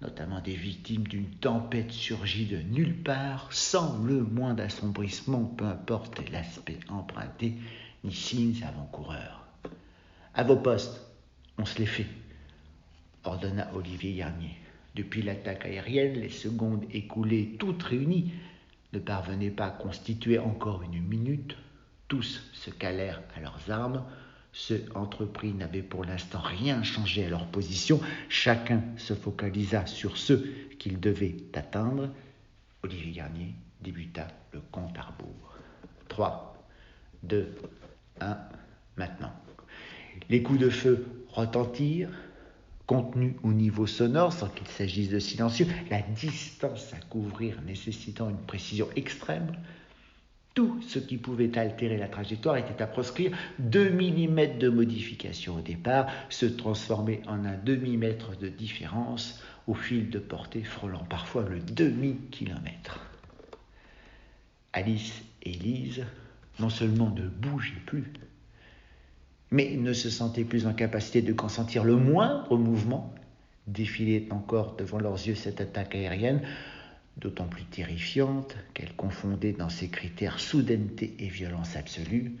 notamment 0.00 0.40
des 0.40 0.54
victimes 0.54 1.08
d'une 1.08 1.28
tempête 1.28 1.90
surgie 1.90 2.46
de 2.46 2.58
nulle 2.58 3.02
part, 3.02 3.52
sans 3.52 3.98
le 4.04 4.22
moindre 4.22 4.62
assombrissement, 4.62 5.44
peu 5.44 5.64
importe 5.64 6.20
l'aspect 6.30 6.78
emprunté, 6.88 7.54
ni 8.04 8.12
signes 8.12 8.62
avant-coureurs. 8.62 9.44
À 10.34 10.44
vos 10.44 10.56
postes, 10.56 11.07
on 11.58 11.64
se 11.64 11.78
les 11.78 11.86
fait, 11.86 12.06
ordonna 13.24 13.68
Olivier 13.74 14.14
Garnier. 14.14 14.56
Depuis 14.94 15.22
l'attaque 15.22 15.64
aérienne, 15.64 16.14
les 16.14 16.30
secondes 16.30 16.84
écoulées, 16.92 17.56
toutes 17.58 17.82
réunies, 17.82 18.32
ne 18.92 18.98
parvenaient 18.98 19.50
pas 19.50 19.66
à 19.66 19.70
constituer 19.70 20.38
encore 20.38 20.82
une 20.82 21.02
minute. 21.02 21.56
Tous 22.06 22.42
se 22.54 22.70
calèrent 22.70 23.22
à 23.36 23.40
leurs 23.40 23.70
armes. 23.70 24.04
Ceux 24.52 24.86
entrepris 24.94 25.52
n'avaient 25.52 25.82
pour 25.82 26.04
l'instant 26.04 26.40
rien 26.40 26.82
changé 26.82 27.26
à 27.26 27.28
leur 27.28 27.46
position. 27.46 28.00
Chacun 28.28 28.82
se 28.96 29.12
focalisa 29.14 29.84
sur 29.86 30.16
ceux 30.16 30.54
qu'il 30.78 30.98
devait 31.00 31.36
atteindre. 31.52 32.08
Olivier 32.82 33.12
Garnier 33.12 33.54
débuta 33.82 34.28
le 34.52 34.60
compte 34.72 34.96
à 34.96 35.02
rebours. 35.02 35.54
3, 36.08 36.56
2, 37.24 37.54
1, 38.20 38.38
maintenant. 38.96 39.32
Les 40.30 40.42
coups 40.42 40.60
de 40.60 40.70
feu 40.70 41.17
retentirent, 41.32 42.10
contenus 42.86 43.34
au 43.42 43.52
niveau 43.52 43.86
sonore 43.86 44.32
sans 44.32 44.48
qu'il 44.48 44.66
s'agisse 44.66 45.10
de 45.10 45.18
silencieux, 45.18 45.66
la 45.90 46.00
distance 46.00 46.92
à 46.94 47.00
couvrir 47.08 47.60
nécessitant 47.62 48.30
une 48.30 48.38
précision 48.38 48.88
extrême, 48.96 49.52
tout 50.58 50.82
ce 50.82 50.98
qui 50.98 51.18
pouvait 51.18 51.56
altérer 51.56 51.98
la 51.98 52.08
trajectoire 52.08 52.56
était 52.56 52.82
à 52.82 52.88
proscrire. 52.88 53.30
2 53.60 53.90
mm 53.90 54.58
de 54.58 54.68
modification 54.68 55.58
au 55.58 55.60
départ 55.60 56.08
se 56.30 56.46
transformait 56.46 57.22
en 57.28 57.44
un 57.44 57.56
demi-mètre 57.56 58.36
de 58.36 58.48
différence 58.48 59.40
au 59.68 59.74
fil 59.74 60.10
de 60.10 60.18
portée 60.18 60.64
frôlant 60.64 61.04
parfois 61.04 61.44
le 61.44 61.60
demi-kilomètre. 61.60 63.06
Alice 64.72 65.22
et 65.44 65.52
Lise 65.52 66.04
non 66.58 66.70
seulement 66.70 67.10
ne 67.10 67.28
bougeaient 67.28 67.82
plus, 67.86 68.12
mais 69.50 69.76
ne 69.76 69.92
se 69.92 70.10
sentaient 70.10 70.44
plus 70.44 70.66
en 70.66 70.74
capacité 70.74 71.22
de 71.22 71.32
consentir 71.32 71.84
le 71.84 71.96
moindre 71.96 72.56
mouvement. 72.56 73.12
Défilait 73.66 74.26
encore 74.30 74.76
devant 74.76 74.98
leurs 74.98 75.26
yeux 75.26 75.34
cette 75.34 75.60
attaque 75.60 75.94
aérienne, 75.94 76.42
d'autant 77.16 77.46
plus 77.46 77.64
terrifiante 77.64 78.56
qu'elle 78.74 78.94
confondait 78.94 79.52
dans 79.52 79.68
ses 79.68 79.88
critères 79.88 80.38
soudaineté 80.38 81.14
et 81.18 81.28
violence 81.28 81.76
absolue. 81.76 82.32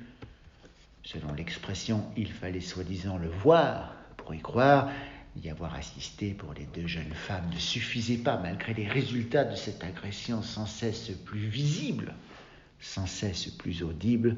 Selon 1.02 1.32
l'expression, 1.32 2.04
il 2.16 2.30
fallait 2.30 2.60
soi-disant 2.60 3.18
le 3.18 3.28
voir 3.28 3.94
pour 4.16 4.34
y 4.34 4.40
croire. 4.40 4.90
Y 5.42 5.50
avoir 5.50 5.74
assisté 5.74 6.32
pour 6.32 6.52
les 6.52 6.66
deux 6.74 6.86
jeunes 6.86 7.14
femmes 7.14 7.48
ne 7.52 7.58
suffisait 7.58 8.16
pas, 8.16 8.38
malgré 8.38 8.74
les 8.74 8.88
résultats 8.88 9.44
de 9.44 9.54
cette 9.54 9.84
agression 9.84 10.42
sans 10.42 10.66
cesse 10.66 11.10
plus 11.24 11.46
visible, 11.46 12.14
sans 12.80 13.06
cesse 13.06 13.46
plus 13.46 13.82
audible. 13.82 14.36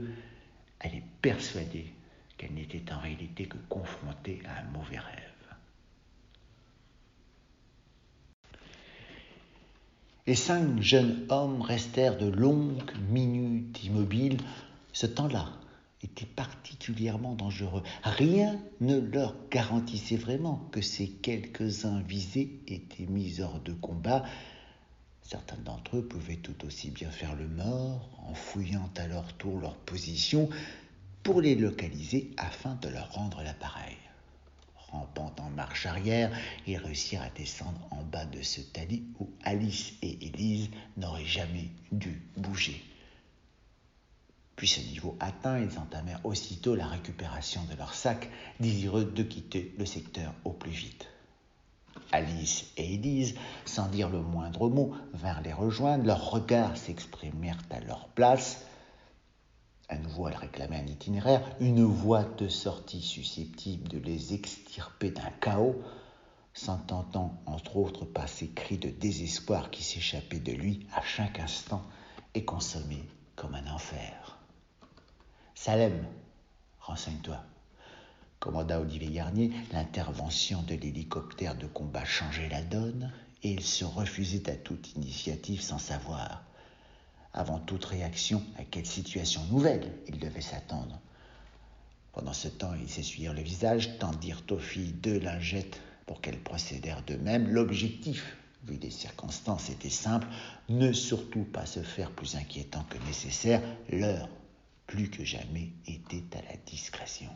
Elle 0.81 0.97
est 0.97 1.05
persuadée 1.23 1.87
qu'elle 2.41 2.55
n'était 2.55 2.91
en 2.91 2.99
réalité 2.99 3.45
que 3.45 3.59
confrontée 3.69 4.41
à 4.47 4.61
un 4.61 4.71
mauvais 4.71 4.99
rêve. 4.99 5.31
Les 10.27 10.35
cinq 10.35 10.81
jeunes 10.81 11.27
hommes 11.29 11.61
restèrent 11.61 12.17
de 12.17 12.29
longues 12.29 12.97
minutes 13.11 13.85
immobiles. 13.85 14.39
Ce 14.95 15.05
temps-là 15.05 15.51
était 16.03 16.25
particulièrement 16.25 17.35
dangereux. 17.35 17.83
Rien 18.05 18.59
ne 18.81 18.99
leur 18.99 19.35
garantissait 19.51 20.17
vraiment 20.17 20.67
que 20.73 20.81
ces 20.81 21.09
quelques-uns 21.11 22.01
visés 22.01 22.59
étaient 22.67 23.07
mis 23.07 23.43
hors 23.43 23.61
de 23.61 23.73
combat. 23.75 24.25
Certains 25.21 25.59
d'entre 25.59 25.99
eux 25.99 26.07
pouvaient 26.07 26.37
tout 26.37 26.65
aussi 26.65 26.91
bien 26.91 27.11
faire 27.11 27.37
le 27.37 27.49
mort 27.49 28.09
en 28.27 28.33
fouillant 28.33 28.89
à 28.97 29.07
leur 29.09 29.31
tour 29.35 29.61
leur 29.61 29.77
position, 29.77 30.49
pour 31.23 31.41
les 31.41 31.55
localiser 31.55 32.31
afin 32.37 32.75
de 32.77 32.89
leur 32.89 33.13
rendre 33.13 33.43
l'appareil. 33.43 33.97
Rampant 34.91 35.33
en 35.39 35.51
marche 35.51 35.87
arrière, 35.87 36.37
ils 36.67 36.77
réussirent 36.77 37.23
à 37.23 37.31
descendre 37.31 37.81
en 37.91 38.03
bas 38.03 38.25
de 38.25 38.43
ce 38.43 38.61
talis 38.61 39.05
où 39.21 39.31
Alice 39.45 39.93
et 40.03 40.27
Élise 40.27 40.71
n'auraient 40.97 41.25
jamais 41.25 41.69
dû 41.93 42.23
bouger. 42.37 42.83
Puis 44.57 44.69
ce 44.69 44.81
niveau 44.81 45.17
atteint, 45.21 45.59
ils 45.59 45.79
entamèrent 45.79 46.25
aussitôt 46.25 46.75
la 46.75 46.87
récupération 46.87 47.65
de 47.71 47.77
leur 47.77 47.95
sac, 47.95 48.29
désireux 48.59 49.05
de 49.05 49.23
quitter 49.23 49.75
le 49.79 49.87
secteur 49.87 50.35
au 50.45 50.51
plus 50.51 50.71
vite. 50.71 51.09
Alice 52.13 52.67
et 52.77 52.95
Élise, 52.95 53.37
sans 53.65 53.89
dire 53.89 54.11
le 54.11 54.21
moindre 54.21 54.69
mot, 54.69 54.95
vinrent 55.15 55.43
les 55.43 55.53
rejoindre, 55.53 56.05
leurs 56.05 56.31
regards 56.31 56.77
s'exprimèrent 56.77 57.63
à 57.71 57.81
leur 57.81 58.09
place, 58.09 58.67
à 59.91 59.99
nouveau, 59.99 60.29
elle 60.29 60.37
réclamait 60.37 60.77
un 60.79 60.87
itinéraire, 60.87 61.43
une 61.59 61.83
voie 61.83 62.23
de 62.23 62.47
sortie 62.47 63.03
susceptible 63.03 63.89
de 63.89 63.99
les 63.99 64.35
extirper 64.35 65.11
d'un 65.11 65.31
chaos, 65.41 65.83
s'entendant 66.55 67.35
entre 67.45 67.77
autres 67.77 68.05
pas 68.05 68.29
ces 68.29 68.49
cris 68.49 68.79
de 68.79 68.89
désespoir 68.89 69.71
qui 69.71 69.83
s'échappaient 69.83 70.39
de 70.39 70.53
lui 70.53 70.87
à 70.95 71.03
chaque 71.03 71.41
instant 71.41 71.83
et 72.35 72.45
consommaient 72.45 73.05
comme 73.35 73.57
un 73.57 73.67
enfer. 73.67 74.39
Salem, 75.57 76.07
renseigne-toi, 76.79 77.43
commanda 78.39 78.81
Olivier 78.81 79.11
Garnier. 79.11 79.51
L'intervention 79.73 80.63
de 80.63 80.77
l'hélicoptère 80.77 81.57
de 81.57 81.67
combat 81.67 82.05
changeait 82.05 82.49
la 82.49 82.63
donne 82.63 83.13
et 83.43 83.51
il 83.51 83.65
se 83.65 83.85
refusait 83.85 84.49
à 84.49 84.55
toute 84.55 84.95
initiative 84.95 85.63
sans 85.63 85.79
savoir 85.79 86.45
avant 87.33 87.59
toute 87.59 87.85
réaction, 87.85 88.43
à 88.59 88.65
quelle 88.65 88.87
situation 88.87 89.45
nouvelle 89.51 89.93
il 90.09 90.19
devait 90.19 90.41
s'attendre. 90.41 90.99
Pendant 92.13 92.33
ce 92.33 92.49
temps, 92.49 92.75
ils 92.81 92.89
s'essuyèrent 92.89 93.35
le 93.35 93.43
visage, 93.43 93.99
tendirent 93.99 94.43
aux 94.51 94.59
filles 94.59 94.93
deux 94.93 95.19
lingettes 95.19 95.81
pour 96.07 96.21
qu'elles 96.21 96.41
procédèrent 96.41 97.03
d'eux-mêmes. 97.03 97.49
L'objectif, 97.49 98.37
vu 98.65 98.79
des 98.79 98.91
circonstances, 98.91 99.71
était 99.71 99.89
simple, 99.89 100.27
ne 100.69 100.93
surtout 100.93 101.45
pas 101.45 101.67
se 101.67 101.83
faire 101.83 102.11
plus 102.11 102.35
inquiétant 102.35 102.85
que 102.91 102.99
nécessaire. 103.07 103.63
L'heure, 103.91 104.29
plus 104.87 105.09
que 105.09 105.25
jamais, 105.25 105.71
était 105.87 106.37
à 106.37 106.43
la 106.43 106.57
discrétion. 106.67 107.31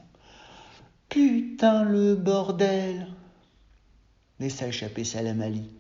Putain 1.09 1.85
le 1.85 2.17
bordel 2.17 3.07
laissa 4.41 4.67
échapper 4.67 5.05
Salamali 5.05 5.71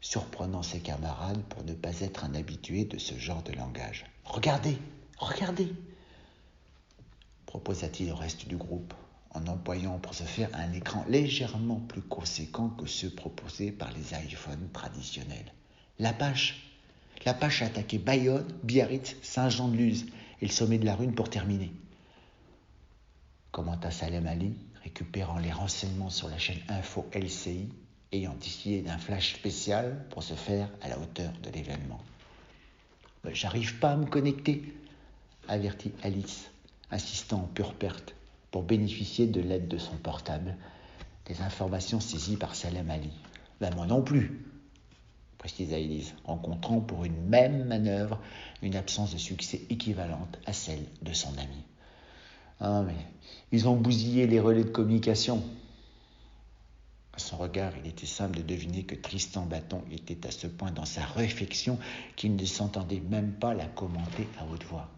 surprenant 0.00 0.62
ses 0.62 0.80
camarades 0.80 1.42
pour 1.44 1.64
ne 1.64 1.74
pas 1.74 2.00
être 2.00 2.24
un 2.24 2.34
habitué 2.34 2.84
de 2.84 2.98
ce 2.98 3.14
genre 3.18 3.42
de 3.42 3.52
langage. 3.52 4.04
Regardez, 4.24 4.78
regardez 5.18 5.72
proposa-t-il 7.50 8.12
au 8.12 8.14
reste 8.14 8.46
du 8.46 8.56
groupe, 8.56 8.94
en 9.34 9.44
employant 9.48 9.98
pour 9.98 10.14
ce 10.14 10.22
faire 10.22 10.50
un 10.54 10.72
écran 10.72 11.04
légèrement 11.08 11.80
plus 11.80 12.00
conséquent 12.00 12.68
que 12.68 12.86
ceux 12.86 13.10
proposés 13.10 13.72
par 13.72 13.90
les 13.90 14.14
iPhones 14.24 14.68
traditionnels. 14.72 15.52
L'Apache 15.98 16.62
L'Apache 17.26 17.62
a 17.62 17.66
attaqué 17.66 17.98
Bayonne, 17.98 18.46
Biarritz, 18.62 19.16
Saint-Jean-de-Luz 19.22 20.06
et 20.40 20.46
le 20.46 20.52
sommet 20.52 20.78
de 20.78 20.86
la 20.86 20.94
Rune 20.94 21.14
pour 21.14 21.28
terminer. 21.28 21.72
Commenta 23.50 23.90
Salem 23.90 24.28
Ali, 24.28 24.54
récupérant 24.84 25.38
les 25.38 25.52
renseignements 25.52 26.08
sur 26.08 26.28
la 26.28 26.38
chaîne 26.38 26.60
Info 26.68 27.04
LCI 27.12 27.68
ayant 28.12 28.34
décidé 28.40 28.82
d'un 28.82 28.98
flash 28.98 29.34
spécial 29.34 30.04
pour 30.10 30.22
se 30.22 30.34
faire 30.34 30.68
à 30.82 30.88
la 30.88 30.98
hauteur 30.98 31.32
de 31.42 31.50
l'événement. 31.50 32.00
J'arrive 33.32 33.78
pas 33.78 33.92
à 33.92 33.96
me 33.96 34.06
connecter, 34.06 34.74
avertit 35.48 35.92
Alice, 36.02 36.50
insistant 36.90 37.42
en 37.42 37.46
pure 37.46 37.74
perte 37.74 38.14
pour 38.50 38.62
bénéficier 38.62 39.26
de 39.26 39.40
l'aide 39.40 39.68
de 39.68 39.78
son 39.78 39.96
portable. 39.96 40.56
Des 41.26 41.42
informations 41.42 42.00
saisies 42.00 42.36
par 42.36 42.54
Salem 42.54 42.90
Ali. 42.90 43.10
Ben 43.60 43.74
moi 43.74 43.86
non 43.86 44.02
plus, 44.02 44.44
précisa 45.38 45.78
Elise, 45.78 46.14
rencontrant 46.24 46.80
pour 46.80 47.04
une 47.04 47.28
même 47.28 47.64
manœuvre 47.64 48.18
une 48.62 48.74
absence 48.74 49.12
de 49.12 49.18
succès 49.18 49.62
équivalente 49.70 50.38
à 50.46 50.52
celle 50.52 50.84
de 51.02 51.12
son 51.12 51.32
ami. 51.38 51.64
Ah, 52.60 52.82
mais 52.86 52.96
ils 53.52 53.68
ont 53.68 53.76
bousillé 53.76 54.26
les 54.26 54.40
relais 54.40 54.64
de 54.64 54.70
communication, 54.70 55.42
à 57.12 57.18
son 57.18 57.36
regard, 57.36 57.72
il 57.82 57.90
était 57.90 58.06
simple 58.06 58.38
de 58.38 58.42
deviner 58.42 58.84
que 58.84 58.94
Tristan 58.94 59.44
Bâton 59.44 59.82
était 59.90 60.26
à 60.26 60.30
ce 60.30 60.46
point 60.46 60.70
dans 60.70 60.84
sa 60.84 61.04
réflexion 61.04 61.78
qu'il 62.16 62.36
ne 62.36 62.44
s'entendait 62.44 63.02
même 63.10 63.32
pas 63.32 63.52
la 63.52 63.66
commenter 63.66 64.28
à 64.38 64.46
haute 64.46 64.64
voix. 64.64 64.88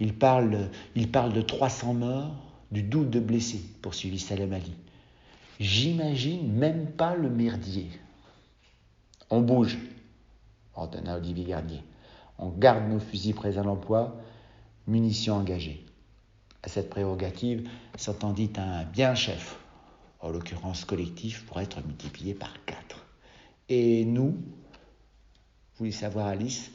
Il 0.00 0.14
parle, 0.14 0.70
il 0.96 1.10
parle 1.10 1.32
de 1.32 1.42
300 1.42 1.94
morts, 1.94 2.34
du 2.72 2.82
double 2.82 3.10
de 3.10 3.20
blessés, 3.20 3.62
poursuivit 3.82 4.18
Salem 4.18 4.52
Ali. 4.52 4.74
J'imagine 5.60 6.52
même 6.52 6.90
pas 6.90 7.14
le 7.14 7.30
merdier. 7.30 7.88
On 9.30 9.40
bouge, 9.40 9.78
ordonna 10.74 11.16
Olivier 11.16 11.44
Garnier. 11.44 11.82
On 12.38 12.48
garde 12.48 12.88
nos 12.88 12.98
fusils 12.98 13.34
prêts 13.34 13.56
à 13.58 13.62
l'emploi, 13.62 14.20
munitions 14.88 15.36
engagées. 15.36 15.86
À 16.64 16.68
cette 16.68 16.90
prérogative 16.90 17.68
s'entendit 17.96 18.50
un 18.56 18.82
bien 18.84 19.14
chef 19.14 19.63
en 20.24 20.30
l'occurrence 20.30 20.84
collectif, 20.84 21.44
pour 21.44 21.60
être 21.60 21.84
multiplié 21.86 22.34
par 22.34 22.52
4. 22.64 23.06
Et 23.68 24.04
nous 24.04 24.36
Voulez 25.78 25.92
savoir 25.92 26.28
Alice 26.28 26.70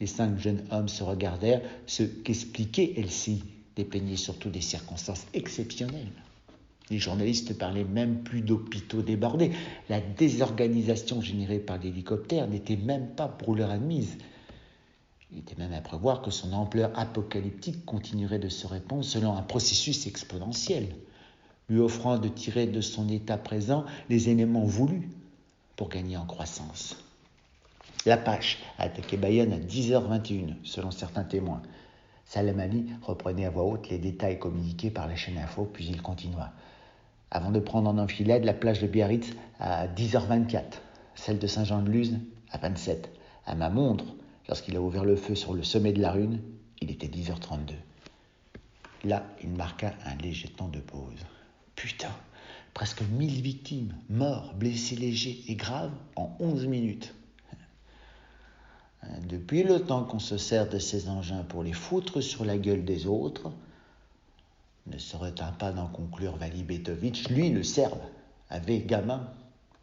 Les 0.00 0.06
cinq 0.06 0.38
jeunes 0.38 0.64
hommes 0.70 0.88
se 0.88 1.02
regardèrent. 1.02 1.62
Ce 1.86 2.02
qu'expliquait 2.02 2.94
Elsie 2.96 3.44
dépeignait 3.76 4.16
surtout 4.16 4.50
des 4.50 4.60
circonstances 4.60 5.26
exceptionnelles. 5.32 6.12
Les 6.90 6.98
journalistes 6.98 7.56
parlaient 7.56 7.84
même 7.84 8.22
plus 8.22 8.42
d'hôpitaux 8.42 9.00
débordés. 9.00 9.52
La 9.88 10.00
désorganisation 10.00 11.22
générée 11.22 11.60
par 11.60 11.78
l'hélicoptère 11.78 12.48
n'était 12.48 12.76
même 12.76 13.14
pas 13.14 13.28
pour 13.28 13.54
leur 13.54 13.70
admise. 13.70 14.18
Il 15.30 15.38
était 15.38 15.56
même 15.56 15.72
à 15.72 15.80
prévoir 15.80 16.20
que 16.20 16.30
son 16.30 16.52
ampleur 16.52 16.90
apocalyptique 16.94 17.86
continuerait 17.86 18.38
de 18.38 18.50
se 18.50 18.66
répandre 18.66 19.04
selon 19.04 19.34
un 19.34 19.42
processus 19.42 20.06
exponentiel, 20.06 20.94
lui 21.72 21.80
offrant 21.80 22.18
de 22.18 22.28
tirer 22.28 22.66
de 22.66 22.82
son 22.82 23.08
état 23.08 23.38
présent 23.38 23.86
les 24.10 24.28
éléments 24.28 24.64
voulus 24.64 25.08
pour 25.74 25.88
gagner 25.88 26.18
en 26.18 26.26
croissance. 26.26 27.02
L'Apache 28.04 28.58
a 28.78 28.84
attaqué 28.84 29.16
Bayonne 29.16 29.54
à 29.54 29.58
10h21, 29.58 30.54
selon 30.64 30.90
certains 30.90 31.24
témoins. 31.24 31.62
Salamani 32.26 32.92
reprenait 33.00 33.46
à 33.46 33.50
voix 33.50 33.64
haute 33.64 33.88
les 33.88 33.98
détails 33.98 34.38
communiqués 34.38 34.90
par 34.90 35.08
la 35.08 35.16
chaîne 35.16 35.38
info, 35.38 35.64
puis 35.64 35.86
il 35.86 36.02
continua. 36.02 36.52
Avant 37.30 37.50
de 37.50 37.60
prendre 37.60 37.88
en 37.88 37.96
enfilade 37.96 38.44
la 38.44 38.52
plage 38.52 38.82
de 38.82 38.86
Biarritz 38.86 39.32
à 39.58 39.88
10h24, 39.88 40.64
celle 41.14 41.38
de 41.38 41.46
Saint-Jean-de-Luz 41.46 42.18
à 42.50 42.58
27. 42.58 43.10
À 43.46 43.54
ma 43.54 43.70
montre, 43.70 44.04
lorsqu'il 44.46 44.76
a 44.76 44.80
ouvert 44.82 45.06
le 45.06 45.16
feu 45.16 45.34
sur 45.34 45.54
le 45.54 45.62
sommet 45.62 45.94
de 45.94 46.02
la 46.02 46.12
rune, 46.12 46.40
il 46.82 46.90
était 46.90 47.06
10h32. 47.06 47.72
Là, 49.04 49.24
il 49.42 49.48
marqua 49.50 49.92
un 50.04 50.16
léger 50.16 50.48
temps 50.48 50.68
de 50.68 50.80
pause. 50.80 51.24
Putain, 51.76 52.14
presque 52.74 53.02
1000 53.02 53.42
victimes, 53.42 53.94
morts, 54.08 54.54
blessés 54.54 54.96
légers 54.96 55.42
et 55.48 55.54
graves 55.54 55.92
en 56.16 56.36
11 56.40 56.66
minutes. 56.66 57.14
Depuis 59.28 59.64
le 59.64 59.80
temps 59.80 60.04
qu'on 60.04 60.20
se 60.20 60.38
sert 60.38 60.68
de 60.68 60.78
ces 60.78 61.08
engins 61.08 61.42
pour 61.42 61.62
les 61.62 61.72
foutre 61.72 62.20
sur 62.20 62.44
la 62.44 62.56
gueule 62.56 62.84
des 62.84 63.06
autres, 63.06 63.50
ne 64.86 64.98
serait-il 64.98 65.44
pas 65.58 65.72
d'en 65.72 65.86
conclure 65.86 66.36
Vali 66.36 66.62
Betovic, 66.62 67.28
lui, 67.28 67.50
le 67.50 67.62
Serbe, 67.62 68.00
avait, 68.48 68.80
gamin, 68.80 69.28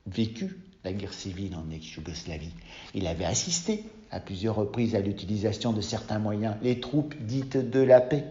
vécu 0.07 0.59
la 0.83 0.93
guerre 0.93 1.13
civile 1.13 1.55
en 1.55 1.69
ex-Yougoslavie. 1.69 2.53
Il 2.93 3.07
avait 3.07 3.25
assisté 3.25 3.83
à 4.11 4.19
plusieurs 4.19 4.55
reprises 4.55 4.95
à 4.95 4.99
l'utilisation 4.99 5.73
de 5.73 5.81
certains 5.81 6.19
moyens. 6.19 6.55
Les 6.61 6.79
troupes 6.79 7.15
dites 7.19 7.57
de 7.57 7.79
la 7.79 8.01
paix 8.01 8.25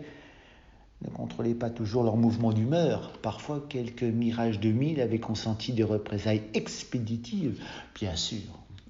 ne 1.03 1.11
contrôlaient 1.11 1.55
pas 1.55 1.71
toujours 1.71 2.03
leur 2.03 2.17
mouvement 2.17 2.53
d'humeur. 2.53 3.13
Parfois, 3.23 3.65
quelques 3.69 4.03
mirages 4.03 4.61
de 4.61 4.71
mille 4.71 5.01
avaient 5.01 5.21
consenti 5.21 5.73
des 5.73 5.85
représailles 5.85 6.43
expéditives, 6.55 7.63
bien 7.95 8.17
sûr. 8.17 8.43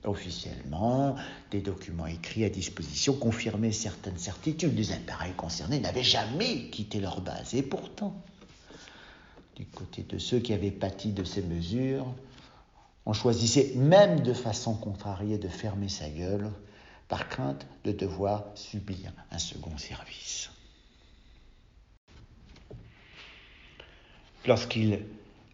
Officiellement, 0.04 1.16
des 1.50 1.60
documents 1.60 2.06
écrits 2.06 2.44
à 2.44 2.48
disposition 2.48 3.14
confirmaient 3.14 3.72
certaines 3.72 4.16
certitudes. 4.16 4.74
Les 4.76 4.92
appareils 4.92 5.32
concernés 5.32 5.80
n'avaient 5.80 6.04
jamais 6.04 6.70
quitté 6.70 7.00
leur 7.00 7.20
base. 7.20 7.54
Et 7.54 7.62
pourtant, 7.62 8.14
du 9.56 9.66
côté 9.66 10.04
de 10.08 10.18
ceux 10.18 10.38
qui 10.38 10.54
avaient 10.54 10.70
pâti 10.70 11.12
de 11.12 11.24
ces 11.24 11.42
mesures, 11.42 12.06
on 13.06 13.12
choisissait 13.12 13.72
même 13.74 14.20
de 14.20 14.32
façon 14.32 14.74
contrariée 14.74 15.36
de 15.36 15.48
fermer 15.48 15.88
sa 15.88 16.08
gueule 16.08 16.48
par 17.08 17.28
crainte 17.28 17.66
de 17.84 17.92
devoir 17.92 18.44
subir 18.54 19.12
un 19.30 19.38
second 19.38 19.76
service. 19.78 20.50
Lorsqu'ils 24.46 25.04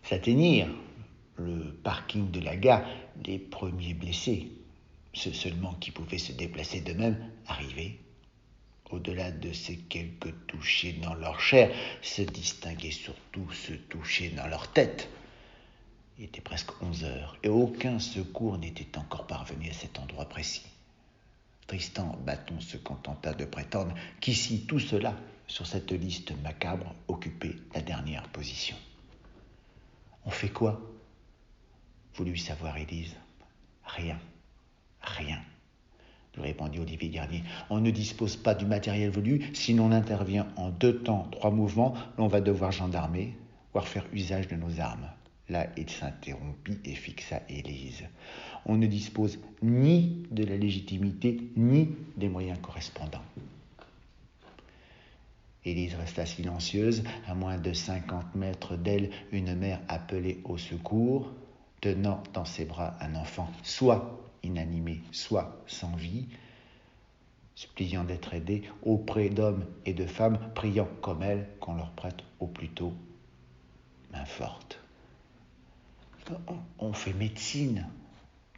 s'atteignirent 0.03 0.75
le 1.37 1.73
parking 1.83 2.31
de 2.31 2.41
la 2.41 2.57
gare, 2.57 2.85
les 3.25 3.39
premiers 3.39 3.95
blessés, 3.95 4.49
ceux 5.13 5.33
seulement 5.33 5.75
qui 5.75 5.91
pouvaient 5.91 6.19
se 6.19 6.33
déplacer 6.33 6.81
d'eux-mêmes, 6.81 7.19
arrivaient. 7.47 7.99
Au-delà 8.91 9.31
de 9.31 9.53
ces 9.53 9.77
quelques 9.77 10.35
touchés 10.47 10.93
dans 11.03 11.15
leur 11.15 11.41
chair, 11.41 11.75
se 12.03 12.23
distinguaient 12.23 12.91
surtout 12.91 13.51
ceux 13.53 13.79
touchés 13.89 14.31
dans 14.31 14.47
leur 14.47 14.69
tête. 14.69 15.09
Il 16.19 16.25
était 16.25 16.41
presque 16.41 16.71
onze 16.83 17.03
heures 17.03 17.37
et 17.43 17.49
aucun 17.49 17.99
secours 17.99 18.59
n'était 18.59 18.99
encore 18.99 19.27
parvenu 19.27 19.71
à 19.71 19.73
cet 19.73 19.99
endroit 19.99 20.29
précis. 20.29 20.67
Tristan 21.67 22.17
Bâton 22.25 22.61
se 22.61 22.77
contenta 22.77 23.33
de 23.33 23.45
prétendre 23.45 23.95
qu'ici 24.21 24.67
tout 24.67 24.79
cela, 24.79 25.17
sur 25.47 25.67
cette 25.67 25.93
liste 25.93 26.33
macabre, 26.43 26.95
occupait 27.09 27.57
la 27.75 27.81
dernière 27.81 28.29
position. 28.29 28.77
On 30.25 30.31
fait 30.31 30.49
quoi? 30.49 30.81
Voulut 32.15 32.37
savoir 32.37 32.77
Élise? 32.77 33.15
Rien, 33.85 34.19
rien, 35.03 35.41
lui 36.37 36.43
répondit 36.43 36.79
Olivier 36.79 37.11
Garnier. 37.11 37.43
On 37.71 37.81
ne 37.81 37.91
dispose 37.91 38.37
pas 38.37 38.55
du 38.55 38.67
matériel 38.67 39.11
voulu, 39.11 39.51
si 39.55 39.75
l'on 39.75 39.93
intervient 39.93 40.49
en 40.57 40.71
deux 40.71 41.03
temps, 41.03 41.29
trois 41.31 41.51
mouvements, 41.51 41.95
l'on 42.19 42.29
va 42.29 42.41
devoir 42.41 42.73
gendarmer, 42.73 43.37
voire 43.73 43.87
faire 43.87 44.07
usage 44.13 44.49
de 44.49 44.57
nos 44.57 44.81
armes. 44.81 45.11
Là, 45.51 45.67
il 45.77 45.91
s'interrompit 45.91 46.79
et 46.85 46.95
fixa 46.95 47.43
Élise. 47.51 48.05
On 48.65 48.77
ne 48.77 48.87
dispose 48.87 49.39
ni 49.63 50.27
de 50.31 50.45
la 50.45 50.57
légitimité, 50.57 51.51
ni 51.57 51.91
des 52.17 52.31
moyens 52.31 52.59
correspondants. 52.63 53.25
Élise 55.65 55.95
resta 55.95 56.27
silencieuse. 56.27 57.05
À 57.27 57.35
moins 57.35 57.59
de 57.59 57.73
cinquante 57.73 58.35
mètres 58.35 58.77
d'elle, 58.77 59.11
une 59.33 59.55
mère 59.55 59.81
appelait 59.89 60.39
au 60.45 60.59
secours 60.59 61.33
tenant 61.81 62.23
dans 62.33 62.45
ses 62.45 62.65
bras 62.65 62.97
un 63.01 63.15
enfant, 63.15 63.51
soit 63.63 64.21
inanimé, 64.43 65.01
soit 65.13 65.63
sans 65.67 65.95
vie, 65.97 66.27
suppliant 67.55 68.05
d'être 68.05 68.35
aidé 68.35 68.63
auprès 68.83 69.29
d'hommes 69.29 69.65
et 69.85 69.95
de 69.95 70.07
femmes, 70.07 70.39
priant 70.55 70.89
comme 71.03 71.23
elle 71.23 71.47
qu'on 71.61 71.75
leur 71.75 71.91
prête 71.93 72.25
au 72.41 72.47
plus 72.47 72.69
tôt 72.69 72.95
main 74.13 74.25
forte. 74.25 74.81
On 76.79 76.93
fait 76.93 77.13
médecine, 77.13 77.87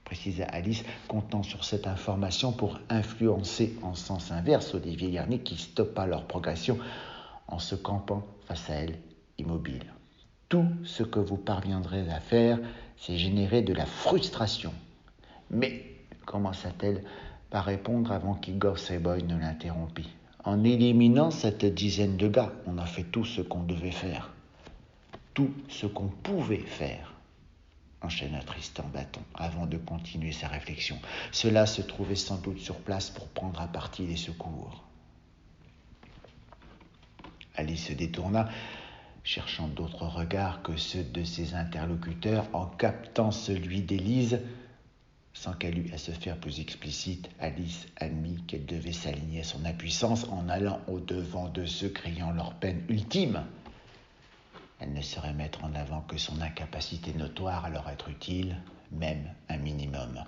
précisa 0.06 0.44
Alice, 0.44 0.84
comptant 1.08 1.42
sur 1.42 1.64
cette 1.64 1.88
information 1.88 2.52
pour 2.52 2.78
influencer 2.88 3.76
en 3.82 3.94
sens 3.94 4.30
inverse 4.30 4.72
Olivier 4.72 5.10
Garnier 5.10 5.40
qui 5.40 5.56
stoppa 5.56 6.06
leur 6.06 6.24
progression 6.24 6.78
en 7.48 7.58
se 7.58 7.74
campant 7.74 8.24
face 8.46 8.70
à 8.70 8.74
elle, 8.74 8.98
immobile. 9.36 9.84
Tout 10.48 10.68
ce 10.84 11.02
que 11.02 11.18
vous 11.18 11.36
parviendrez 11.36 12.08
à 12.08 12.20
faire, 12.20 12.60
c'est 12.96 13.18
générer 13.18 13.62
de 13.62 13.74
la 13.74 13.84
frustration. 13.84 14.72
Mais, 15.50 15.84
commença-t-elle 16.24 17.02
par 17.50 17.64
répondre 17.64 18.12
avant 18.12 18.34
qu'Igor 18.34 18.78
Seboy 18.78 19.24
ne 19.24 19.36
l'interrompît. 19.36 20.08
En 20.44 20.62
éliminant 20.62 21.32
cette 21.32 21.64
dizaine 21.64 22.16
de 22.16 22.28
gars, 22.28 22.52
on 22.66 22.78
a 22.78 22.86
fait 22.86 23.02
tout 23.02 23.24
ce 23.24 23.40
qu'on 23.40 23.64
devait 23.64 23.90
faire. 23.90 24.32
Tout 25.34 25.50
ce 25.68 25.86
qu'on 25.86 26.08
pouvait 26.22 26.58
faire 26.58 27.15
enchaîna 28.06 28.40
Tristan 28.40 28.84
Bâton 28.92 29.20
avant 29.34 29.66
de 29.66 29.76
continuer 29.76 30.32
sa 30.32 30.48
réflexion. 30.48 30.98
Cela 31.32 31.66
se 31.66 31.82
trouvait 31.82 32.14
sans 32.14 32.38
doute 32.38 32.60
sur 32.60 32.76
place 32.76 33.10
pour 33.10 33.28
prendre 33.28 33.60
à 33.60 33.66
partie 33.66 34.06
les 34.06 34.16
secours. 34.16 34.84
Alice 37.56 37.86
se 37.86 37.92
détourna 37.92 38.48
cherchant 39.26 39.66
d'autres 39.66 40.06
regards 40.06 40.62
que 40.62 40.76
ceux 40.76 41.02
de 41.02 41.24
ses 41.24 41.54
interlocuteurs, 41.54 42.46
en 42.52 42.66
captant 42.66 43.32
celui 43.32 43.82
d'Élise, 43.82 44.40
sans 45.34 45.52
qu'elle 45.52 45.78
eût 45.78 45.92
à 45.92 45.98
se 45.98 46.12
faire 46.12 46.38
plus 46.38 46.60
explicite, 46.60 47.28
Alice 47.40 47.86
admit 47.96 48.40
qu'elle 48.46 48.66
devait 48.66 48.92
s'aligner 48.92 49.40
à 49.40 49.44
son 49.44 49.64
impuissance 49.64 50.28
en 50.28 50.48
allant 50.48 50.80
au-devant 50.86 51.48
de 51.48 51.66
ceux 51.66 51.88
criant 51.88 52.30
leur 52.30 52.54
peine 52.54 52.84
ultime. 52.88 53.44
Elle 54.80 54.92
ne 54.92 55.02
saurait 55.02 55.32
mettre 55.32 55.64
en 55.64 55.74
avant 55.74 56.02
que 56.02 56.18
son 56.18 56.40
incapacité 56.40 57.12
notoire 57.14 57.64
à 57.64 57.70
leur 57.70 57.88
être 57.88 58.08
utile, 58.08 58.56
même 58.92 59.32
un 59.48 59.56
minimum. 59.56 60.24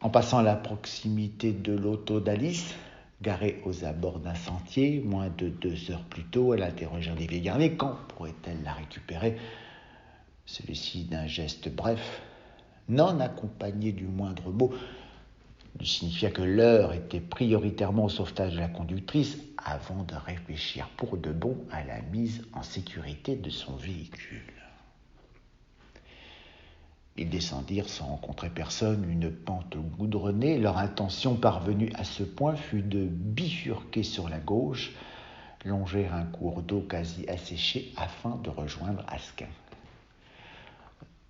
En 0.00 0.10
passant 0.10 0.38
à 0.38 0.42
la 0.42 0.56
proximité 0.56 1.52
de 1.52 1.72
l'auto 1.72 2.20
d'Alice, 2.20 2.74
Garée 3.22 3.62
aux 3.64 3.84
abords 3.84 4.18
d'un 4.18 4.34
sentier, 4.34 5.00
moins 5.00 5.30
de 5.38 5.48
deux 5.48 5.90
heures 5.90 6.04
plus 6.04 6.24
tôt, 6.24 6.52
elle 6.52 6.62
interrogea 6.62 7.12
Olivier 7.12 7.40
Garnier. 7.40 7.74
Quand 7.74 7.96
pourrait-elle 8.08 8.62
la 8.62 8.74
récupérer? 8.74 9.38
Celui-ci, 10.44 11.04
d'un 11.04 11.26
geste 11.26 11.74
bref, 11.74 12.20
non 12.90 13.18
accompagné 13.20 13.92
du 13.92 14.04
moindre 14.04 14.50
mot, 14.50 14.70
lui 15.78 15.86
signifia 15.86 16.30
que 16.30 16.42
l'heure 16.42 16.92
était 16.92 17.20
prioritairement 17.20 18.04
au 18.04 18.08
sauvetage 18.10 18.52
de 18.52 18.60
la 18.60 18.68
conductrice 18.68 19.38
avant 19.66 20.04
de 20.04 20.14
réfléchir 20.14 20.88
pour 20.96 21.18
de 21.18 21.32
bon 21.32 21.58
à 21.72 21.82
la 21.82 22.00
mise 22.00 22.46
en 22.52 22.62
sécurité 22.62 23.34
de 23.34 23.50
son 23.50 23.74
véhicule. 23.74 24.52
Ils 27.16 27.28
descendirent 27.28 27.88
sans 27.88 28.06
rencontrer 28.06 28.48
personne 28.48 29.10
une 29.10 29.30
pente 29.30 29.76
goudronnée. 29.76 30.58
Leur 30.58 30.78
intention 30.78 31.34
parvenue 31.34 31.90
à 31.94 32.04
ce 32.04 32.22
point 32.22 32.54
fut 32.54 32.82
de 32.82 33.06
bifurquer 33.06 34.04
sur 34.04 34.28
la 34.28 34.38
gauche, 34.38 34.92
longer 35.64 36.06
un 36.06 36.24
cours 36.24 36.62
d'eau 36.62 36.82
quasi 36.82 37.28
asséché 37.28 37.92
afin 37.96 38.36
de 38.44 38.50
rejoindre 38.50 39.02
Asquin. 39.08 39.48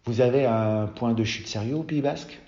Vous 0.04 0.20
avez 0.20 0.44
un 0.44 0.88
point 0.88 1.14
de 1.14 1.24
chute 1.24 1.48
sérieux 1.48 1.76
au 1.76 1.84
Pays 1.84 2.02
Basque? 2.02 2.38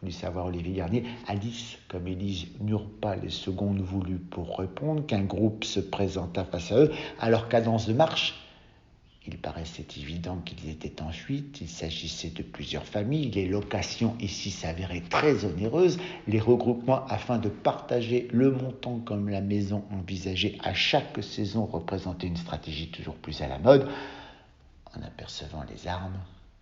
Voulu 0.00 0.12
savoir 0.12 0.46
Olivier 0.46 0.74
Garnier. 0.74 1.04
Alice, 1.26 1.78
comme 1.88 2.06
Élise, 2.06 2.46
n'eurent 2.60 2.90
pas 3.00 3.16
les 3.16 3.30
secondes 3.30 3.80
voulues 3.80 4.18
pour 4.18 4.58
répondre 4.58 5.06
qu'un 5.06 5.22
groupe 5.22 5.64
se 5.64 5.80
présenta 5.80 6.44
face 6.44 6.72
à 6.72 6.76
eux. 6.76 6.92
À 7.18 7.30
leur 7.30 7.48
cadence 7.48 7.86
de 7.86 7.92
marche, 7.92 8.34
il 9.26 9.36
paraissait 9.36 9.86
évident 9.98 10.38
qu'ils 10.38 10.70
étaient 10.70 11.02
en 11.02 11.12
fuite, 11.12 11.60
il 11.60 11.68
s'agissait 11.68 12.30
de 12.30 12.42
plusieurs 12.42 12.86
familles, 12.86 13.30
les 13.30 13.46
locations 13.46 14.16
ici 14.18 14.50
s'avéraient 14.50 15.04
très 15.08 15.44
onéreuses, 15.44 15.98
les 16.26 16.40
regroupements 16.40 17.06
afin 17.06 17.38
de 17.38 17.50
partager 17.50 18.28
le 18.32 18.50
montant 18.50 18.98
comme 18.98 19.28
la 19.28 19.42
maison 19.42 19.84
envisagée 19.92 20.58
à 20.64 20.72
chaque 20.72 21.22
saison 21.22 21.66
représentaient 21.66 22.26
une 22.26 22.36
stratégie 22.36 22.90
toujours 22.90 23.16
plus 23.16 23.42
à 23.42 23.48
la 23.48 23.58
mode. 23.58 23.88
En 24.96 25.02
apercevant 25.02 25.64
les 25.70 25.86
armes, 25.86 26.18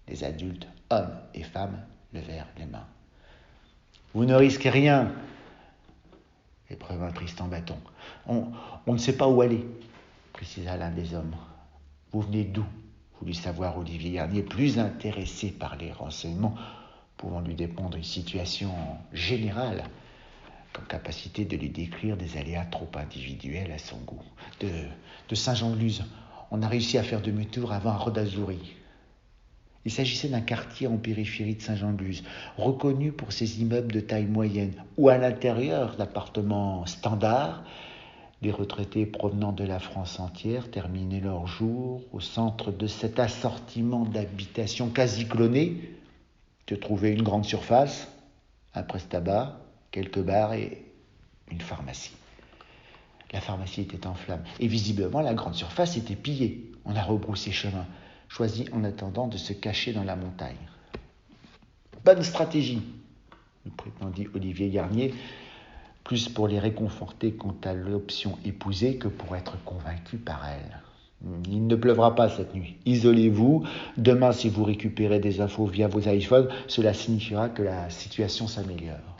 les 0.08 0.24
adultes, 0.24 0.66
hommes 0.90 1.16
et 1.34 1.44
femmes, 1.44 1.78
levèrent 2.12 2.48
les 2.58 2.66
mains. 2.66 2.86
Vous 4.14 4.24
ne 4.24 4.34
risquez 4.34 4.70
rien, 4.70 5.12
éprouva 6.70 7.12
Tristan 7.12 7.46
Bâton. 7.46 7.76
On, 8.26 8.46
on 8.86 8.92
ne 8.94 8.98
sait 8.98 9.16
pas 9.16 9.28
où 9.28 9.40
aller, 9.40 9.66
précisa 10.32 10.76
l'un 10.76 10.90
des 10.90 11.14
hommes. 11.14 11.34
Vous 12.12 12.22
venez 12.22 12.44
d'où? 12.44 12.64
Voulut 13.20 13.34
savoir 13.34 13.76
Olivier 13.76 14.12
Garnier, 14.12 14.42
plus 14.42 14.78
intéressé 14.78 15.50
par 15.50 15.76
les 15.76 15.92
renseignements 15.92 16.54
pouvant 17.16 17.40
lui 17.40 17.54
dépendre 17.54 17.96
une 17.96 18.04
situation 18.04 18.72
générale 19.12 19.84
qu'en 20.72 20.82
capacité 20.82 21.44
de 21.44 21.56
lui 21.56 21.68
décrire 21.68 22.16
des 22.16 22.36
aléas 22.36 22.64
trop 22.66 22.88
individuels 22.94 23.72
à 23.72 23.78
son 23.78 23.98
goût. 23.98 24.22
De, 24.60 24.68
de 25.28 25.34
Saint-Jean-de-Luz, 25.34 26.04
on 26.50 26.62
a 26.62 26.68
réussi 26.68 26.96
à 26.96 27.02
faire 27.02 27.20
demi-tour 27.20 27.72
avant 27.72 27.98
Rodazuri. 27.98 28.76
Il 29.84 29.92
s'agissait 29.92 30.28
d'un 30.28 30.40
quartier 30.40 30.86
en 30.86 30.96
périphérie 30.96 31.54
de 31.54 31.62
Saint-Jean-de-Luz, 31.62 32.24
reconnu 32.56 33.12
pour 33.12 33.32
ses 33.32 33.60
immeubles 33.60 33.92
de 33.92 34.00
taille 34.00 34.26
moyenne, 34.26 34.74
ou 34.96 35.08
à 35.08 35.18
l'intérieur 35.18 35.96
d'appartements 35.96 36.84
standards, 36.86 37.62
des 38.42 38.50
retraités 38.52 39.06
provenant 39.06 39.52
de 39.52 39.64
la 39.64 39.80
France 39.80 40.20
entière 40.20 40.70
terminaient 40.70 41.20
leur 41.20 41.46
jour 41.46 42.02
au 42.12 42.20
centre 42.20 42.70
de 42.70 42.86
cet 42.86 43.18
assortiment 43.18 44.04
d'habitations 44.04 44.90
quasi 44.90 45.26
clonées. 45.26 45.96
Tu 46.66 46.78
trouvais 46.78 47.12
une 47.12 47.22
grande 47.22 47.44
surface, 47.44 48.08
un 48.74 48.82
presse-tabac, 48.82 49.58
quelques 49.90 50.20
bars 50.20 50.52
et 50.52 50.84
une 51.50 51.60
pharmacie. 51.60 52.14
La 53.32 53.40
pharmacie 53.40 53.82
était 53.82 54.06
en 54.06 54.14
flammes 54.14 54.44
et 54.60 54.68
visiblement 54.68 55.20
la 55.20 55.34
grande 55.34 55.54
surface 55.54 55.96
était 55.96 56.14
pillée. 56.14 56.72
On 56.84 56.94
a 56.94 57.02
rebroussé 57.02 57.50
chemin, 57.50 57.86
choisi 58.28 58.66
en 58.72 58.84
attendant 58.84 59.26
de 59.26 59.36
se 59.36 59.52
cacher 59.52 59.92
dans 59.92 60.04
la 60.04 60.16
montagne. 60.16 60.56
Bonne 62.04 62.22
stratégie, 62.22 62.82
nous 63.64 63.72
prétendit 63.72 64.28
Olivier 64.34 64.70
Garnier, 64.70 65.14
plus 66.04 66.28
pour 66.28 66.48
les 66.48 66.58
réconforter 66.58 67.32
quant 67.32 67.56
à 67.64 67.74
l'option 67.74 68.38
épousée 68.44 68.96
que 68.96 69.08
pour 69.08 69.36
être 69.36 69.62
convaincu 69.64 70.16
par 70.16 70.46
elle. 70.48 70.80
Il 71.50 71.66
ne 71.66 71.76
pleuvra 71.76 72.14
pas 72.14 72.28
cette 72.28 72.54
nuit. 72.54 72.76
Isolez-vous. 72.86 73.64
Demain, 73.96 74.32
si 74.32 74.48
vous 74.48 74.64
récupérez 74.64 75.18
des 75.18 75.40
infos 75.40 75.66
via 75.66 75.88
vos 75.88 76.00
iPhones, 76.00 76.48
cela 76.68 76.94
signifiera 76.94 77.48
que 77.48 77.62
la 77.62 77.90
situation 77.90 78.46
s'améliore. 78.46 79.17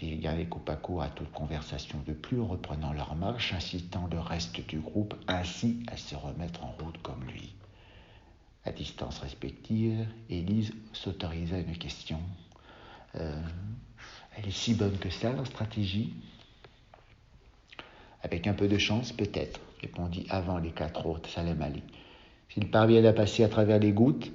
Les 0.00 0.16
gars 0.16 0.34
coupa 0.48 0.76
court 0.76 1.02
à 1.02 1.08
toute 1.08 1.30
conversation 1.32 1.98
de 2.06 2.14
plus, 2.14 2.40
reprenant 2.40 2.94
leur 2.94 3.14
marche, 3.14 3.52
incitant 3.52 4.08
le 4.10 4.18
reste 4.18 4.66
du 4.66 4.78
groupe 4.78 5.14
ainsi 5.28 5.82
à 5.88 5.96
se 5.98 6.14
remettre 6.14 6.64
en 6.64 6.74
route 6.80 7.00
comme 7.02 7.22
lui. 7.24 7.52
À 8.64 8.72
distance 8.72 9.18
respective, 9.18 10.06
Élise 10.30 10.72
s'autorisa 10.94 11.58
une 11.58 11.76
question. 11.76 12.20
Euh, 13.16 13.42
elle 14.36 14.48
est 14.48 14.52
si 14.52 14.74
bonne 14.74 14.96
que 14.98 15.10
ça, 15.10 15.32
leur 15.32 15.46
stratégie? 15.46 16.14
Avec 18.22 18.46
un 18.46 18.54
peu 18.54 18.68
de 18.68 18.78
chance, 18.78 19.12
peut-être, 19.12 19.60
répondit 19.82 20.26
avant 20.30 20.58
les 20.58 20.72
quatre 20.72 21.04
autres 21.04 21.28
Salem 21.28 21.60
Ali. 21.60 21.82
S'ils 22.48 22.70
parviennent 22.70 23.06
à 23.06 23.12
passer 23.12 23.44
à 23.44 23.48
travers 23.48 23.78
les 23.78 23.92
gouttes, 23.92 24.30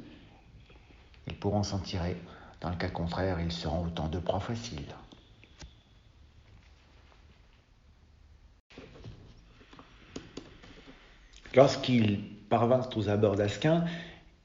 ils 1.28 1.36
pourront 1.36 1.64
s'en 1.64 1.80
tirer. 1.80 2.18
Dans 2.62 2.70
le 2.70 2.76
cas 2.76 2.90
contraire, 2.90 3.40
ils 3.40 3.52
seront 3.52 3.86
autant 3.86 4.10
de 4.10 4.20
proies 4.20 4.40
faciles. 4.40 4.94
Lorsqu'ils 11.56 12.20
parvinrent 12.50 12.90
aux 12.98 13.08
abords 13.08 13.38
d'Asquin, 13.38 13.86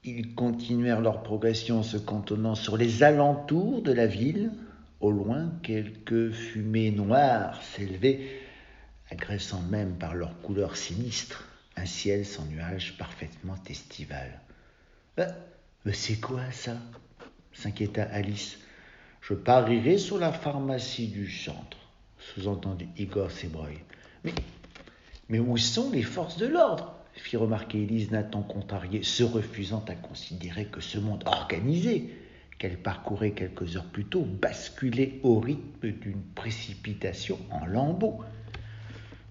ils 0.05 0.33
continuèrent 0.33 1.01
leur 1.01 1.23
progression 1.23 1.79
en 1.79 1.83
se 1.83 1.97
cantonnant 1.97 2.55
sur 2.55 2.77
les 2.77 3.03
alentours 3.03 3.81
de 3.81 3.91
la 3.91 4.07
ville, 4.07 4.51
au 5.01 5.11
loin, 5.11 5.51
quelques 5.61 6.31
fumées 6.31 6.91
noires 6.91 7.61
s'élevaient, 7.61 8.21
agressant 9.09 9.61
même 9.63 9.95
par 9.97 10.15
leur 10.15 10.39
couleur 10.41 10.77
sinistre 10.77 11.47
un 11.75 11.85
ciel 11.85 12.25
sans 12.25 12.45
nuages 12.45 12.97
parfaitement 12.97 13.57
estival. 13.69 14.39
Euh, 15.19 15.27
mais 15.85 15.93
c'est 15.93 16.19
quoi 16.19 16.49
ça? 16.51 16.77
s'inquiéta 17.51 18.03
Alice. 18.03 18.57
Je 19.19 19.33
parierai 19.33 19.97
sur 19.97 20.17
la 20.17 20.31
pharmacie 20.31 21.07
du 21.07 21.29
centre, 21.29 21.77
sous-entendu 22.17 22.87
Igor 22.97 23.29
Sebroy. 23.29 23.73
Mais, 24.23 24.33
mais 25.27 25.39
où 25.39 25.57
sont 25.57 25.91
les 25.91 26.03
forces 26.03 26.37
de 26.37 26.47
l'ordre? 26.47 27.00
Fit 27.19 27.37
remarquer 27.37 27.83
Élise 27.83 28.11
Nathan 28.11 28.41
contrarié, 28.41 29.03
se 29.03 29.23
refusant 29.23 29.83
à 29.87 29.95
considérer 29.95 30.65
que 30.65 30.81
ce 30.81 30.97
monde 30.97 31.23
organisé 31.25 32.13
qu'elle 32.57 32.77
parcourait 32.77 33.31
quelques 33.31 33.75
heures 33.75 33.85
plus 33.85 34.05
tôt 34.05 34.21
basculait 34.23 35.19
au 35.23 35.39
rythme 35.39 35.91
d'une 35.91 36.21
précipitation 36.35 37.39
en 37.49 37.65
lambeaux, 37.65 38.19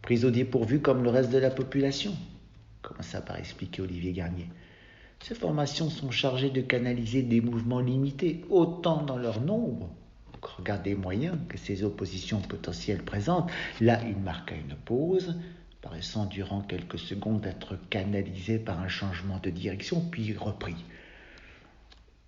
prise 0.03 0.25
au 0.25 0.31
dépourvu 0.31 0.81
comme 0.81 1.05
le 1.05 1.11
reste 1.11 1.31
de 1.31 1.39
la 1.39 1.51
population. 1.51 2.13
Commença 2.83 3.21
par 3.21 3.39
expliquer 3.39 3.83
Olivier 3.83 4.13
Garnier. 4.13 4.49
Ces 5.23 5.35
formations 5.35 5.91
sont 5.91 6.11
chargées 6.11 6.51
de 6.51 6.61
canaliser 6.61 7.23
des 7.23 7.41
mouvements 7.41 7.81
limités, 7.81 8.45
autant 8.49 9.03
dans 9.03 9.19
leur 9.19 9.41
nombre 9.41 9.91
regard 10.49 10.83
des 10.83 10.95
moyens 10.95 11.37
que 11.49 11.59
ces 11.59 11.85
oppositions 11.85 12.41
potentielles 12.41 13.03
présentent. 13.03 13.51
Là, 13.81 14.01
il 14.07 14.17
marqua 14.17 14.55
une 14.55 14.77
pause, 14.77 15.37
paraissant 15.83 16.27
durant 16.27 16.61
quelques 16.61 16.99
secondes 16.99 17.47
être 17.47 17.77
canalisé 17.89 18.59
par 18.59 18.81
un 18.81 18.89
changement 18.89 19.39
de 19.39 19.51
direction, 19.51 20.01
puis 20.01 20.37
reprit. 20.37 20.77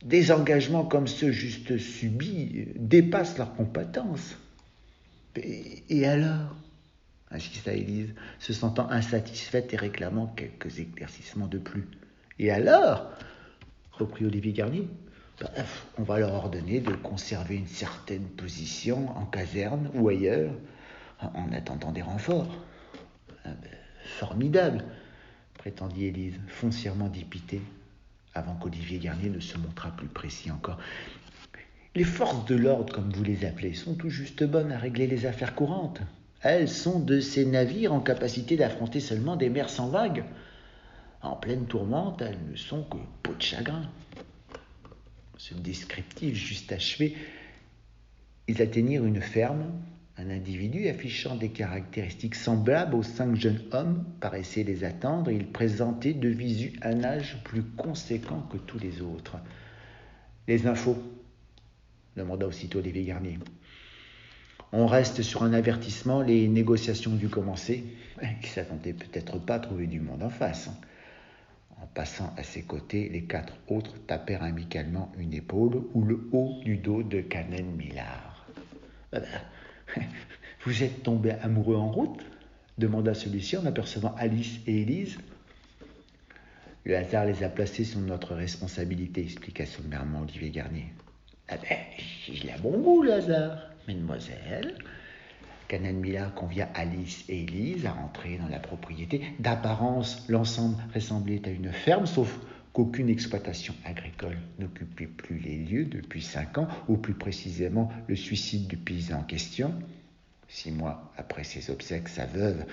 Des 0.02 0.32
engagements 0.32 0.84
comme 0.84 1.06
ceux 1.06 1.30
juste 1.30 1.78
subis 1.78 2.68
dépassent 2.76 3.38
leurs 3.38 3.54
compétences. 3.54 4.36
Et, 5.36 6.06
alors 6.06 6.56
insista 7.30 7.72
Élise, 7.72 8.14
se 8.38 8.52
sentant 8.52 8.90
insatisfaite 8.90 9.72
et 9.72 9.76
réclamant 9.76 10.26
quelques 10.26 10.80
éclaircissements 10.80 11.46
de 11.46 11.58
plus. 11.58 11.88
Et 12.38 12.50
alors 12.50 13.10
reprit 13.92 14.26
Olivier 14.26 14.52
Garnier. 14.52 14.88
On 15.98 16.02
va 16.02 16.18
leur 16.18 16.34
ordonner 16.34 16.80
de 16.80 16.92
conserver 16.92 17.56
une 17.56 17.66
certaine 17.66 18.24
position 18.24 19.16
en 19.16 19.24
caserne 19.24 19.90
ou 19.94 20.08
ailleurs 20.08 20.52
en 21.20 21.50
attendant 21.52 21.90
des 21.90 22.02
renforts. 22.02 22.54
Ah 23.44 23.50
ben, 23.50 23.70
formidable, 24.04 24.84
prétendit 25.54 26.06
Élise, 26.06 26.38
foncièrement 26.48 27.08
dépitée 27.08 27.62
avant 28.34 28.54
qu'Olivier 28.54 28.98
Garnier 28.98 29.30
ne 29.30 29.40
se 29.40 29.58
montrât 29.58 29.90
plus 29.90 30.08
précis 30.08 30.50
encore. 30.50 30.78
Les 31.94 32.04
forces 32.04 32.46
de 32.46 32.54
l'ordre, 32.54 32.92
comme 32.92 33.12
vous 33.12 33.24
les 33.24 33.44
appelez, 33.44 33.74
sont 33.74 33.94
tout 33.94 34.08
juste 34.08 34.44
bonnes 34.44 34.72
à 34.72 34.78
régler 34.78 35.06
les 35.06 35.26
affaires 35.26 35.54
courantes. 35.54 36.00
Elles 36.40 36.68
sont 36.68 36.98
de 36.98 37.20
ces 37.20 37.44
navires 37.44 37.92
en 37.92 38.00
capacité 38.00 38.56
d'affronter 38.56 38.98
seulement 38.98 39.36
des 39.36 39.50
mers 39.50 39.68
sans 39.68 39.88
vagues. 39.88 40.24
En 41.20 41.36
pleine 41.36 41.66
tourmente, 41.66 42.22
elles 42.22 42.38
ne 42.50 42.56
sont 42.56 42.82
que 42.84 42.96
peau 43.22 43.34
de 43.34 43.42
chagrin. 43.42 43.88
Ce 45.36 45.54
descriptif 45.54 46.34
juste 46.34 46.72
achevé, 46.72 47.16
ils 48.48 48.62
atteignirent 48.62 49.04
une 49.04 49.20
ferme 49.20 49.70
un 50.18 50.30
individu 50.30 50.88
affichant 50.88 51.36
des 51.36 51.48
caractéristiques 51.48 52.34
semblables 52.34 52.94
aux 52.94 53.02
cinq 53.02 53.34
jeunes 53.34 53.62
hommes 53.72 54.04
paraissait 54.20 54.62
les 54.62 54.84
attendre 54.84 55.30
il 55.30 55.46
présentait 55.46 56.12
de 56.12 56.28
visu 56.28 56.78
un 56.82 57.02
âge 57.02 57.38
plus 57.44 57.62
conséquent 57.62 58.42
que 58.52 58.58
tous 58.58 58.78
les 58.78 59.00
autres. 59.00 59.36
Les 60.46 60.66
infos 60.66 61.02
demanda 62.16 62.46
aussitôt 62.46 62.80
Olivier 62.80 63.04
Garnier. 63.04 63.38
On 64.72 64.86
reste 64.86 65.22
sur 65.22 65.42
un 65.42 65.52
avertissement, 65.52 66.22
les 66.22 66.48
négociations 66.48 67.12
dû 67.12 67.28
commencer. 67.28 67.84
Qui 68.42 68.48
s'attendait 68.48 68.92
peut-être 68.92 69.38
pas 69.38 69.56
à 69.56 69.60
trouver 69.60 69.86
du 69.86 70.00
monde 70.00 70.22
en 70.22 70.30
face. 70.30 70.70
En 71.80 71.86
passant 71.86 72.32
à 72.36 72.42
ses 72.42 72.62
côtés, 72.62 73.08
les 73.08 73.24
quatre 73.24 73.54
autres 73.68 73.94
tapèrent 74.06 74.42
amicalement 74.42 75.10
une 75.18 75.34
épaule 75.34 75.82
ou 75.94 76.04
le 76.04 76.28
haut 76.32 76.60
du 76.64 76.76
dos 76.76 77.02
de 77.02 77.20
Canen 77.20 77.74
Millard. 77.76 78.46
Vous 80.64 80.82
êtes 80.82 81.02
tombé 81.02 81.32
amoureux 81.32 81.76
en 81.76 81.90
route 81.90 82.24
demanda 82.78 83.14
celui-ci 83.14 83.56
en 83.56 83.66
apercevant 83.66 84.14
Alice 84.18 84.60
et 84.66 84.82
Élise. 84.82 85.18
Le 86.84 86.96
hasard 86.96 87.26
les 87.26 87.42
a 87.44 87.48
placés 87.48 87.84
sous 87.84 88.00
notre 88.00 88.34
responsabilité, 88.34 89.22
expliqua 89.22 89.66
sommairement 89.66 90.22
Olivier 90.22 90.50
Garnier. 90.50 90.86
Ah 91.48 91.56
ben, 91.62 91.78
il 92.28 92.50
a 92.50 92.58
bon 92.58 92.78
goût, 92.80 93.02
le 93.02 93.12
hasard. 93.12 93.58
Mademoiselle, 93.86 94.76
Canan 95.68 95.94
Mila 95.94 96.26
convia 96.36 96.68
Alice 96.74 97.24
et 97.28 97.42
Élise 97.42 97.86
à 97.86 97.94
entrer 97.94 98.38
dans 98.38 98.48
la 98.48 98.60
propriété. 98.60 99.22
D'apparence, 99.40 100.24
l'ensemble 100.28 100.76
ressemblait 100.94 101.42
à 101.44 101.50
une 101.50 101.72
ferme, 101.72 102.06
sauf 102.06 102.38
qu'aucune 102.72 103.08
exploitation 103.08 103.74
agricole 103.84 104.38
n'occupait 104.58 105.06
plus 105.06 105.38
les 105.38 105.56
lieux 105.56 105.84
depuis 105.84 106.22
cinq 106.22 106.58
ans, 106.58 106.68
ou 106.88 106.96
plus 106.96 107.14
précisément 107.14 107.90
le 108.08 108.16
suicide 108.16 108.66
du 108.66 108.76
paysan 108.76 109.20
en 109.20 109.22
question. 109.22 109.74
Six 110.48 110.72
mois 110.72 111.12
après 111.16 111.44
ses 111.44 111.70
obsèques, 111.70 112.08
sa 112.08 112.26
veuve 112.26 112.64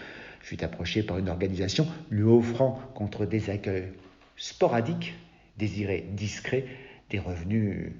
fut 0.41 0.63
approchée 0.63 1.03
par 1.03 1.17
une 1.17 1.29
organisation 1.29 1.87
lui 2.09 2.23
offrant, 2.23 2.79
contre 2.95 3.25
des 3.25 3.49
accueils 3.49 3.91
sporadiques, 4.37 5.15
désirés 5.57 6.07
discrets, 6.11 6.65
des 7.09 7.19
revenus 7.19 7.91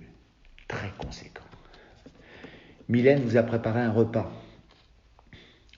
très 0.68 0.92
conséquents. 0.98 1.44
Mylène 2.88 3.22
vous 3.22 3.38
a 3.38 3.44
préparé 3.44 3.82
un 3.82 3.92
repas. 3.92 4.32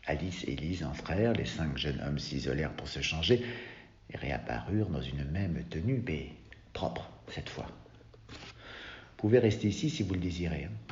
Alice, 0.05 0.43
Élise, 0.45 0.83
un 0.83 0.93
frère, 0.93 1.33
les 1.33 1.45
cinq 1.45 1.77
jeunes 1.77 2.01
hommes 2.05 2.19
s'isolèrent 2.19 2.73
pour 2.73 2.87
se 2.87 3.01
changer 3.01 3.35
et 3.35 3.43
réapparurent 4.15 4.89
dans 4.89 5.01
une 5.01 5.25
même 5.25 5.63
tenue, 5.69 6.03
mais 6.05 6.29
propre 6.73 7.09
cette 7.29 7.49
fois. 7.49 7.67
Vous 8.29 9.27
pouvez 9.27 9.39
rester 9.39 9.67
ici 9.67 9.89
si 9.89 10.03
vous 10.03 10.13
le 10.13 10.19
désirez. 10.19 10.65
Hein. 10.65 10.91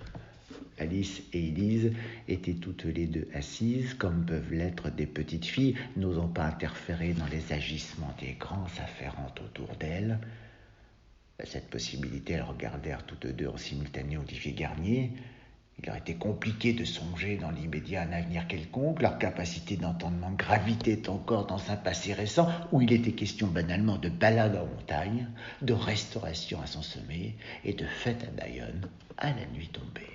Alice 0.80 1.22
et 1.34 1.48
Élise 1.48 1.92
étaient 2.28 2.54
toutes 2.54 2.86
les 2.86 3.06
deux 3.06 3.28
assises, 3.34 3.94
comme 3.96 4.26
peuvent 4.26 4.54
l'être 4.54 4.90
des 4.90 5.06
petites 5.06 5.46
filles, 5.46 5.76
n'osant 5.98 6.28
pas 6.28 6.46
interférer 6.46 7.14
dans 7.14 7.26
les 7.28 7.52
agissements 7.52 8.16
des 8.20 8.34
grands 8.34 8.68
s'afférant 8.70 9.34
autour 9.44 9.76
d'elles. 9.76 10.20
Cette 11.44 11.70
possibilité, 11.70 12.34
elles 12.34 12.44
regardèrent 12.44 13.06
toutes 13.06 13.28
deux 13.28 13.48
en 13.48 13.58
simultané 13.58 14.18
Olivier 14.18 14.54
Garnier, 14.54 15.12
il 15.82 15.90
aurait 15.90 16.00
été 16.00 16.16
compliqué 16.16 16.74
de 16.74 16.84
songer 16.84 17.38
dans 17.38 17.52
l'immédiat 17.52 18.02
un 18.02 18.12
avenir 18.12 18.48
quelconque. 18.48 19.02
Leur 19.02 19.18
capacité 19.18 19.78
d'entendement 19.78 20.32
gravitait 20.32 21.08
encore 21.08 21.46
dans 21.46 21.72
un 21.72 21.78
passé 21.78 22.14
récent 22.14 22.50
où 22.72 22.82
il 22.82 22.92
était 22.92 23.14
question 23.14 23.48
banalement 23.48 23.98
de 23.98 24.10
balade 24.10 24.58
en 24.58 24.66
montagne, 24.66 25.28
de 25.62 25.74
restauration 25.74 26.62
à 26.62 26.68
son 26.68 26.82
sommet 26.82 27.36
et 27.64 27.74
de 27.74 27.86
fête 27.86 28.26
à 28.26 28.32
Bayonne 28.32 28.90
à 29.18 29.28
la 29.28 29.46
nuit 29.54 29.70
tombée. 29.70 30.08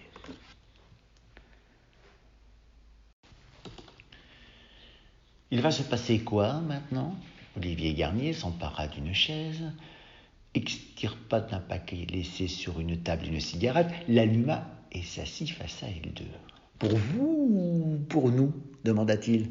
Il 5.51 5.61
va 5.61 5.71
se 5.71 5.83
passer 5.83 6.19
quoi 6.19 6.61
maintenant? 6.61 7.15
Olivier 7.57 7.95
Garnier 7.95 8.33
s'empara 8.33 8.89
d'une 8.89 9.15
chaise, 9.15 9.63
extirpa 10.53 11.41
d'un 11.41 11.61
paquet 11.61 12.07
laissé 12.11 12.49
sur 12.49 12.81
une 12.81 12.99
table 12.99 13.27
une 13.27 13.41
cigarette, 13.41 13.91
l'alluma 14.09 14.67
et 14.95 15.03
s'assit 15.03 15.51
face 15.51 15.83
à 15.83 15.89
elle 15.89 16.13
deux. 16.13 16.25
Pour 16.79 16.97
vous 16.97 17.49
ou 17.51 17.99
pour 18.09 18.31
nous 18.31 18.53
demanda-t-il. 18.85 19.51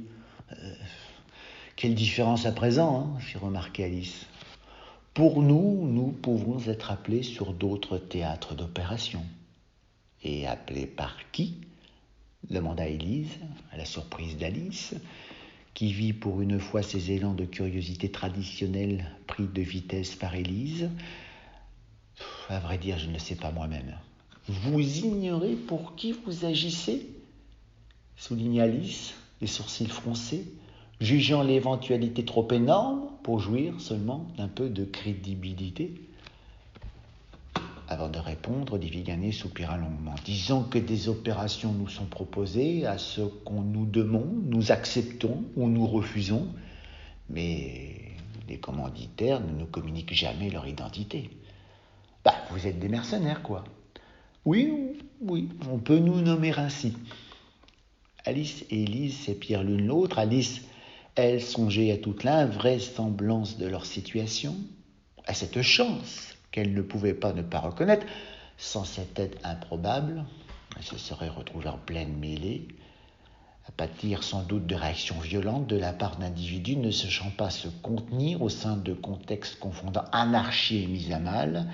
Euh, 0.51 0.75
quelle 1.75 1.95
différence 1.95 2.45
à 2.45 2.51
présent 2.51 3.13
hein 3.15 3.19
fit 3.19 3.37
remarquer 3.37 3.85
Alice. 3.85 4.25
Pour 5.13 5.41
nous, 5.41 5.87
nous 5.87 6.11
pouvons 6.11 6.59
être 6.67 6.91
appelés 6.91 7.23
sur 7.23 7.53
d'autres 7.53 7.97
théâtres 7.97 8.55
d'opération. 8.55 9.23
Et 10.23 10.47
appelés 10.47 10.87
par 10.87 11.17
qui 11.31 11.57
demanda 12.49 12.87
Élise, 12.87 13.37
à 13.71 13.77
la 13.77 13.85
surprise 13.85 14.37
d'Alice, 14.37 14.95
qui 15.73 15.91
vit 15.91 16.13
pour 16.13 16.41
une 16.41 16.59
fois 16.59 16.83
ses 16.83 17.11
élans 17.11 17.33
de 17.33 17.45
curiosité 17.45 18.09
traditionnelle 18.09 19.05
pris 19.27 19.47
de 19.47 19.61
vitesse 19.61 20.15
par 20.15 20.35
Élise. 20.35 20.89
À 22.49 22.59
vrai 22.59 22.77
dire, 22.77 22.99
je 22.99 23.09
ne 23.09 23.17
sais 23.17 23.35
pas 23.35 23.51
moi-même. 23.51 23.97
Vous 24.47 24.79
ignorez 24.79 25.55
pour 25.55 25.95
qui 25.95 26.11
vous 26.11 26.45
agissez 26.45 27.07
souligna 28.17 28.63
Alice, 28.63 29.13
les 29.41 29.47
sourcils 29.47 29.87
froncés, 29.87 30.45
jugeant 30.99 31.43
l'éventualité 31.43 32.25
trop 32.25 32.49
énorme 32.51 33.07
pour 33.23 33.39
jouir 33.39 33.79
seulement 33.79 34.27
d'un 34.37 34.47
peu 34.47 34.69
de 34.69 34.85
crédibilité. 34.85 35.93
Avant 37.89 38.09
de 38.09 38.19
répondre, 38.19 38.73
Olivier 38.73 39.03
Ganet 39.03 39.31
soupira 39.31 39.77
longuement. 39.77 40.15
Disons 40.25 40.63
que 40.63 40.79
des 40.79 41.09
opérations 41.09 41.73
nous 41.73 41.89
sont 41.89 42.05
proposées, 42.05 42.85
à 42.85 42.97
ce 42.97 43.21
qu'on 43.21 43.61
nous 43.61 43.85
demande, 43.85 44.43
nous 44.45 44.71
acceptons 44.71 45.43
ou 45.55 45.67
nous 45.67 45.85
refusons, 45.85 46.47
mais 47.29 48.13
les 48.47 48.57
commanditaires 48.57 49.41
ne 49.41 49.51
nous 49.59 49.65
communiquent 49.65 50.13
jamais 50.13 50.49
leur 50.49 50.67
identité. 50.67 51.29
Bah, 52.23 52.35
vous 52.51 52.65
êtes 52.65 52.79
des 52.79 52.89
mercenaires, 52.89 53.41
quoi. 53.41 53.63
Oui, 54.45 54.99
oui, 55.21 55.47
on 55.71 55.77
peut 55.77 55.99
nous 55.99 56.19
nommer 56.19 56.51
ainsi. 56.57 56.93
Alice 58.25 58.65
et 58.69 58.83
Élise 58.83 59.17
s'épierent 59.19 59.63
l'une 59.63 59.87
l'autre. 59.87 60.19
Alice, 60.19 60.61
elle, 61.15 61.41
songeait 61.41 61.91
à 61.91 61.97
toute 61.97 62.25
l'invraisemblance 62.25 63.57
de 63.57 63.67
leur 63.67 63.85
situation, 63.85 64.55
à 65.25 65.33
cette 65.33 65.61
chance 65.61 66.35
qu'elle 66.51 66.73
ne 66.73 66.81
pouvait 66.81 67.13
pas 67.13 67.31
ne 67.31 67.41
pas 67.41 67.59
reconnaître. 67.59 68.05
Sans 68.57 68.83
cette 68.83 69.17
aide 69.17 69.35
improbable, 69.43 70.25
elle 70.77 70.83
se 70.83 70.97
serait 70.97 71.29
retrouvée 71.29 71.69
en 71.69 71.77
pleine 71.77 72.17
mêlée, 72.17 72.67
à 73.67 73.71
pâtir 73.71 74.23
sans 74.23 74.43
doute 74.43 74.67
de 74.67 74.75
réactions 74.75 75.19
violentes 75.19 75.67
de 75.67 75.77
la 75.77 75.93
part 75.93 76.17
d'individus 76.17 76.75
ne 76.75 76.91
sachant 76.91 77.31
pas 77.31 77.49
se 77.49 77.69
contenir 77.81 78.41
au 78.41 78.49
sein 78.49 78.75
de 78.75 78.93
contextes 78.93 79.57
confondant 79.59 80.03
anarchie 80.11 80.83
et 80.83 80.87
mise 80.87 81.13
à 81.13 81.19
mal, 81.19 81.69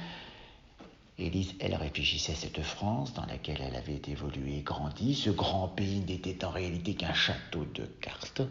Élise, 1.19 1.53
elle 1.59 1.75
réfléchissait 1.75 2.31
à 2.31 2.35
cette 2.35 2.61
France 2.61 3.13
dans 3.13 3.25
laquelle 3.25 3.59
elle 3.61 3.75
avait 3.75 4.01
évolué 4.07 4.59
et 4.59 4.61
grandi. 4.61 5.15
Ce 5.15 5.29
grand 5.29 5.67
pays 5.67 5.99
n'était 5.99 6.45
en 6.45 6.49
réalité 6.49 6.93
qu'un 6.93 7.13
château 7.13 7.65
de 7.73 7.83
cartes. 7.99 8.41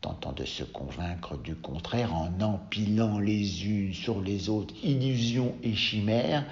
Tentant 0.00 0.32
de 0.32 0.46
se 0.46 0.64
convaincre 0.64 1.36
du 1.36 1.54
contraire 1.54 2.14
en 2.14 2.40
empilant 2.40 3.18
les 3.18 3.66
unes 3.66 3.92
sur 3.92 4.22
les 4.22 4.48
autres 4.48 4.74
illusions 4.82 5.54
et 5.62 5.74
chimères, 5.74 6.46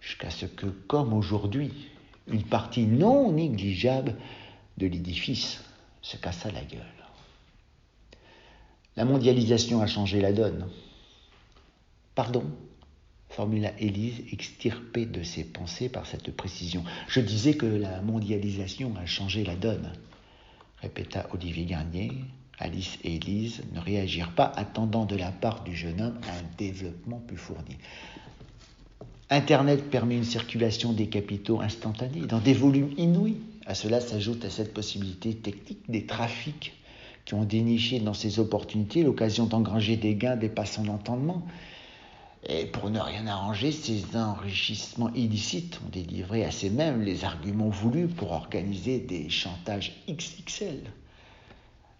jusqu'à 0.00 0.30
ce 0.30 0.46
que, 0.46 0.66
comme 0.66 1.12
aujourd'hui, 1.12 1.72
une 2.26 2.42
partie 2.42 2.84
non 2.84 3.30
négligeable 3.30 4.16
de 4.76 4.86
l'édifice 4.86 5.62
se 6.02 6.16
cassa 6.16 6.50
la 6.50 6.64
gueule. 6.64 6.80
La 8.96 9.04
mondialisation 9.04 9.80
a 9.80 9.86
changé 9.86 10.20
la 10.20 10.32
donne. 10.32 10.68
Pardon 12.14 12.44
formula 13.32 13.72
Élise, 13.78 14.22
extirpée 14.32 15.06
de 15.06 15.22
ses 15.22 15.44
pensées 15.44 15.88
par 15.88 16.06
cette 16.06 16.34
précision. 16.36 16.84
Je 17.08 17.20
disais 17.20 17.54
que 17.54 17.66
la 17.66 18.02
mondialisation 18.02 18.92
a 19.02 19.06
changé 19.06 19.42
la 19.42 19.56
donne, 19.56 19.90
répéta 20.80 21.28
Olivier 21.32 21.64
Garnier. 21.64 22.12
Alice 22.58 22.98
et 23.02 23.16
Élise 23.16 23.62
ne 23.74 23.80
réagirent 23.80 24.34
pas, 24.34 24.52
attendant 24.54 25.06
de 25.06 25.16
la 25.16 25.32
part 25.32 25.64
du 25.64 25.74
jeune 25.74 26.00
homme 26.00 26.20
un 26.28 26.56
développement 26.58 27.20
plus 27.26 27.38
fourni. 27.38 27.76
Internet 29.30 29.90
permet 29.90 30.16
une 30.16 30.24
circulation 30.24 30.92
des 30.92 31.08
capitaux 31.08 31.60
instantanée 31.60 32.26
dans 32.26 32.38
des 32.38 32.52
volumes 32.52 32.92
inouïs. 32.98 33.38
À 33.64 33.74
cela 33.74 34.00
s'ajoute 34.00 34.44
à 34.44 34.50
cette 34.50 34.74
possibilité 34.74 35.34
technique 35.34 35.80
des 35.88 36.04
trafics 36.04 36.74
qui 37.24 37.34
ont 37.34 37.44
déniché 37.44 37.98
dans 37.98 38.14
ces 38.14 38.38
opportunités 38.38 39.02
l'occasion 39.02 39.46
d'engranger 39.46 39.96
des 39.96 40.14
gains 40.14 40.36
dépassant 40.36 40.84
l'entendement. 40.84 41.42
Et 42.44 42.66
pour 42.66 42.90
ne 42.90 42.98
rien 42.98 43.26
arranger, 43.28 43.70
ces 43.70 44.16
enrichissements 44.16 45.12
illicites 45.14 45.80
ont 45.84 45.88
délivré 45.90 46.44
à 46.44 46.50
ces 46.50 46.70
mêmes 46.70 47.02
les 47.02 47.24
arguments 47.24 47.68
voulus 47.68 48.08
pour 48.08 48.32
organiser 48.32 48.98
des 48.98 49.30
chantages 49.30 49.92
XXL. 50.08 50.80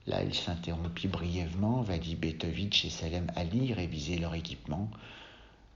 Là, 0.09 0.25
il 0.25 0.35
s'interrompit 0.35 1.07
brièvement. 1.07 1.83
Vadi 1.83 2.17
Betovitch 2.17 2.85
et 2.85 2.91
Salem 2.91 3.31
Ali 3.37 3.73
révisaient 3.73 4.19
leur 4.19 4.35
équipement. 4.35 4.91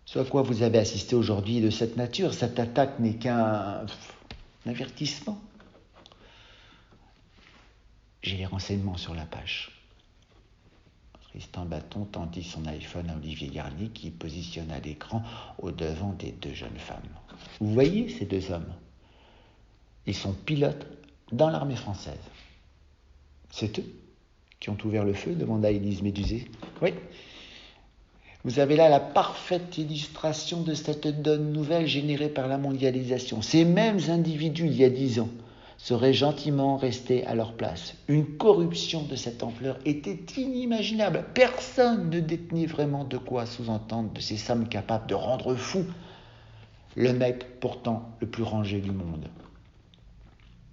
Ce 0.04 0.18
à 0.18 0.24
quoi 0.24 0.42
vous 0.42 0.62
avez 0.62 0.78
assisté 0.78 1.14
aujourd'hui 1.14 1.60
de 1.60 1.70
cette 1.70 1.96
nature, 1.96 2.34
cette 2.34 2.58
attaque 2.58 2.98
n'est 2.98 3.16
qu'un 3.16 3.86
avertissement. 4.66 5.40
J'ai 8.22 8.36
les 8.36 8.46
renseignements 8.46 8.96
sur 8.96 9.14
la 9.14 9.26
page. 9.26 9.75
Tristan 11.36 11.66
Bâton 11.66 12.06
tendit 12.06 12.42
son 12.42 12.64
iPhone 12.64 13.10
à 13.10 13.16
Olivier 13.16 13.48
Garnier 13.48 13.88
qui 13.88 14.10
positionna 14.10 14.80
l'écran 14.80 15.22
au 15.58 15.70
devant 15.70 16.14
des 16.14 16.32
deux 16.32 16.54
jeunes 16.54 16.78
femmes. 16.78 16.96
Vous 17.60 17.74
voyez 17.74 18.08
ces 18.08 18.24
deux 18.24 18.50
hommes? 18.50 18.72
Ils 20.06 20.14
sont 20.14 20.32
pilotes 20.32 20.86
dans 21.32 21.50
l'armée 21.50 21.76
française. 21.76 22.14
C'est 23.50 23.78
eux 23.78 23.84
qui 24.60 24.70
ont 24.70 24.78
ouvert 24.82 25.04
le 25.04 25.12
feu 25.12 25.34
demanda 25.34 25.70
Élise 25.70 26.00
Médusé. 26.00 26.48
Oui. 26.80 26.94
Vous 28.44 28.58
avez 28.58 28.76
là 28.76 28.88
la 28.88 29.00
parfaite 29.00 29.76
illustration 29.76 30.62
de 30.62 30.72
cette 30.72 31.20
donne 31.20 31.52
nouvelle 31.52 31.86
générée 31.86 32.30
par 32.30 32.48
la 32.48 32.56
mondialisation. 32.56 33.42
Ces 33.42 33.66
mêmes 33.66 34.00
individus, 34.08 34.68
il 34.68 34.76
y 34.76 34.84
a 34.84 34.88
dix 34.88 35.20
ans, 35.20 35.28
seraient 35.78 36.14
gentiment 36.14 36.76
restés 36.76 37.26
à 37.26 37.34
leur 37.34 37.52
place. 37.52 37.94
Une 38.08 38.36
corruption 38.36 39.02
de 39.02 39.16
cette 39.16 39.42
ampleur 39.42 39.78
était 39.84 40.18
inimaginable. 40.36 41.24
Personne 41.34 42.10
ne 42.10 42.20
détenait 42.20 42.66
vraiment 42.66 43.04
de 43.04 43.18
quoi 43.18 43.46
sous-entendre 43.46 44.12
de 44.12 44.20
ces 44.20 44.36
sommes 44.36 44.68
capables 44.68 45.06
de 45.06 45.14
rendre 45.14 45.54
fou 45.54 45.84
Le 46.94 47.12
mec 47.12 47.60
pourtant 47.60 48.10
le 48.20 48.26
plus 48.26 48.42
rangé 48.42 48.80
du 48.80 48.90
monde. 48.90 49.28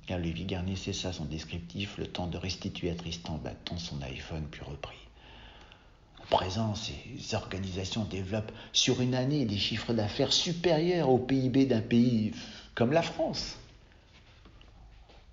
Et 0.09 0.15
Olivier 0.15 0.45
Garnier 0.45 0.75
cessa 0.75 1.13
son 1.13 1.25
descriptif, 1.25 1.97
le 1.97 2.07
temps 2.07 2.27
de 2.27 2.37
restituer 2.37 2.89
à 2.89 2.95
Tristan 2.95 3.39
Bâton 3.41 3.77
son 3.77 4.01
iPhone 4.01 4.45
puis 4.51 4.61
repris. 4.61 4.97
À 6.21 6.25
présent, 6.29 6.75
ces 6.75 7.35
organisations 7.35 8.05
développent 8.05 8.51
sur 8.71 9.01
une 9.01 9.15
année 9.15 9.45
des 9.45 9.57
chiffres 9.57 9.93
d'affaires 9.93 10.33
supérieurs 10.33 11.09
au 11.09 11.17
PIB 11.17 11.65
d'un 11.65 11.81
pays 11.81 12.31
comme 12.75 12.91
la 12.91 13.01
France. 13.01 13.57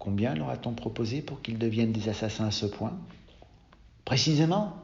Combien 0.01 0.35
leur 0.35 0.49
a-t-on 0.49 0.73
proposé 0.73 1.21
pour 1.21 1.43
qu'ils 1.43 1.59
deviennent 1.59 1.93
des 1.93 2.09
assassins 2.09 2.47
à 2.47 2.51
ce 2.51 2.65
point? 2.65 2.99
Précisément 4.07 4.75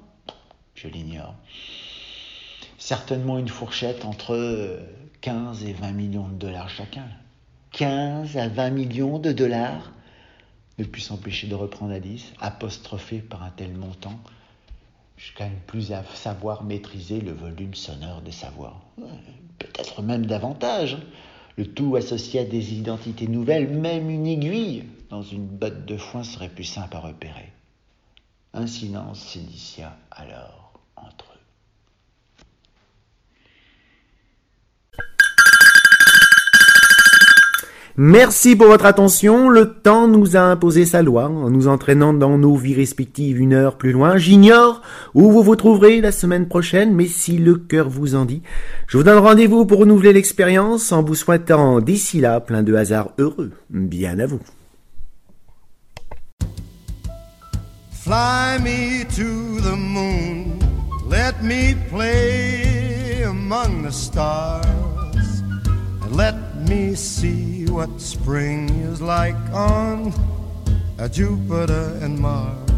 Je 0.75 0.89
l'ignore. 0.89 1.35
Certainement 2.77 3.39
une 3.39 3.49
fourchette 3.49 4.05
entre 4.05 4.79
15 5.23 5.65
et 5.65 5.73
20 5.73 5.93
millions 5.93 6.29
de 6.29 6.35
dollars 6.35 6.69
chacun. 6.69 7.07
15 7.73 8.37
à 8.37 8.49
20 8.49 8.71
millions 8.71 9.19
de 9.19 9.33
dollars 9.33 9.91
Ne 10.79 10.85
puis 10.85 11.01
s'empêcher 11.01 11.47
de 11.47 11.55
reprendre 11.55 11.95
Alice, 11.95 12.35
apostrophé 12.39 13.21
par 13.21 13.43
un 13.43 13.51
tel 13.51 13.73
montant. 13.73 14.21
Je 15.17 15.33
gagne 15.35 15.57
plus 15.67 15.93
à 15.93 16.05
savoir 16.13 16.63
maîtriser 16.63 17.23
le 17.23 17.33
volume 17.33 17.75
sonore 17.75 18.21
de 18.21 18.31
sa 18.31 18.51
voix. 18.51 18.83
Peut-être 19.59 20.03
même 20.03 20.27
davantage. 20.27 20.99
Le 21.57 21.65
tout 21.65 21.97
associé 21.97 22.41
à 22.41 22.45
des 22.45 22.75
identités 22.75 23.29
nouvelles, 23.29 23.71
même 23.71 24.11
une 24.11 24.27
aiguille 24.27 24.85
une 25.23 25.47
botte 25.47 25.85
de 25.85 25.97
foin 25.97 26.23
serait 26.23 26.49
plus 26.49 26.65
simple 26.65 26.97
à 26.97 27.01
repérer. 27.01 27.53
Un 28.53 28.67
silence 28.67 29.21
s'initia 29.21 29.97
alors 30.11 30.81
entre 30.97 31.27
eux. 31.33 31.37
Merci 37.99 38.57
pour 38.57 38.67
votre 38.67 38.85
attention. 38.85 39.49
Le 39.49 39.73
temps 39.73 40.07
nous 40.07 40.37
a 40.37 40.41
imposé 40.41 40.85
sa 40.85 41.01
loi 41.01 41.29
en 41.29 41.49
nous 41.49 41.67
entraînant 41.67 42.13
dans 42.13 42.37
nos 42.37 42.55
vies 42.55 42.75
respectives 42.75 43.39
une 43.39 43.55
heure 43.55 43.79
plus 43.79 43.93
loin. 43.93 44.19
J'ignore 44.19 44.83
où 45.15 45.31
vous 45.31 45.43
vous 45.43 45.57
trouverez 45.57 46.03
la 46.03 46.13
semaine 46.13 46.47
prochaine, 46.47 46.95
mais 46.95 47.07
si 47.07 47.39
le 47.39 47.55
cœur 47.55 47.89
vous 47.89 48.15
en 48.15 48.27
dit, 48.27 48.43
je 48.87 48.99
vous 48.99 49.05
donne 49.05 49.17
rendez-vous 49.19 49.65
pour 49.65 49.79
renouveler 49.79 50.13
l'expérience 50.13 50.93
en 50.93 51.03
vous 51.03 51.15
souhaitant 51.15 51.81
d'ici 51.81 52.21
là 52.21 52.41
plein 52.41 52.63
de 52.63 52.75
hasards 52.75 53.13
heureux. 53.17 53.53
Bien 53.71 54.19
à 54.19 54.27
vous. 54.27 54.41
Fly 58.07 58.59
me 58.63 59.03
to 59.17 59.61
the 59.63 59.75
moon, 59.75 60.61
let 61.09 61.43
me 61.43 61.75
play 61.89 63.23
among 63.23 63.83
the 63.83 63.91
stars, 63.91 65.41
and 66.03 66.15
let 66.15 66.55
me 66.69 66.95
see 66.95 67.67
what 67.67 68.01
spring 68.01 68.69
is 68.69 69.03
like 69.03 69.35
on 69.53 70.13
a 70.99 71.09
Jupiter 71.09 71.99
and 72.01 72.17
Mars. 72.17 72.76